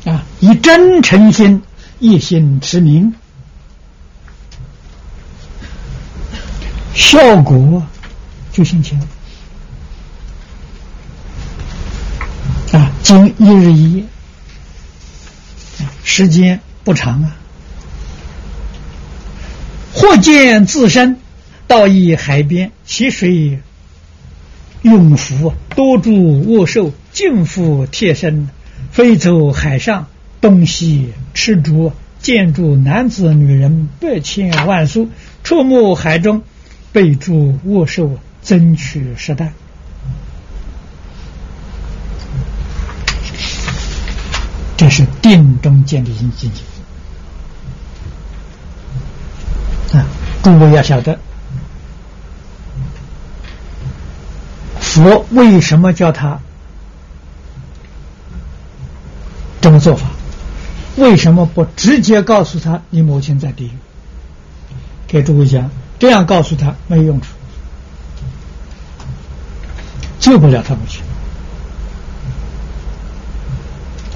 [0.05, 1.61] 啊以真诚心
[1.99, 3.13] 一心持名，
[6.93, 7.81] 效果
[8.51, 8.99] 就现前
[12.73, 12.91] 啊！
[13.01, 14.03] 经一日一夜，
[16.03, 17.37] 时间不长啊。
[19.93, 21.17] 或见自身
[21.67, 23.59] 到一海边，其水
[24.81, 28.49] 涌浮，多诸卧兽，尽复贴身，
[28.93, 30.07] 飞走海上。
[30.41, 35.09] 东西赤足，见诸男子女人百千万数，
[35.41, 36.43] 触目海中，
[36.91, 39.53] 被诸卧兽，争取时代。
[44.75, 46.49] 这是定中见的境界
[49.97, 50.05] 啊！
[50.43, 51.17] 诸位要晓得，
[54.81, 56.41] 佛为什么叫他
[59.63, 60.05] 这么做法？
[60.97, 63.71] 为什么不直接告诉他你母亲在地狱？
[65.07, 67.27] 给诸位讲，这样告诉他没用处，
[70.19, 71.01] 救不了他母亲。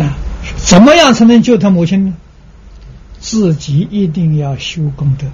[0.05, 0.17] 啊，
[0.57, 2.13] 怎么样才能救他母亲呢？
[3.21, 5.27] 自己一定要修功德，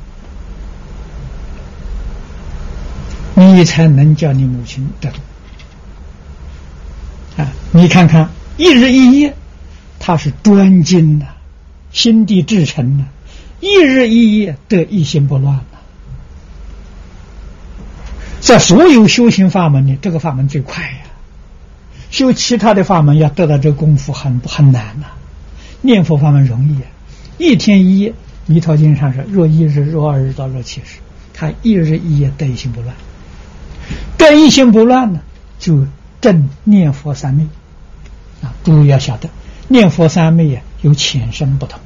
[3.34, 5.10] 你才能叫你母亲得。
[7.36, 9.36] 啊，你看看一日一夜，
[10.06, 11.26] 他是专精的。
[11.94, 13.06] 心地至诚呢，
[13.62, 15.78] 一日一夜得一心不乱呐。
[18.42, 20.98] 在所有修行法门里，这个法门最快呀。
[22.12, 25.06] 修其他的法门要得到这个功夫很很难呐。
[25.82, 26.88] 念佛法门容易啊，
[27.38, 28.10] 一天一夜，
[28.48, 31.00] 《弥陀经》上说：若一日，若二日到若七日，
[31.34, 32.94] 他一日一夜得一心不乱。
[34.18, 35.22] 得一心不乱呢，
[35.60, 35.88] 就
[36.20, 37.48] 正念佛三昧
[38.42, 38.54] 啊。
[38.64, 39.30] 诸位要晓得，
[39.74, 40.62] 念佛三昧呀。
[40.84, 41.80] 有浅深不同，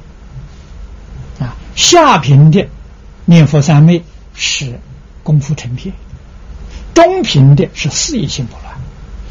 [1.38, 2.66] 啊，下品的
[3.26, 4.02] 念佛三昧
[4.34, 4.80] 是
[5.22, 5.94] 功夫成片，
[6.94, 8.74] 中品的是四意心不乱，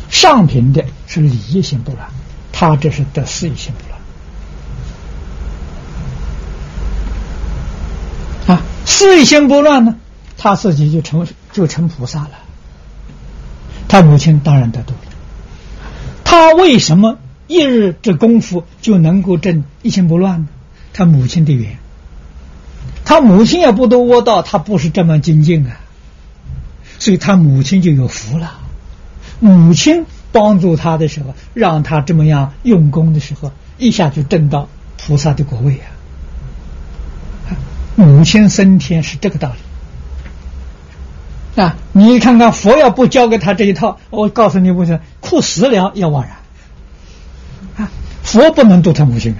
[0.09, 2.07] 上品的是理业心不乱，
[2.53, 3.83] 他这是得四意心不
[8.45, 9.97] 乱，啊，四意心不乱呢，
[10.37, 12.31] 他自己就成就成菩萨了，
[13.89, 15.11] 他母亲当然得度了，
[16.23, 17.17] 他为什么？
[17.47, 20.47] 一日这功夫就能够证一心不乱？
[20.93, 21.77] 他母亲的缘，
[23.05, 25.77] 他母亲也不都窝道，他不是这么精进啊，
[26.99, 28.59] 所以他母亲就有福了。
[29.39, 34.67] 母亲帮助他的时候，让他这么样用功的时候，一下就证到
[34.97, 35.93] 菩萨的果位啊。
[37.95, 39.51] 母亲升天是这个道
[41.55, 41.75] 理啊！
[41.91, 46.37] 你看看佛要不教给他这一套，我告诉你，为什么哭死了要枉然？
[48.27, 49.33] 佛不能度他母亲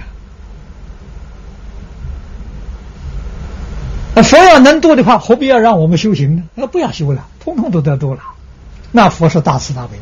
[4.14, 4.22] 啊！
[4.22, 6.44] 佛要能度的话，何必要让我们修行呢？
[6.54, 8.22] 那不要修了，通通都得度了。
[8.90, 9.98] 那佛是大慈大悲，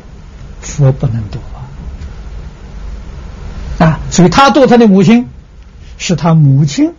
[0.61, 1.39] 佛不能度
[3.79, 3.85] 啊！
[3.85, 5.27] 啊，所以他度他的母亲，
[5.97, 6.93] 是他母亲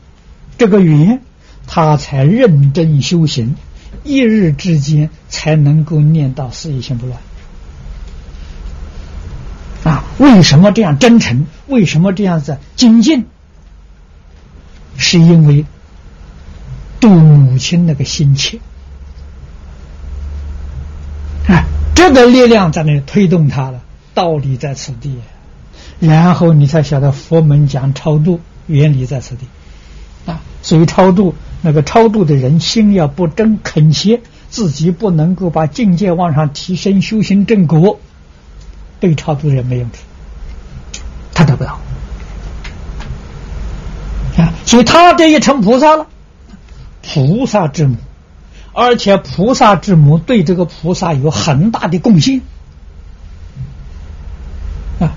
[0.58, 1.22] 这个缘，
[1.66, 3.56] 他才认真修行，
[4.04, 7.18] 一日之间才能够念到四意心不乱。
[9.88, 11.46] 啊，为什么这样真诚？
[11.66, 13.24] 为什么这样子精进？
[14.98, 15.64] 是因为
[17.00, 18.58] 度母亲那个心切
[21.46, 23.80] 啊，这个力量在那推动他了。
[24.12, 25.16] 道理在此地，
[26.00, 29.46] 然后你才晓得佛门讲超度原理在此地
[30.26, 30.42] 啊。
[30.60, 34.20] 所以超度那个超度的人心要不真恳切，
[34.50, 38.00] 自己不能够把境界往上提升，修行正果。
[39.00, 39.98] 被超度的人没用处，
[41.34, 41.80] 他得不到
[44.36, 44.52] 啊！
[44.64, 46.06] 所以他这一成菩萨了，
[47.02, 47.96] 菩萨之母，
[48.72, 52.40] 而且菩萨之母对这个菩萨有很大的贡献
[55.00, 55.14] 啊！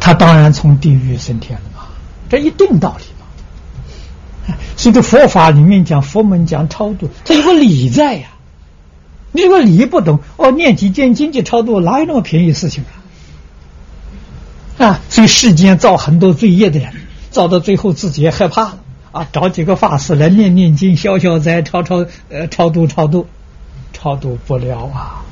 [0.00, 1.88] 他当然从地狱升天了嘛，
[2.28, 4.54] 这一定道理嘛。
[4.76, 8.28] 所以这佛法里面讲佛门讲超度，它有个理在呀。
[9.32, 13.03] 你这个理不懂，哦，念几件经济超度，哪有那么便宜事情啊？
[14.78, 16.92] 啊，所以世间造很多罪业的人，
[17.30, 18.78] 造到最后自己也害怕了
[19.12, 19.28] 啊！
[19.32, 23.28] 找几个法师来念念经、消消灾、超超呃超度、超度，
[23.92, 25.22] 超度不了啊，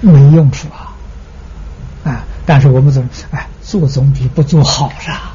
[0.00, 0.96] 没用处啊！
[2.04, 5.34] 啊，但是我们怎么哎，做总比不做好啦！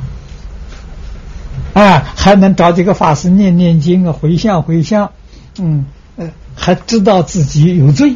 [1.74, 5.12] 啊，还能找几个法师念念经啊，回向回向，
[5.60, 5.86] 嗯
[6.18, 8.16] 呃，还知道自己有罪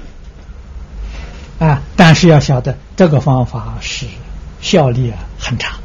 [1.60, 1.84] 啊！
[1.96, 4.08] 但是要晓得这个方法是。
[4.64, 5.76] 效力啊很差，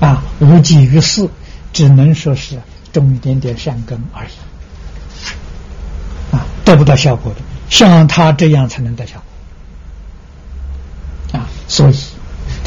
[0.00, 1.28] 啊，无济于事，
[1.72, 2.56] 只能说是
[2.92, 4.28] 种一点点善根而已，
[6.34, 9.20] 啊，得不到效果的，像他这样才能得效
[11.32, 11.94] 果，啊，所以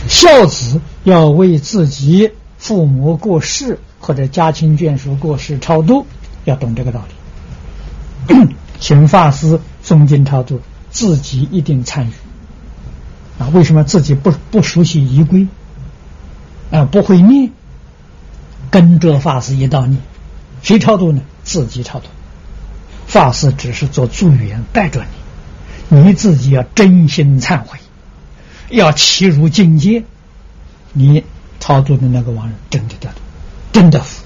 [0.10, 6.06] 孝子要为自己父母过世或者家亲眷属过世超度，
[6.44, 7.02] 要懂这个道
[8.28, 10.60] 理， 请法师诵经超度，
[10.92, 12.12] 自己一定参与，
[13.40, 15.48] 啊，为什么自己不不熟悉仪规？
[16.72, 17.52] 啊，不会念，
[18.70, 20.00] 跟着法师一道念，
[20.62, 21.22] 谁超度呢？
[21.44, 22.06] 自己超度，
[23.08, 25.04] 法师只是做助缘带着
[25.90, 27.80] 你，你自己要真心忏悔，
[28.70, 30.04] 要契入境界，
[30.94, 31.24] 你
[31.60, 33.16] 超度的那个亡人真的得度，
[33.72, 34.26] 真的福。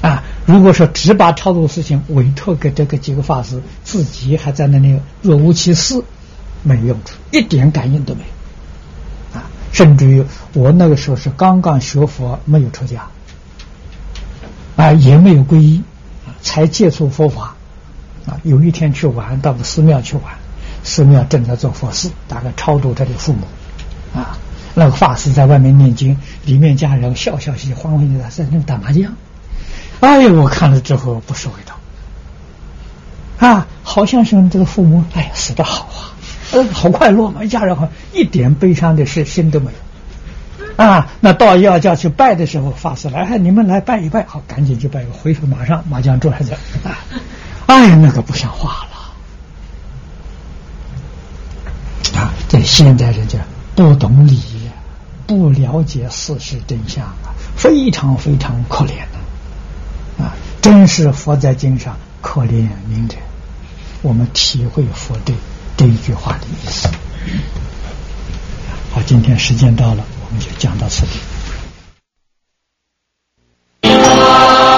[0.00, 6.02] 啊，如果说只把超度事情委托给这个几个法师，自己还在那里若无其事，
[6.62, 9.38] 没用处，一点感应都没有。
[9.38, 9.44] 啊。
[9.72, 13.06] 甚至于我那个时候是刚刚学佛，没有出家，
[14.76, 15.82] 啊，也没有皈依，
[16.42, 17.54] 才接触佛法，
[18.26, 20.24] 啊，有一天去玩，到个寺庙去玩，
[20.82, 23.46] 寺庙正在做佛事，大概超度他的父母，
[24.18, 24.36] 啊，
[24.74, 29.14] 那个法师在外面念经，里面家人笑笑嘻嘻、欢欢喜喜在那打麻将，
[30.00, 36.10] 哎呦，我看了之后不是味道，啊，好像是这个父母，哎呀，死的好啊。
[36.52, 37.44] 呃，好快乐嘛！
[37.44, 41.12] 一家人好，一点悲伤的事心都没有啊。
[41.20, 45.04] 那到要叫去拜的时候，法师来，你们来拜一拜，好，赶紧去拜。
[45.06, 46.98] 回头马上麻将桌还在啊，
[47.66, 48.86] 哎呀，那个不像话
[52.14, 52.32] 了啊！
[52.48, 53.38] 这现代人家
[53.76, 54.42] 不懂礼，
[55.26, 60.34] 不了解事实真相啊，非常非常可怜的啊！
[60.60, 63.16] 真是佛在经上可怜悯者，
[64.02, 65.34] 我们体会佛对。
[65.80, 66.90] 这一句话的意思。
[68.90, 71.18] 好今天时间到了我们就讲到此地。
[73.88, 74.69] 啊